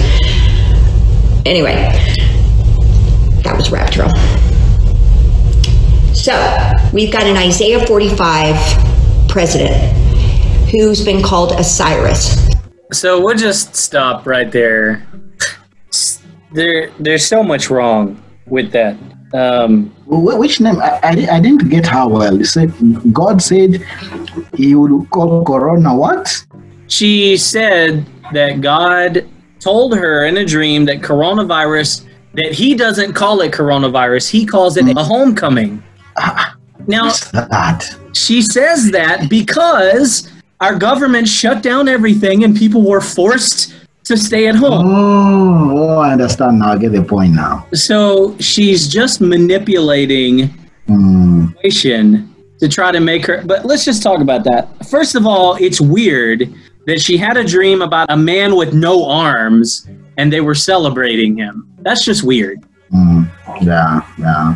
Anyway, 1.45 1.75
that 3.43 3.57
was 3.57 3.73
Rapture. 3.73 4.09
So 6.15 6.35
we've 6.93 7.11
got 7.13 7.25
an 7.25 7.37
Isaiah 7.37 7.85
45 7.85 8.98
president 9.29 9.77
who's 10.71 11.05
been 11.05 11.23
called 11.23 11.53
a 11.53 11.65
Cyrus. 11.65 12.49
So 12.93 13.21
we'll 13.21 13.37
just 13.37 13.75
stop 13.77 14.27
right 14.27 14.51
there. 14.51 15.07
There, 16.53 16.91
there's 16.99 17.27
so 17.27 17.43
much 17.43 17.71
wrong 17.71 18.23
with 18.47 18.73
that. 18.73 18.97
Um, 19.35 19.95
Which 20.07 20.61
name? 20.61 20.81
I, 20.81 21.01
I, 21.03 21.37
I 21.37 21.41
didn't 21.41 21.69
get 21.69 21.87
how 21.87 22.09
well. 22.09 22.37
He 22.39 22.45
said 22.45 22.73
God 23.13 23.43
said 23.43 23.85
He 24.55 24.75
would 24.75 25.11
call 25.11 25.45
Corona 25.45 25.95
what? 25.95 26.47
she 26.89 27.37
said 27.37 28.05
that 28.33 28.61
God 28.61 29.29
told 29.61 29.97
her 29.97 30.27
in 30.27 30.37
a 30.39 30.45
dream 30.45 30.87
that 30.87 31.01
coronavirus, 31.01 32.07
that 32.35 32.53
he 32.53 32.75
doesn't 32.75 33.13
call 33.13 33.41
it 33.41 33.53
coronavirus, 33.53 34.31
he 34.31 34.45
calls 34.45 34.77
it 34.77 34.89
a 34.97 35.05
homecoming. 35.05 35.83
Now, 36.89 37.11
she 38.15 38.43
says 38.43 38.91
that 38.91 39.29
because 39.29 40.31
our 40.61 40.75
government 40.75 41.29
shut 41.29 41.63
down 41.63 41.87
everything 41.89 42.45
and 42.45 42.57
people 42.57 42.83
were 42.83 43.01
forced 43.01 43.75
to 44.05 44.17
stay 44.17 44.49
at 44.49 44.55
home. 44.57 44.87
Oh, 44.89 45.71
oh, 45.77 45.99
I 45.99 46.13
understand 46.13 46.59
now. 46.61 46.73
I 46.73 46.79
get 46.79 46.93
the 46.93 47.03
point 47.05 47.35
now. 47.35 47.67
So 47.75 48.37
she's 48.39 48.89
just 48.89 49.21
manipulating 49.21 50.55
Mm, 50.89 51.55
situation 51.61 52.35
to 52.61 52.67
try 52.67 52.91
to 52.91 52.99
make 52.99 53.27
her. 53.27 53.43
But 53.45 53.67
let's 53.67 53.85
just 53.85 54.03
talk 54.03 54.21
about 54.23 54.43
that. 54.45 54.87
First 54.87 55.15
of 55.17 55.27
all, 55.27 55.57
it's 55.61 55.83
weird 55.83 56.51
that 56.87 56.99
she 56.99 57.19
had 57.19 57.37
a 57.37 57.45
dream 57.45 57.83
about 57.83 58.11
a 58.11 58.17
man 58.17 58.57
with 58.57 58.73
no 58.73 59.05
arms 59.05 59.87
and 60.17 60.33
they 60.33 60.41
were 60.41 60.55
celebrating 60.55 61.37
him. 61.37 61.71
That's 61.81 62.07
just 62.07 62.25
weird. 62.25 62.65
mm, 62.91 63.31
yeah, 63.63 64.01
yeah. 64.19 64.55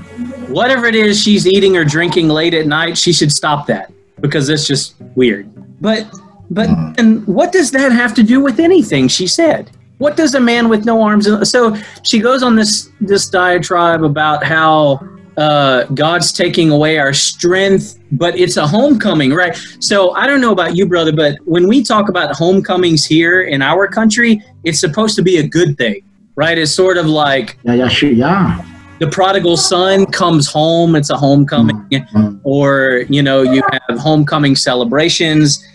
Whatever 0.48 0.86
it 0.86 0.94
is 0.94 1.22
she's 1.22 1.46
eating 1.46 1.76
or 1.76 1.84
drinking 1.84 2.28
late 2.28 2.54
at 2.54 2.66
night, 2.66 2.96
she 2.98 3.12
should 3.12 3.32
stop 3.32 3.66
that 3.66 3.92
because 4.20 4.48
it's 4.48 4.66
just 4.66 4.94
weird. 5.14 5.50
But 5.80 6.06
but 6.50 6.68
and 6.98 7.26
what 7.26 7.52
does 7.52 7.70
that 7.72 7.92
have 7.92 8.14
to 8.14 8.22
do 8.22 8.40
with 8.40 8.60
anything 8.60 9.08
she 9.08 9.26
said? 9.26 9.70
What 9.98 10.16
does 10.16 10.34
a 10.34 10.40
man 10.40 10.68
with 10.68 10.84
no 10.84 11.02
arms? 11.02 11.28
So 11.48 11.76
she 12.02 12.18
goes 12.18 12.42
on 12.42 12.56
this 12.56 12.90
this 13.00 13.28
diatribe 13.28 14.04
about 14.04 14.44
how 14.44 15.00
uh, 15.36 15.84
God's 15.94 16.32
taking 16.32 16.70
away 16.70 16.98
our 16.98 17.14
strength, 17.14 17.98
but 18.12 18.38
it's 18.38 18.56
a 18.56 18.66
homecoming, 18.66 19.32
right? 19.32 19.56
So 19.80 20.10
I 20.12 20.26
don't 20.26 20.40
know 20.40 20.52
about 20.52 20.76
you, 20.76 20.86
brother, 20.86 21.12
but 21.12 21.36
when 21.44 21.68
we 21.68 21.82
talk 21.82 22.08
about 22.08 22.34
homecomings 22.34 23.04
here 23.04 23.42
in 23.42 23.62
our 23.62 23.88
country, 23.88 24.42
it's 24.64 24.78
supposed 24.78 25.16
to 25.16 25.22
be 25.22 25.38
a 25.38 25.46
good 25.46 25.78
thing, 25.78 26.02
right? 26.36 26.58
It's 26.58 26.72
sort 26.72 26.98
of 26.98 27.06
like 27.06 27.58
Yeah, 27.62 27.74
yeah, 27.74 27.88
sure, 27.88 28.10
yeah. 28.10 28.62
The 29.02 29.08
prodigal 29.08 29.56
son 29.56 30.06
comes 30.06 30.46
home, 30.46 30.94
it's 30.94 31.10
a 31.10 31.16
homecoming, 31.16 31.76
Mm, 31.90 32.40
or 32.44 33.04
you 33.08 33.20
know, 33.20 33.42
you 33.42 33.60
have 33.72 33.98
homecoming 33.98 34.54
celebrations. 34.54 35.66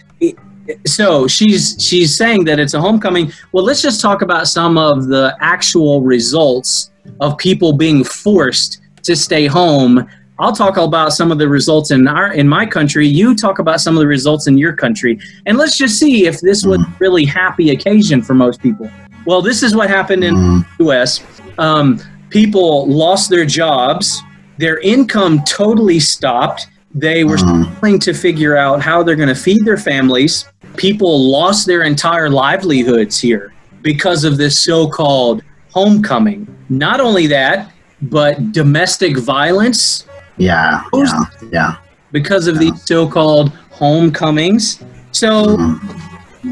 So 0.86 1.28
she's 1.28 1.76
she's 1.78 2.16
saying 2.16 2.46
that 2.46 2.58
it's 2.58 2.74
a 2.74 2.80
homecoming. 2.80 3.34
Well, 3.52 3.66
let's 3.66 3.82
just 3.82 4.00
talk 4.00 4.22
about 4.22 4.48
some 4.48 4.78
of 4.78 5.08
the 5.08 5.36
actual 5.42 6.02
results 6.02 6.92
of 7.20 7.38
people 7.38 7.74
being 7.74 8.06
forced 8.06 8.80
to 9.04 9.14
stay 9.14 9.46
home. 9.46 10.10
I'll 10.40 10.56
talk 10.56 10.78
about 10.78 11.12
some 11.12 11.30
of 11.30 11.38
the 11.38 11.50
results 11.50 11.92
in 11.92 12.08
our 12.08 12.32
in 12.32 12.48
my 12.48 12.66
country. 12.66 13.06
You 13.08 13.36
talk 13.36 13.60
about 13.60 13.82
some 13.82 13.96
of 13.98 14.00
the 14.00 14.08
results 14.08 14.48
in 14.48 14.58
your 14.58 14.74
country, 14.74 15.20
and 15.46 15.58
let's 15.58 15.78
just 15.78 16.00
see 16.00 16.28
if 16.28 16.40
this 16.40 16.66
was 16.66 16.80
a 16.80 16.96
really 17.00 17.26
happy 17.26 17.72
occasion 17.72 18.22
for 18.22 18.34
most 18.34 18.62
people. 18.62 18.90
Well, 19.26 19.42
this 19.42 19.64
is 19.64 19.76
what 19.76 19.90
happened 19.90 20.24
in 20.24 20.34
mm, 20.34 20.78
the 20.78 20.86
U.S. 20.86 21.22
Um, 21.58 22.00
people 22.30 22.88
lost 22.88 23.30
their 23.30 23.46
jobs, 23.46 24.22
their 24.58 24.80
income 24.80 25.44
totally 25.46 26.00
stopped. 26.00 26.68
They 26.94 27.24
were 27.24 27.38
Mhm. 27.38 27.64
struggling 27.64 28.00
to 28.00 28.14
figure 28.14 28.58
out 28.58 28.82
how 28.82 29.04
they're 29.04 29.16
going 29.16 29.30
to 29.30 29.36
feed 29.36 29.64
their 29.66 29.78
families. 29.78 30.46
People 30.78 31.32
lost 31.32 31.68
their 31.68 31.84
entire 31.84 32.30
livelihoods 32.30 33.20
here 33.20 33.54
because 33.84 34.24
of 34.24 34.38
this 34.38 34.58
so-called 34.60 35.42
homecoming. 35.72 36.48
Not 36.70 37.00
only 37.00 37.28
that, 37.28 37.72
but 38.02 38.52
domestic 38.52 39.18
violence 39.18 40.06
yeah, 40.38 40.82
yeah, 40.94 41.24
yeah. 41.52 41.76
because 42.12 42.48
of 42.48 42.60
these 42.60 42.82
so-called 42.84 43.52
homecomings. 43.72 44.80
So 45.12 45.58
Mm, 45.58 45.80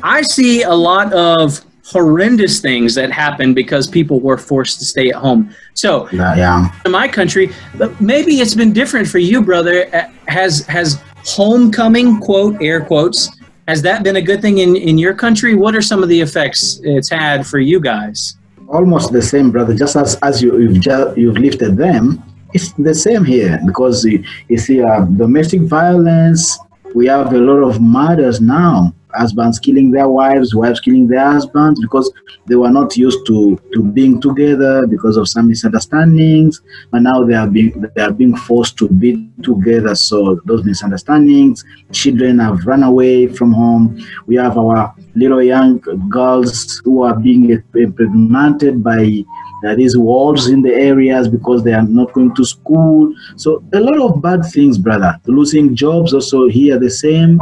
I 0.04 0.22
see 0.24 0.64
a 0.64 0.74
lot 0.74 1.12
of 1.14 1.62
horrendous 1.86 2.60
things 2.60 2.96
that 2.96 3.12
happened 3.12 3.56
because 3.56 3.88
people 3.88 4.20
were 4.20 4.38
forced 4.38 4.80
to 4.80 4.86
stay 4.86 5.10
at 5.10 5.16
home. 5.16 5.54
So 5.74 6.10
yeah, 6.12 6.36
yeah. 6.36 6.72
in 6.86 6.92
my 6.92 7.08
country, 7.08 7.54
but 7.76 8.00
maybe 8.02 8.42
it's 8.42 8.56
been 8.56 8.74
different 8.74 9.08
for 9.08 9.20
you, 9.20 9.42
brother. 9.42 9.88
Uh, 9.94 10.10
Has 10.28 10.66
has 10.66 11.02
homecoming 11.24 12.20
quote 12.20 12.56
air 12.62 12.86
quotes 12.86 13.30
has 13.68 13.82
that 13.82 14.04
been 14.04 14.16
a 14.16 14.22
good 14.22 14.42
thing 14.42 14.60
in 14.60 14.76
in 14.76 14.98
your 14.98 15.14
country? 15.14 15.56
What 15.56 15.76
are 15.76 15.82
some 15.82 16.04
of 16.04 16.10
the 16.10 16.20
effects 16.22 16.80
it's 16.84 17.10
had 17.10 17.46
for 17.48 17.60
you 17.60 17.80
guys? 17.80 18.38
almost 18.68 19.12
the 19.12 19.22
same, 19.22 19.52
brother. 19.52 19.74
Just 19.74 19.96
as 19.96 20.16
as 20.22 20.42
you 20.42 20.58
you've 20.60 20.80
just, 20.80 21.18
you've 21.18 21.38
lifted 21.38 21.78
them, 21.78 22.24
it's 22.54 22.72
the 22.74 22.94
same 22.94 23.24
here 23.24 23.60
because 23.66 24.06
you, 24.06 24.24
you 24.50 24.58
see 24.58 24.82
uh, 24.82 25.06
domestic 25.06 25.62
violence. 25.62 26.58
We 26.94 27.08
have 27.08 27.34
a 27.34 27.38
lot 27.38 27.62
of 27.68 27.82
murders 27.82 28.40
now. 28.40 28.94
Husbands 29.16 29.60
killing 29.60 29.92
their 29.92 30.08
wives, 30.08 30.54
wives 30.56 30.80
killing 30.80 31.08
their 31.08 31.32
husbands 31.32 31.80
because 31.82 32.12
they 32.48 32.56
were 32.56 32.70
not 32.70 32.96
used 32.96 33.26
to, 33.28 33.60
to 33.74 33.84
being 33.84 34.22
together 34.22 34.86
because 34.88 35.18
of 35.18 35.28
some 35.28 35.48
misunderstandings. 35.48 36.62
But 36.92 37.02
now 37.02 37.24
they 37.24 37.34
are 37.34 37.48
being 37.48 37.86
they 37.96 38.02
are 38.02 38.12
being 38.12 38.36
forced 38.36 38.78
to 38.78 38.88
be 38.88 39.30
together. 39.44 39.96
So 39.96 40.40
those 40.46 40.64
misunderstandings, 40.64 41.64
children 41.92 42.40
have 42.40 42.66
run 42.66 42.84
away 42.84 43.28
from 43.28 43.54
home. 43.54 44.00
We 44.28 44.36
have 44.36 44.58
our 44.58 44.94
little 45.16 45.42
young 45.42 45.80
girls 46.10 46.82
who 46.84 47.04
are 47.04 47.16
being 47.16 47.50
impregnated 47.74 48.84
by 48.84 49.24
uh, 49.66 49.76
these 49.76 49.98
walls 49.98 50.48
in 50.48 50.62
the 50.62 50.74
areas 50.74 51.28
because 51.28 51.64
they 51.64 51.74
are 51.74 51.84
not 51.84 52.14
going 52.14 52.36
to 52.36 52.46
school. 52.46 53.14
So 53.36 53.64
a 53.74 53.80
lot 53.80 54.00
of 54.00 54.22
bad 54.22 54.46
things, 54.46 54.78
brother. 54.78 55.20
Losing 55.26 55.76
jobs 55.76 56.14
also 56.14 56.48
here 56.48 56.78
the 56.78 56.90
same. 56.90 57.40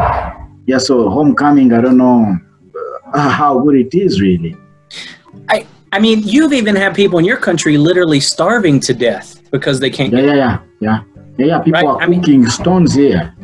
Yeah. 0.65 0.77
So 0.77 1.09
homecoming, 1.09 1.73
I 1.73 1.81
don't 1.81 1.97
know 1.97 2.37
uh, 3.13 3.29
how 3.29 3.59
good 3.59 3.75
it 3.75 3.93
is 3.93 4.21
really. 4.21 4.55
I 5.49 5.65
I 5.91 5.99
mean, 5.99 6.21
you've 6.23 6.53
even 6.53 6.75
had 6.75 6.95
people 6.95 7.19
in 7.19 7.25
your 7.25 7.37
country 7.37 7.77
literally 7.77 8.19
starving 8.19 8.79
to 8.81 8.93
death 8.93 9.41
because 9.51 9.79
they 9.79 9.89
can't. 9.89 10.11
Yeah, 10.13 10.21
yeah, 10.21 10.33
yeah, 10.35 10.59
yeah, 10.79 11.03
yeah. 11.37 11.45
yeah. 11.45 11.59
People 11.59 11.81
Right, 11.81 11.85
are 11.85 12.01
I 12.01 12.07
mean- 12.07 12.47
stones 12.49 12.93
here. 12.93 13.35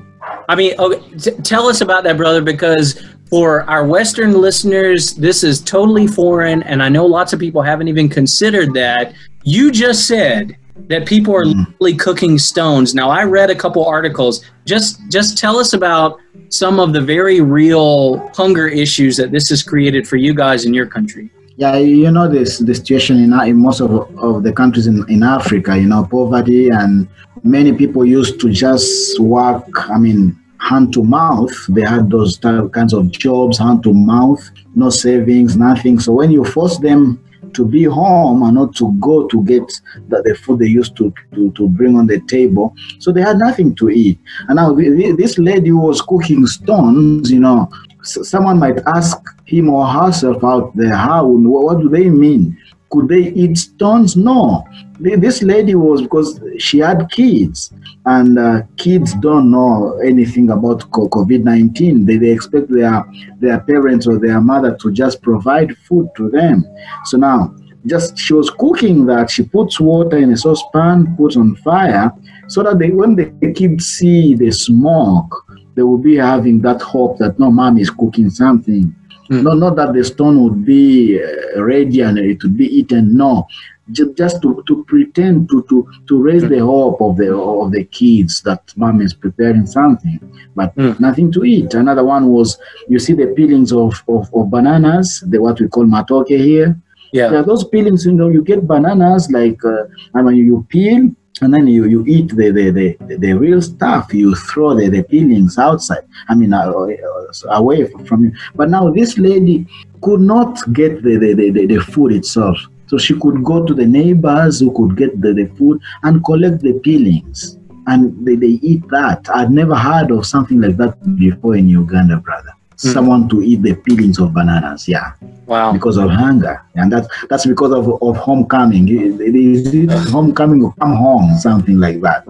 I 0.48 0.56
mean, 0.56 0.74
okay, 0.80 1.00
t- 1.18 1.32
tell 1.44 1.68
us 1.68 1.82
about 1.82 2.04
that, 2.06 2.18
brother, 2.18 2.42
because 2.42 3.06
for 3.30 3.62
our 3.70 3.86
Western 3.86 4.34
listeners, 4.42 5.14
this 5.14 5.44
is 5.44 5.62
totally 5.62 6.08
foreign, 6.08 6.64
and 6.64 6.82
I 6.82 6.90
know 6.90 7.06
lots 7.06 7.34
of 7.34 7.40
people 7.40 7.62
haven't 7.62 7.88
even 7.88 8.10
considered 8.10 8.74
that. 8.74 9.14
You 9.44 9.72
just 9.72 10.08
said 10.08 10.58
that 10.88 11.06
people 11.06 11.36
are 11.36 11.44
hmm. 11.44 11.60
literally 11.60 11.96
cooking 11.96 12.38
stones. 12.38 12.96
Now, 12.96 13.10
I 13.10 13.24
read 13.24 13.50
a 13.50 13.56
couple 13.56 13.86
articles. 13.86 14.44
Just, 14.66 15.00
just 15.10 15.38
tell 15.38 15.58
us 15.58 15.74
about 15.74 16.20
some 16.50 16.80
of 16.80 16.94
the 16.94 17.02
very 17.02 17.42
real 17.42 18.18
hunger 18.30 18.68
issues 18.68 19.18
that 19.18 19.32
this 19.32 19.50
has 19.50 19.64
created 19.64 20.08
for 20.08 20.16
you 20.16 20.34
guys 20.34 20.66
in 20.66 20.74
your 20.74 20.86
country. 20.86 21.30
Yeah, 21.58 21.76
you 21.76 22.10
know 22.10 22.30
this 22.30 22.60
the 22.60 22.74
situation 22.74 23.22
in, 23.22 23.34
in 23.42 23.58
most 23.58 23.82
of, 23.82 23.92
of 24.18 24.44
the 24.44 24.54
countries 24.54 24.88
in, 24.88 25.04
in 25.10 25.24
Africa, 25.24 25.78
you 25.78 25.88
know, 25.88 26.08
poverty 26.10 26.70
and 26.70 27.06
many 27.44 27.74
people 27.74 28.06
used 28.06 28.40
to 28.40 28.50
just 28.50 29.20
work, 29.20 29.90
I 29.90 29.98
mean, 29.98 30.40
hand 30.60 30.94
to 30.94 31.04
mouth. 31.04 31.52
They 31.68 31.82
had 31.82 32.10
those 32.10 32.38
type- 32.38 32.72
kinds 32.72 32.94
of 32.94 33.12
jobs, 33.12 33.58
hand 33.58 33.84
to 33.84 33.94
mouth, 33.94 34.42
no 34.76 34.90
savings, 34.90 35.58
nothing. 35.58 36.00
So 36.00 36.14
when 36.14 36.32
you 36.32 36.46
force 36.46 36.78
them 36.78 37.22
to 37.54 37.66
be 37.66 37.84
home 37.84 38.44
and 38.44 38.56
not 38.56 38.76
to 38.76 38.92
go 39.00 39.28
to 39.28 39.44
get 39.44 39.64
the, 40.08 40.22
the 40.24 40.36
food 40.36 40.60
they 40.60 40.68
used 40.68 40.96
to, 40.98 41.14
to, 41.34 41.52
to 41.52 41.68
bring 41.70 41.96
on 41.96 42.08
the 42.08 42.20
table, 42.22 42.76
so 43.00 43.12
they 43.12 43.22
had 43.22 43.38
nothing 43.38 43.76
to 43.76 43.90
eat. 43.90 44.20
And 44.48 44.56
now 44.58 44.76
th- 44.76 44.98
th- 44.98 45.18
this 45.18 45.38
lady 45.38 45.72
was 45.72 46.02
cooking 46.02 46.46
stones, 46.48 47.32
you 47.32 47.40
know, 47.40 47.70
someone 48.02 48.60
might 48.60 48.80
ask 48.88 49.18
him 49.46 49.70
or 49.70 49.86
herself 49.86 50.44
out 50.44 50.76
there, 50.76 50.96
how, 50.96 51.26
what 51.26 51.80
do 51.80 51.90
they 51.90 52.10
mean? 52.10 52.58
Could 52.92 53.08
they 53.08 53.32
eat 53.34 53.58
stones? 53.58 54.16
No. 54.16 54.66
This 55.00 55.44
lady 55.44 55.76
was 55.76 56.02
because 56.02 56.40
she 56.58 56.80
had 56.80 57.10
kids, 57.12 57.72
and 58.06 58.38
uh, 58.38 58.64
kids 58.78 59.14
don't 59.16 59.50
know 59.50 59.98
anything 60.00 60.50
about 60.50 60.82
COVID 60.92 61.44
19. 61.44 62.06
They, 62.06 62.18
they 62.18 62.32
expect 62.32 62.70
their, 62.70 63.06
their 63.40 63.60
parents 63.62 64.08
or 64.08 64.20
their 64.20 64.42
mother 64.42 64.76
to 64.78 64.92
just 64.92 65.22
provide 65.22 65.78
food 65.78 66.10
to 66.18 66.30
them. 66.30 66.66
So 67.06 67.18
now, 67.18 67.56
just 67.86 68.18
she 68.18 68.34
was 68.34 68.50
cooking 68.50 69.06
that. 69.06 69.30
She 69.30 69.44
puts 69.44 69.80
water 69.80 70.18
in 70.18 70.32
a 70.32 70.38
saucepan, 70.38 71.16
puts 71.16 71.38
on 71.38 71.56
fire, 71.58 72.12
so 72.48 72.64
that 72.64 72.80
they, 72.80 72.90
when 72.90 73.16
the 73.16 73.54
kids 73.54 73.86
see 73.86 74.36
the 74.36 74.52
smoke, 74.52 75.46
they 75.76 75.84
will 75.84 75.98
be 75.98 76.18
having 76.18 76.60
that 76.62 76.82
hope 76.82 77.18
that 77.20 77.40
no, 77.40 77.52
mom 77.52 77.78
is 77.78 77.90
cooking 77.90 78.30
something. 78.30 78.94
Mm. 79.30 79.44
No, 79.44 79.52
not 79.52 79.76
that 79.76 79.94
the 79.94 80.04
stone 80.04 80.44
would 80.44 80.66
be 80.66 81.22
uh, 81.22 81.62
ready 81.64 82.02
and 82.02 82.18
it 82.18 82.42
would 82.44 82.58
be 82.58 82.66
eaten. 82.66 83.16
No, 83.16 83.46
just, 83.92 84.16
just 84.16 84.42
to, 84.42 84.64
to 84.68 84.84
pretend 84.86 85.50
to, 85.50 85.64
to, 85.70 85.88
to 86.08 86.22
raise 86.22 86.48
the 86.48 86.60
hope 86.60 87.00
of 87.02 87.18
the 87.18 87.36
of 87.36 87.72
the 87.72 87.84
kids 87.86 88.42
that 88.42 88.62
mom 88.76 89.02
is 89.02 89.14
preparing 89.14 89.66
something, 89.66 90.20
but 90.56 90.76
Mm. 90.76 91.00
nothing 91.00 91.32
to 91.32 91.44
eat. 91.44 91.74
Another 91.74 92.04
one 92.04 92.28
was 92.28 92.58
you 92.88 93.00
see 93.00 93.14
the 93.14 93.28
peelings 93.28 93.72
of, 93.72 94.04
of, 94.08 94.34
of 94.34 94.50
bananas, 94.50 95.24
the 95.28 95.40
what 95.42 95.60
we 95.60 95.68
call 95.68 95.86
matoke 95.86 96.28
here. 96.30 96.76
Yeah. 97.12 97.32
Yeah, 97.32 97.42
those 97.42 97.64
peelings, 97.64 98.06
you 98.06 98.14
know, 98.14 98.30
you 98.30 98.44
get 98.44 98.68
bananas 98.68 99.32
like, 99.32 99.64
uh, 99.66 99.86
I 100.14 100.22
mean, 100.22 100.36
you 100.38 100.66
peel, 100.70 101.10
and 101.42 101.54
then 101.54 101.68
you, 101.68 101.86
you 101.86 102.04
eat 102.06 102.30
the, 102.30 102.52
the, 102.52 102.70
the, 102.72 103.16
the 103.18 103.34
real 103.34 103.62
stuff. 103.62 104.14
You 104.14 104.36
throw 104.36 104.76
the, 104.76 104.90
the 104.90 105.04
peelings 105.04 105.58
outside. 105.58 106.06
I 106.28 106.36
mean 106.36 106.54
uh, 106.54 106.70
uh, 106.70 107.48
away 107.52 107.86
from 108.06 108.26
you. 108.26 108.32
But 108.56 108.70
now 108.70 108.92
this 108.92 109.18
lady 109.18 109.66
could 110.02 110.22
not 110.22 110.58
get 110.74 111.02
the, 111.04 111.18
the, 111.18 111.34
the, 111.34 111.66
the, 111.66 111.80
food 111.82 112.14
itself. 112.14 112.58
So 112.88 112.98
she 112.98 113.18
could 113.18 113.44
go 113.44 113.66
to 113.66 113.74
the 113.74 113.86
neighbors 113.86 114.60
who 114.60 114.72
could 114.76 114.98
get 114.98 115.22
the, 115.22 115.34
the 115.34 115.46
food 115.56 115.80
and 116.04 116.24
collect 116.26 116.62
the 116.62 116.74
peelings. 116.80 117.58
And 117.88 118.26
they, 118.26 118.36
they 118.36 118.60
eat 118.62 118.88
that. 118.90 119.28
I've 119.34 119.52
never 119.52 119.76
heard 119.76 120.12
of 120.12 120.26
something 120.26 120.60
like 120.60 120.78
that 120.78 121.16
before 121.18 121.56
in 121.56 121.70
uganda 121.70 122.18
brother 122.18 122.54
someone 122.80 123.28
to 123.30 123.42
eat 123.42 123.62
the 123.62 123.74
peelings 123.76 124.20
of 124.20 124.34
bananas 124.34 124.88
yeah 124.88 125.12
Wow. 125.46 125.72
because 125.74 125.98
of 125.98 126.10
hunger, 126.12 126.62
and 126.76 126.92
that's 126.94 127.08
that's 127.28 127.46
because 127.48 127.72
of, 127.74 127.90
of 128.04 128.16
homecoming. 128.18 128.88
It- 128.88 129.20
is 129.36 129.92
homecoming 130.12 130.64
or 130.64 130.74
come 130.80 130.94
home, 130.96 131.36
something 131.40 131.80
like 131.80 132.02
that. 132.02 132.24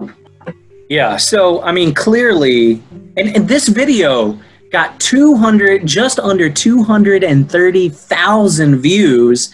Yeah. 0.88 1.18
So, 1.18 1.60
I 1.62 1.70
mean, 1.70 1.92
clearly, 1.92 2.80
and, 3.18 3.28
and 3.36 3.46
this 3.46 3.68
video 3.68 4.38
got 4.72 4.98
200, 5.00 5.84
just 5.86 6.18
under 6.18 6.48
230,000 6.48 8.76
views. 8.76 9.50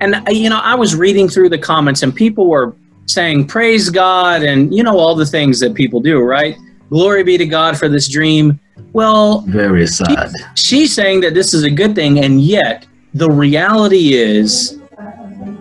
And, 0.00 0.14
uh, 0.14 0.22
you 0.30 0.48
know, 0.50 0.60
I 0.62 0.74
was 0.74 0.94
reading 0.94 1.28
through 1.28 1.48
the 1.50 1.58
comments 1.58 2.02
and 2.02 2.14
people 2.14 2.46
were 2.48 2.74
saying, 3.06 3.46
Praise 3.48 3.90
God, 3.90 4.42
and, 4.42 4.72
you 4.74 4.82
know, 4.82 4.98
all 4.98 5.14
the 5.14 5.26
things 5.26 5.60
that 5.60 5.74
people 5.74 6.00
do, 6.00 6.20
right? 6.20 6.56
Glory 6.88 7.22
be 7.22 7.36
to 7.38 7.46
God 7.46 7.78
for 7.78 7.88
this 7.88 8.08
dream. 8.08 8.58
Well, 8.92 9.42
Very 9.42 9.86
sad. 9.86 10.32
she's 10.54 10.92
saying 10.94 11.20
that 11.20 11.34
this 11.34 11.54
is 11.54 11.64
a 11.64 11.70
good 11.70 11.94
thing, 11.94 12.18
and 12.24 12.40
yet 12.40 12.86
the 13.14 13.30
reality 13.30 14.14
is 14.14 14.78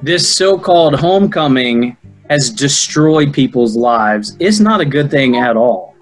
this 0.01 0.33
so-called 0.33 0.95
homecoming 0.99 1.97
has 2.29 2.49
destroyed 2.49 3.33
people's 3.33 3.75
lives. 3.75 4.35
It's 4.39 4.59
not 4.59 4.81
a 4.81 4.85
good 4.85 5.09
thing 5.09 5.37
at 5.37 5.57
all. 5.57 5.95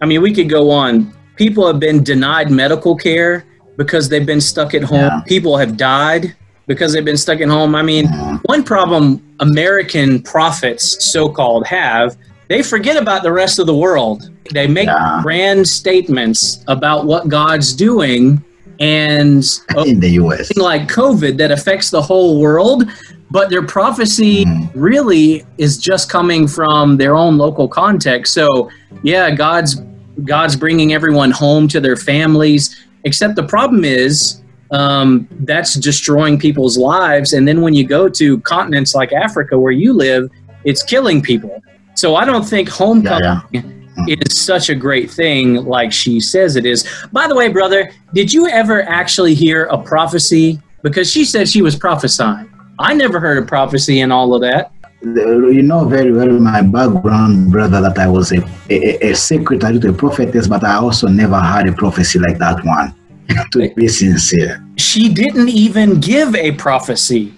I 0.00 0.06
mean, 0.06 0.22
we 0.22 0.32
could 0.32 0.48
go 0.48 0.70
on. 0.70 1.12
People 1.36 1.66
have 1.66 1.78
been 1.78 2.02
denied 2.02 2.50
medical 2.50 2.96
care 2.96 3.44
because 3.76 4.08
they've 4.08 4.26
been 4.26 4.40
stuck 4.40 4.74
at 4.74 4.82
home. 4.82 5.00
Yeah. 5.00 5.20
People 5.26 5.56
have 5.56 5.76
died 5.76 6.34
because 6.66 6.92
they've 6.92 7.04
been 7.04 7.16
stuck 7.16 7.40
at 7.40 7.48
home. 7.48 7.74
I 7.74 7.82
mean, 7.82 8.06
one 8.44 8.62
problem 8.64 9.22
American 9.40 10.22
prophets, 10.22 11.04
so-called, 11.12 11.66
have 11.66 12.16
they 12.48 12.62
forget 12.62 12.96
about 12.96 13.22
the 13.22 13.32
rest 13.32 13.58
of 13.58 13.66
the 13.66 13.74
world. 13.74 14.30
They 14.52 14.66
make 14.66 14.86
Yeah. 14.86 15.20
grand 15.22 15.66
statements 15.68 16.64
about 16.68 17.06
what 17.06 17.28
God's 17.28 17.72
doing 17.72 18.42
and 18.80 19.44
in 19.86 20.00
the 20.00 20.10
US. 20.22 20.54
like 20.56 20.88
COVID 20.88 21.36
that 21.38 21.50
affects 21.50 21.90
the 21.90 22.02
whole 22.02 22.40
world, 22.40 22.84
but 23.30 23.48
their 23.50 23.62
prophecy 23.62 24.44
Mm. 24.44 24.68
really 24.74 25.44
is 25.58 25.78
just 25.78 26.10
coming 26.10 26.46
from 26.46 26.96
their 26.96 27.14
own 27.14 27.38
local 27.38 27.68
context. 27.68 28.34
So, 28.34 28.68
yeah, 29.02 29.30
God's 29.30 29.80
God's 30.24 30.54
bringing 30.54 30.92
everyone 30.92 31.32
home 31.32 31.66
to 31.68 31.80
their 31.80 31.96
families. 31.96 32.76
Except 33.04 33.34
the 33.34 33.42
problem 33.42 33.84
is 33.84 34.40
um, 34.70 35.26
that's 35.40 35.74
destroying 35.74 36.38
people's 36.38 36.76
lives. 36.78 37.32
And 37.32 37.46
then 37.48 37.60
when 37.62 37.74
you 37.74 37.84
go 37.86 38.08
to 38.08 38.38
continents 38.40 38.94
like 38.94 39.12
Africa, 39.12 39.58
where 39.58 39.72
you 39.72 39.92
live, 39.92 40.30
it's 40.64 40.82
killing 40.82 41.20
people. 41.20 41.62
So 41.94 42.16
I 42.16 42.24
don't 42.24 42.44
think 42.44 42.68
homecoming 42.68 43.40
Yeah, 43.52 43.62
is 44.06 44.38
such 44.38 44.68
a 44.70 44.74
great 44.74 45.10
thing 45.10 45.64
like 45.64 45.92
she 45.92 46.20
says 46.20 46.56
it 46.56 46.66
is. 46.66 46.88
By 47.12 47.26
the 47.26 47.34
way, 47.34 47.48
brother, 47.48 47.90
did 48.12 48.32
you 48.32 48.48
ever 48.48 48.82
actually 48.82 49.34
hear 49.34 49.64
a 49.66 49.78
prophecy? 49.78 50.60
Because 50.82 51.10
she 51.10 51.24
said 51.24 51.48
she 51.48 51.62
was 51.62 51.76
prophesying. 51.76 52.50
I 52.78 52.94
never 52.94 53.20
heard 53.20 53.38
a 53.42 53.46
prophecy 53.46 54.00
and 54.00 54.12
all 54.12 54.34
of 54.34 54.40
that. 54.42 54.72
You 55.02 55.62
know 55.62 55.84
very 55.84 56.12
well 56.12 56.30
my 56.40 56.62
background, 56.62 57.52
brother, 57.52 57.80
that 57.82 57.98
I 57.98 58.06
was 58.08 58.32
a, 58.32 58.38
a, 58.70 59.10
a 59.10 59.14
secretary 59.14 59.78
to 59.80 59.90
a 59.90 59.92
prophetess, 59.92 60.48
but 60.48 60.64
I 60.64 60.76
also 60.76 61.08
never 61.08 61.38
had 61.38 61.68
a 61.68 61.72
prophecy 61.72 62.18
like 62.18 62.38
that 62.38 62.64
one. 62.64 62.94
to 63.52 63.74
be 63.74 63.88
sincere. 63.88 64.64
She 64.76 65.08
didn't 65.08 65.48
even 65.48 66.00
give 66.00 66.34
a 66.34 66.52
prophecy 66.52 67.34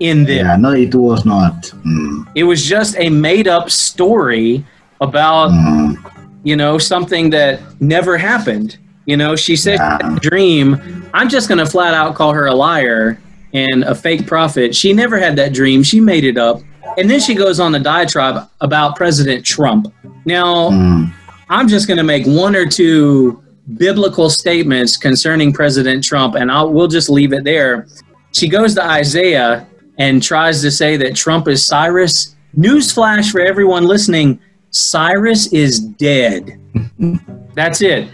in 0.00 0.24
this. 0.24 0.38
Yeah, 0.38 0.56
no, 0.56 0.72
it 0.72 0.94
was 0.94 1.24
not. 1.24 1.62
Mm, 1.84 2.26
It 2.34 2.44
was 2.44 2.64
just 2.64 2.96
a 2.98 3.08
made 3.10 3.48
up 3.48 3.70
story 3.70 4.64
about, 5.00 5.50
mm, 5.50 5.96
you 6.42 6.56
know, 6.56 6.78
something 6.78 7.30
that 7.30 7.60
never 7.80 8.16
happened. 8.16 8.78
You 9.06 9.16
know, 9.16 9.34
she 9.36 9.56
said 9.56 9.76
she 9.78 9.82
had 9.82 10.16
a 10.16 10.20
dream. 10.20 11.10
I'm 11.14 11.28
just 11.28 11.48
to 11.48 11.66
flat 11.66 11.94
out 11.94 12.14
call 12.14 12.32
her 12.32 12.46
a 12.46 12.54
liar 12.54 13.20
and 13.52 13.84
a 13.84 13.94
fake 13.94 14.26
prophet. 14.26 14.74
She 14.74 14.92
never 14.92 15.18
had 15.18 15.36
that 15.36 15.52
dream. 15.52 15.82
She 15.82 16.00
made 16.00 16.24
it 16.24 16.38
up. 16.38 16.60
And 16.96 17.08
then 17.10 17.20
she 17.20 17.34
goes 17.34 17.60
on 17.60 17.74
a 17.74 17.78
diatribe 17.78 18.48
about 18.60 18.96
President 18.96 19.44
Trump. 19.44 19.92
Now, 20.24 20.70
mm. 20.70 21.12
I'm 21.48 21.66
just 21.66 21.86
going 21.86 21.98
to 21.98 22.04
make 22.04 22.26
one 22.26 22.54
or 22.54 22.66
two 22.66 23.42
biblical 23.76 24.30
statements 24.30 24.96
concerning 24.96 25.52
President 25.52 26.04
Trump, 26.04 26.34
and 26.34 26.50
I'll, 26.50 26.72
we'll 26.72 26.88
just 26.88 27.08
leave 27.08 27.32
it 27.32 27.44
there. 27.44 27.86
She 28.32 28.48
goes 28.48 28.74
to 28.74 28.84
Isaiah 28.84 29.66
and 29.98 30.22
tries 30.22 30.62
to 30.62 30.70
say 30.70 30.96
that 30.96 31.14
Trump 31.16 31.48
is 31.48 31.64
Cyrus. 31.64 32.36
Newsflash 32.56 33.30
for 33.30 33.40
everyone 33.40 33.84
listening 33.84 34.40
Cyrus 34.70 35.52
is 35.52 35.80
dead. 35.80 36.58
That's 37.54 37.82
it. 37.82 38.08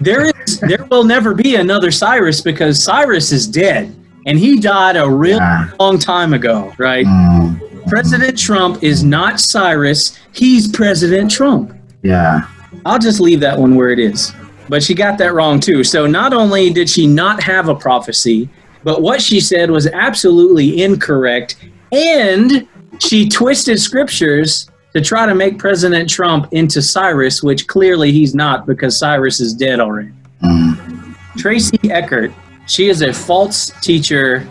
There 0.00 0.26
is 0.26 0.60
there 0.60 0.84
will 0.90 1.04
never 1.04 1.34
be 1.34 1.56
another 1.56 1.90
Cyrus 1.90 2.40
because 2.40 2.82
Cyrus 2.82 3.32
is 3.32 3.46
dead 3.46 3.94
and 4.26 4.38
he 4.38 4.58
died 4.60 4.96
a 4.96 5.08
real 5.08 5.40
long 5.78 5.98
time 5.98 6.34
ago, 6.34 6.72
right? 6.78 7.06
Mm, 7.06 7.88
President 7.88 8.38
Trump 8.38 8.82
is 8.82 9.02
not 9.04 9.40
Cyrus, 9.40 10.18
he's 10.32 10.68
President 10.70 11.30
Trump. 11.30 11.74
yeah. 12.02 12.48
I'll 12.86 12.98
just 12.98 13.20
leave 13.20 13.38
that 13.40 13.56
one 13.58 13.74
where 13.76 13.90
it 13.90 13.98
is. 13.98 14.32
But 14.68 14.82
she 14.82 14.94
got 14.94 15.18
that 15.18 15.34
wrong 15.34 15.60
too. 15.60 15.84
So 15.84 16.06
not 16.06 16.32
only 16.32 16.70
did 16.70 16.88
she 16.88 17.06
not 17.06 17.42
have 17.42 17.68
a 17.68 17.74
prophecy, 17.74 18.48
but 18.82 19.02
what 19.02 19.20
she 19.20 19.38
said 19.40 19.70
was 19.70 19.86
absolutely 19.88 20.82
incorrect. 20.82 21.56
And 21.92 22.66
she 22.98 23.28
twisted 23.28 23.78
scriptures 23.78 24.70
to 24.94 25.00
try 25.00 25.26
to 25.26 25.34
make 25.34 25.58
President 25.58 26.08
Trump 26.08 26.52
into 26.52 26.82
Cyrus, 26.82 27.42
which 27.42 27.66
clearly 27.66 28.12
he's 28.12 28.34
not 28.34 28.66
because 28.66 28.98
Cyrus 28.98 29.40
is 29.40 29.54
dead 29.54 29.80
already. 29.80 30.10
Mm, 30.42 31.16
Tracy 31.36 31.78
Eckert, 31.90 32.32
she 32.66 32.88
is 32.88 33.02
a 33.02 33.12
false 33.12 33.70
teacher, 33.80 34.46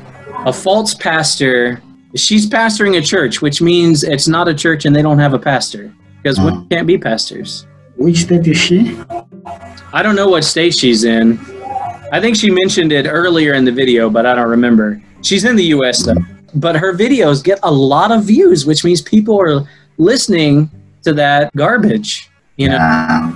a 0.46 0.54
false 0.54 0.94
pastor. 0.94 1.82
She's 2.16 2.48
pastoring 2.50 2.98
a 2.98 3.02
church, 3.02 3.42
which 3.42 3.62
means 3.62 4.04
it's 4.04 4.28
not 4.28 4.48
a 4.48 4.54
church 4.54 4.86
and 4.86 4.96
they 4.96 5.02
don't 5.02 5.20
have 5.20 5.34
a 5.34 5.40
pastor 5.40 5.94
because 6.22 6.40
women 6.40 6.68
can't 6.70 6.88
be 6.88 6.98
pastors. 6.98 7.66
which 7.96 8.24
state 8.24 8.48
is 8.48 8.58
she? 8.58 8.98
I 9.94 10.02
don't 10.02 10.16
know 10.16 10.30
what 10.30 10.44
state 10.44 10.78
she's 10.78 11.04
in. 11.04 11.40
I 12.12 12.20
think 12.20 12.36
she 12.36 12.52
mentioned 12.52 12.92
it 12.92 13.08
earlier 13.08 13.54
in 13.54 13.64
the 13.64 13.72
video, 13.72 14.10
but 14.10 14.26
I 14.26 14.36
don't 14.36 14.50
remember. 14.50 15.02
She's 15.22 15.46
in 15.46 15.56
the 15.56 15.66
US 15.66 16.04
though. 16.06 16.16
But 16.54 16.76
her 16.76 16.94
videos 16.94 17.42
get 17.44 17.60
a 17.64 17.72
lot 17.72 18.12
of 18.12 18.24
views, 18.26 18.66
which 18.66 18.84
means 18.84 19.02
people 19.02 19.40
are 19.40 19.66
listening 20.02 20.70
to 21.04 21.14
that 21.14 21.56
garbage, 21.56 22.30
you 22.58 22.68
know. 22.70 22.76
Yeah. 22.76 23.34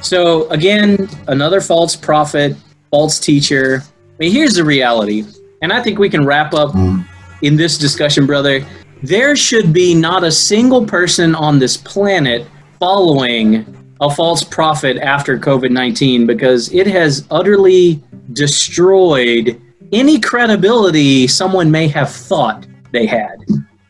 So 0.00 0.48
again, 0.50 1.08
another 1.28 1.60
false 1.60 1.94
prophet, 1.94 2.56
false 2.90 3.18
teacher. 3.20 3.82
I 3.84 4.14
mean, 4.18 4.32
here's 4.32 4.54
the 4.54 4.64
reality, 4.64 5.24
and 5.62 5.72
I 5.72 5.80
think 5.80 5.98
we 5.98 6.10
can 6.10 6.26
wrap 6.26 6.54
up 6.54 6.72
Mm. 6.72 7.04
in 7.42 7.56
this 7.56 7.78
discussion, 7.78 8.26
brother. 8.26 8.64
There 9.02 9.34
should 9.36 9.72
be 9.72 9.94
not 9.94 10.22
a 10.24 10.30
single 10.30 10.84
person 10.84 11.34
on 11.34 11.58
this 11.58 11.76
planet 11.76 12.46
following 12.78 13.64
a 14.00 14.10
false 14.10 14.42
prophet 14.42 14.96
after 14.98 15.38
COVID 15.38 15.70
19 15.70 16.26
because 16.26 16.72
it 16.72 16.86
has 16.88 17.24
utterly 17.30 18.02
destroyed 18.32 19.60
any 19.92 20.18
credibility 20.18 21.26
someone 21.26 21.70
may 21.70 21.86
have 21.88 22.10
thought 22.10 22.66
they 22.92 23.06
had. 23.06 23.36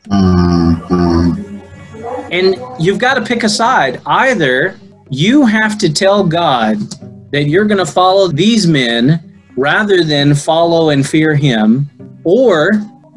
Mm, 0.09 0.77
mm. 0.89 1.52
And 2.33 2.57
you've 2.81 2.99
got 2.99 3.15
to 3.15 3.23
pick 3.23 3.45
a 3.45 3.49
side. 3.49 4.01
Either 4.07 4.81
you 5.11 5.45
have 5.45 5.77
to 5.79 5.93
tell 5.93 6.25
God 6.25 6.79
that 7.31 7.45
you're 7.45 7.67
going 7.67 7.85
to 7.85 7.93
follow 7.93 8.29
these 8.29 8.67
men 8.67 9.45
rather 9.55 10.03
than 10.03 10.35
follow 10.35 10.89
and 10.89 11.07
fear 11.07 11.35
him, 11.35 11.91
or 12.25 12.71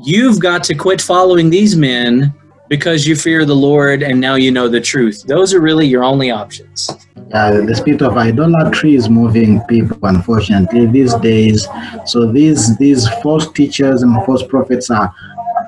you've 0.04 0.42
got 0.42 0.66
to 0.66 0.76
quit 0.76 1.02
following 1.02 1.50
these 1.50 1.78
men 1.78 2.34
because 2.68 3.08
you 3.08 3.16
fear 3.16 3.46
the 3.46 3.56
Lord 3.56 4.04
and 4.04 4.20
now 4.20 4.36
you 4.36 4.52
know 4.52 4.68
the 4.68 4.82
truth. 4.82 5.24
Those 5.24 5.54
are 5.54 5.62
really 5.62 5.88
your 5.88 6.04
only 6.04 6.32
options. 6.32 6.90
Uh, 7.34 7.62
the 7.62 7.76
spirit 7.76 8.02
of 8.02 8.18
idolatry 8.18 8.96
is 8.96 9.10
moving 9.10 9.62
people, 9.62 9.98
unfortunately, 10.04 10.86
these 10.88 11.14
days. 11.16 11.68
So 12.06 12.32
these 12.32 12.78
these 12.78 13.08
false 13.24 13.52
teachers 13.52 14.04
and 14.04 14.14
false 14.26 14.44
prophets 14.44 14.90
are 14.90 15.14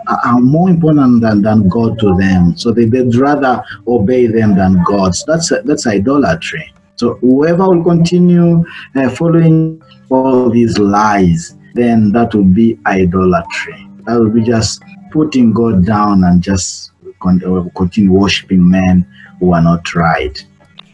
are- 0.07 0.39
more 0.39 0.69
important 0.69 1.21
than, 1.21 1.41
than 1.41 1.67
God 1.67 1.99
to 1.99 2.15
them. 2.15 2.57
So 2.57 2.71
they, 2.71 2.85
they'd 2.85 3.15
rather 3.15 3.63
obey 3.87 4.27
them 4.27 4.55
than 4.55 4.83
God. 4.85 5.15
So 5.15 5.25
that's 5.27 5.51
that's 5.65 5.87
idolatry. 5.87 6.73
So 6.95 7.15
whoever 7.15 7.67
will 7.67 7.83
continue 7.83 8.65
uh, 8.95 9.09
following 9.09 9.81
all 10.09 10.49
these 10.49 10.77
lies, 10.79 11.55
then 11.75 12.11
that 12.13 12.33
will 12.33 12.43
be 12.43 12.79
idolatry. 12.87 13.87
That 14.05 14.19
will 14.19 14.29
be 14.29 14.41
just 14.41 14.81
putting 15.11 15.53
God 15.53 15.85
down 15.85 16.23
and 16.23 16.41
just 16.41 16.91
uh, 17.25 17.63
continue 17.75 18.11
worshiping 18.11 18.67
men 18.67 19.05
who 19.39 19.53
are 19.53 19.61
not 19.61 19.93
right. 19.93 20.43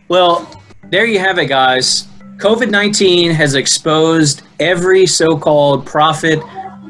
Well, 0.09 0.49
there 0.89 1.05
you 1.05 1.19
have 1.19 1.37
it, 1.37 1.45
guys. 1.45 2.07
COVID 2.37 2.69
19 2.69 3.31
has 3.31 3.55
exposed 3.55 4.41
every 4.59 5.05
so 5.05 5.37
called 5.37 5.85
prophet, 5.85 6.43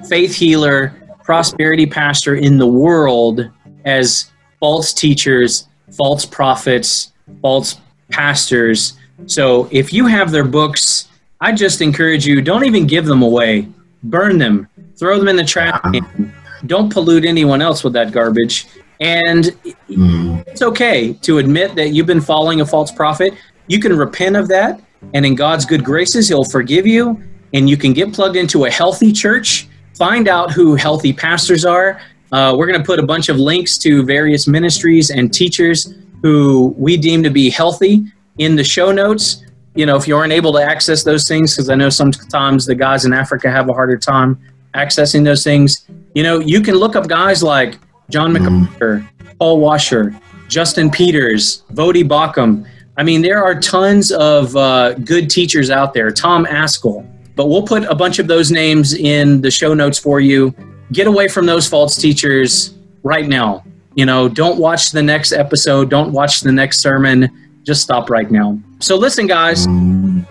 faith 0.08 0.34
healer, 0.34 1.03
prosperity 1.24 1.86
pastor 1.86 2.36
in 2.36 2.58
the 2.58 2.68
world 2.68 3.50
as 3.86 4.32
false 4.60 4.94
teachers, 4.94 5.68
false 5.92 6.26
prophets, 6.26 7.12
false 7.42 7.80
pastors. 8.12 8.94
So 9.26 9.68
if 9.72 9.94
you 9.94 10.06
have 10.08 10.32
their 10.32 10.44
books, 10.44 11.08
I 11.42 11.54
just 11.54 11.82
encourage 11.82 12.26
you 12.26 12.42
don't 12.42 12.66
even 12.66 12.86
give 12.88 13.06
them 13.06 13.22
away, 13.22 13.68
burn 14.04 14.38
them, 14.38 14.68
throw 14.98 15.18
them 15.18 15.28
in 15.28 15.36
the 15.36 15.44
trash 15.44 15.80
can. 15.92 16.34
Don't 16.66 16.92
pollute 16.92 17.26
anyone 17.26 17.62
else 17.62 17.84
with 17.84 17.94
that 17.94 18.12
garbage. 18.12 18.68
And 19.02 19.46
Mm. 19.90 20.48
it's 20.48 20.62
okay 20.62 21.14
to 21.24 21.40
admit 21.40 21.76
that 21.76 21.90
you've 21.90 22.06
been 22.06 22.22
following 22.22 22.62
a 22.62 22.66
false 22.66 22.92
prophet. 22.92 23.34
You 23.68 23.80
can 23.80 23.96
repent 23.98 24.38
of 24.38 24.48
that, 24.48 24.80
and 25.14 25.26
in 25.26 25.36
God's 25.36 25.66
good 25.66 25.84
graces, 25.84 26.30
He'll 26.30 26.46
forgive 26.46 26.88
you, 26.88 27.22
and 27.54 27.70
you 27.70 27.76
can 27.76 27.92
get 27.94 28.14
plugged 28.14 28.38
into 28.38 28.66
a 28.66 28.70
healthy 28.70 29.12
church. 29.12 29.68
Find 29.96 30.28
out 30.28 30.52
who 30.52 30.76
healthy 30.76 31.14
pastors 31.14 31.66
are. 31.66 32.02
Uh, 32.32 32.56
we're 32.58 32.66
going 32.66 32.80
to 32.80 32.86
put 32.86 33.00
a 33.00 33.06
bunch 33.06 33.30
of 33.30 33.38
links 33.38 33.78
to 33.78 34.04
various 34.04 34.48
ministries 34.48 35.12
and 35.12 35.32
teachers 35.32 35.94
who 36.24 36.74
we 36.78 36.98
deem 36.98 37.22
to 37.22 37.30
be 37.30 37.50
healthy 37.50 38.06
in 38.40 38.56
the 38.56 38.64
show 38.64 38.92
notes. 38.92 39.44
You 39.76 39.86
know, 39.86 39.96
if 39.96 40.08
you 40.08 40.16
aren't 40.16 40.34
able 40.34 40.54
to 40.54 40.64
access 40.64 41.04
those 41.04 41.26
things, 41.26 41.56
because 41.56 41.70
I 41.70 41.76
know 41.76 41.90
sometimes 41.90 42.66
the 42.66 42.76
guys 42.76 43.06
in 43.06 43.14
Africa 43.14 43.52
have 43.52 43.70
a 43.70 43.74
harder 43.74 43.98
time 43.98 44.40
accessing 44.74 45.24
those 45.24 45.44
things, 45.44 45.88
you 46.16 46.24
know, 46.24 46.40
you 46.40 46.62
can 46.62 46.76
look 46.76 46.96
up 46.96 47.08
guys 47.08 47.44
like 47.44 47.78
John 48.10 48.34
MacArthur, 48.34 49.08
Paul 49.40 49.60
Washer, 49.60 50.20
Justin 50.48 50.90
Peters, 50.90 51.64
Voddie 51.74 52.08
Baucham. 52.08 52.68
I 52.98 53.04
mean, 53.04 53.22
there 53.22 53.44
are 53.44 53.60
tons 53.60 54.12
of 54.12 54.56
uh, 54.56 54.94
good 54.94 55.30
teachers 55.30 55.70
out 55.70 55.94
there. 55.94 56.12
Tom 56.12 56.46
Ascol. 56.46 57.08
But 57.36 57.48
we'll 57.48 57.64
put 57.64 57.84
a 57.84 57.96
bunch 57.96 58.20
of 58.20 58.28
those 58.28 58.52
names 58.52 58.94
in 58.94 59.42
the 59.42 59.52
show 59.52 59.74
notes 59.74 59.98
for 59.98 60.20
you. 60.20 60.54
Get 60.92 61.08
away 61.08 61.28
from 61.28 61.46
those 61.46 61.68
false 61.68 61.96
teachers 61.96 62.76
right 63.04 63.28
now. 63.28 63.64
You 63.96 64.06
know, 64.06 64.28
don't 64.28 64.60
watch 64.60 64.92
the 64.92 65.04
next 65.04 65.32
episode. 65.32 65.90
Don't 65.90 66.12
watch 66.12 66.42
the 66.42 66.52
next 66.52 66.80
sermon. 66.80 67.30
Just 67.64 67.82
stop 67.82 68.10
right 68.10 68.30
now. 68.30 68.60
So, 68.80 68.98
listen, 68.98 69.28
guys, 69.28 69.66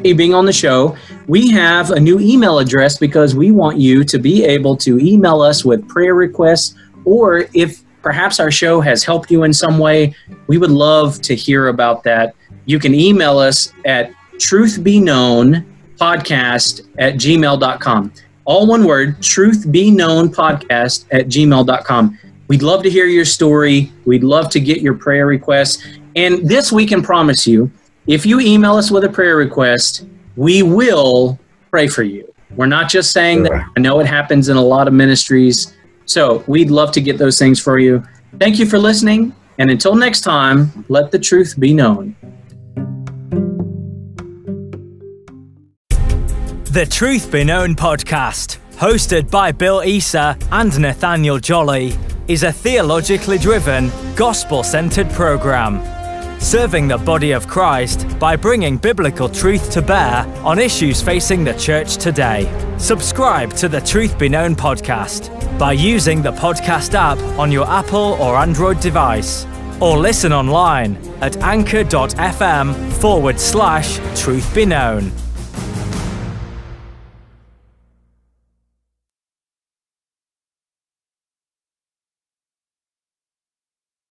being 0.03 0.35
on 0.35 0.47
the 0.47 0.53
show, 0.53 0.97
we 1.27 1.51
have 1.51 1.91
a 1.91 2.01
new 2.01 2.19
email 2.21 2.59
address 2.59 2.99
because 2.99 3.35
we 3.35 3.51
want 3.53 3.79
you 3.79 4.05
to 4.05 4.19
be 4.19 4.45
able 4.45 4.77
to 4.79 4.99
email 4.99 5.41
us 5.41 5.65
with 5.65 5.89
prayer 5.89 6.15
requests 6.15 6.75
or 7.05 7.47
if 7.55 7.83
perhaps 8.03 8.41
our 8.41 8.51
show 8.51 8.81
has 8.81 9.05
helped 9.05 9.31
you 9.31 9.45
in 9.45 9.53
some 9.53 9.79
way, 9.79 10.15
we 10.49 10.59
would 10.59 10.71
love 10.71 11.21
to 11.23 11.35
hear 11.35 11.69
about 11.69 12.03
that. 12.05 12.35
You 12.67 12.79
can 12.79 12.95
email 12.95 13.39
us 13.39 13.73
at 13.85 14.13
truthbeknownpodcast 16.03 16.89
at 16.99 17.15
gmail.com. 17.15 18.13
All 18.45 18.67
one 18.67 18.85
word, 18.85 19.19
truthbeknownpodcast 19.19 21.07
at 21.13 21.29
gmail.com. 21.29 22.19
We'd 22.49 22.63
love 22.63 22.83
to 22.83 22.91
hear 22.91 23.07
your 23.07 23.25
story. 23.25 23.93
We'd 24.05 24.25
love 24.25 24.51
to 24.51 24.61
get 24.61 24.83
your 24.83 24.95
prayer 24.95 25.27
requests. 25.27 25.87
And 26.17 26.47
this 26.49 26.73
we 26.73 26.85
can 26.87 27.03
promise 27.03 27.47
you 27.47 27.71
if 28.07 28.27
you 28.27 28.41
email 28.41 28.75
us 28.75 28.91
with 28.91 29.05
a 29.05 29.09
prayer 29.09 29.37
request, 29.37 30.05
we 30.37 30.65
will 30.65 31.39
pray 31.71 31.87
for 31.87 32.03
you. 32.03 32.29
We're 32.57 32.67
not 32.67 32.91
just 32.91 33.13
saying 33.13 33.45
that. 33.45 33.65
I 33.77 33.81
know 33.81 34.01
it 34.01 34.07
happens 34.07 34.49
in 34.49 34.57
a 34.57 34.63
lot 34.63 34.89
of 34.89 34.95
ministries. 34.95 35.73
So 36.05 36.43
we'd 36.47 36.71
love 36.71 36.91
to 36.93 37.01
get 37.01 37.17
those 37.17 37.39
things 37.39 37.61
for 37.61 37.79
you. 37.79 38.03
Thank 38.39 38.59
you 38.59 38.67
for 38.67 38.79
listening. 38.79 39.33
And 39.59 39.71
until 39.71 39.95
next 39.95 40.23
time, 40.23 40.85
let 40.89 41.13
the 41.13 41.19
truth 41.19 41.55
be 41.59 41.73
known. 41.73 42.17
The 46.73 46.87
Truth 46.87 47.31
Be 47.31 47.45
Known 47.45 47.75
podcast, 47.75 48.57
hosted 48.77 49.31
by 49.31 49.53
Bill 49.53 49.81
Issa 49.81 50.39
and 50.51 50.81
Nathaniel 50.81 51.39
Jolly, 51.39 51.93
is 52.29 52.45
a 52.45 52.51
theologically 52.51 53.37
driven, 53.37 53.93
gospel 54.17 54.63
centered 54.63 55.11
program. 55.11 55.83
Serving 56.41 56.89
the 56.89 56.97
body 56.97 57.33
of 57.33 57.47
Christ 57.47 58.19
by 58.19 58.37
bringing 58.37 58.79
biblical 58.79 59.29
truth 59.29 59.71
to 59.73 59.83
bear 59.83 60.25
on 60.47 60.59
issues 60.59 61.03
facing 61.03 61.45
the 61.45 61.53
church 61.59 61.99
today. 61.99 62.51
Subscribe 62.79 63.53
to 63.57 63.69
the 63.69 63.83
Truth 63.83 64.19
Be 64.19 64.31
Known 64.31 64.57
podcast 64.57 65.29
by 65.59 65.73
using 65.73 66.23
the 66.23 66.33
podcast 66.33 66.95
app 66.95 67.19
on 67.39 67.53
your 67.53 67.69
Apple 67.69 68.17
or 68.19 68.39
Android 68.39 68.81
device, 68.81 69.45
or 69.79 69.99
listen 69.99 70.33
online 70.33 70.97
at 71.21 71.37
anchor.fm 71.37 72.93
forward 72.95 73.39
slash 73.39 73.99
truth 74.19 74.55
be 74.55 74.65
known. 74.65 75.13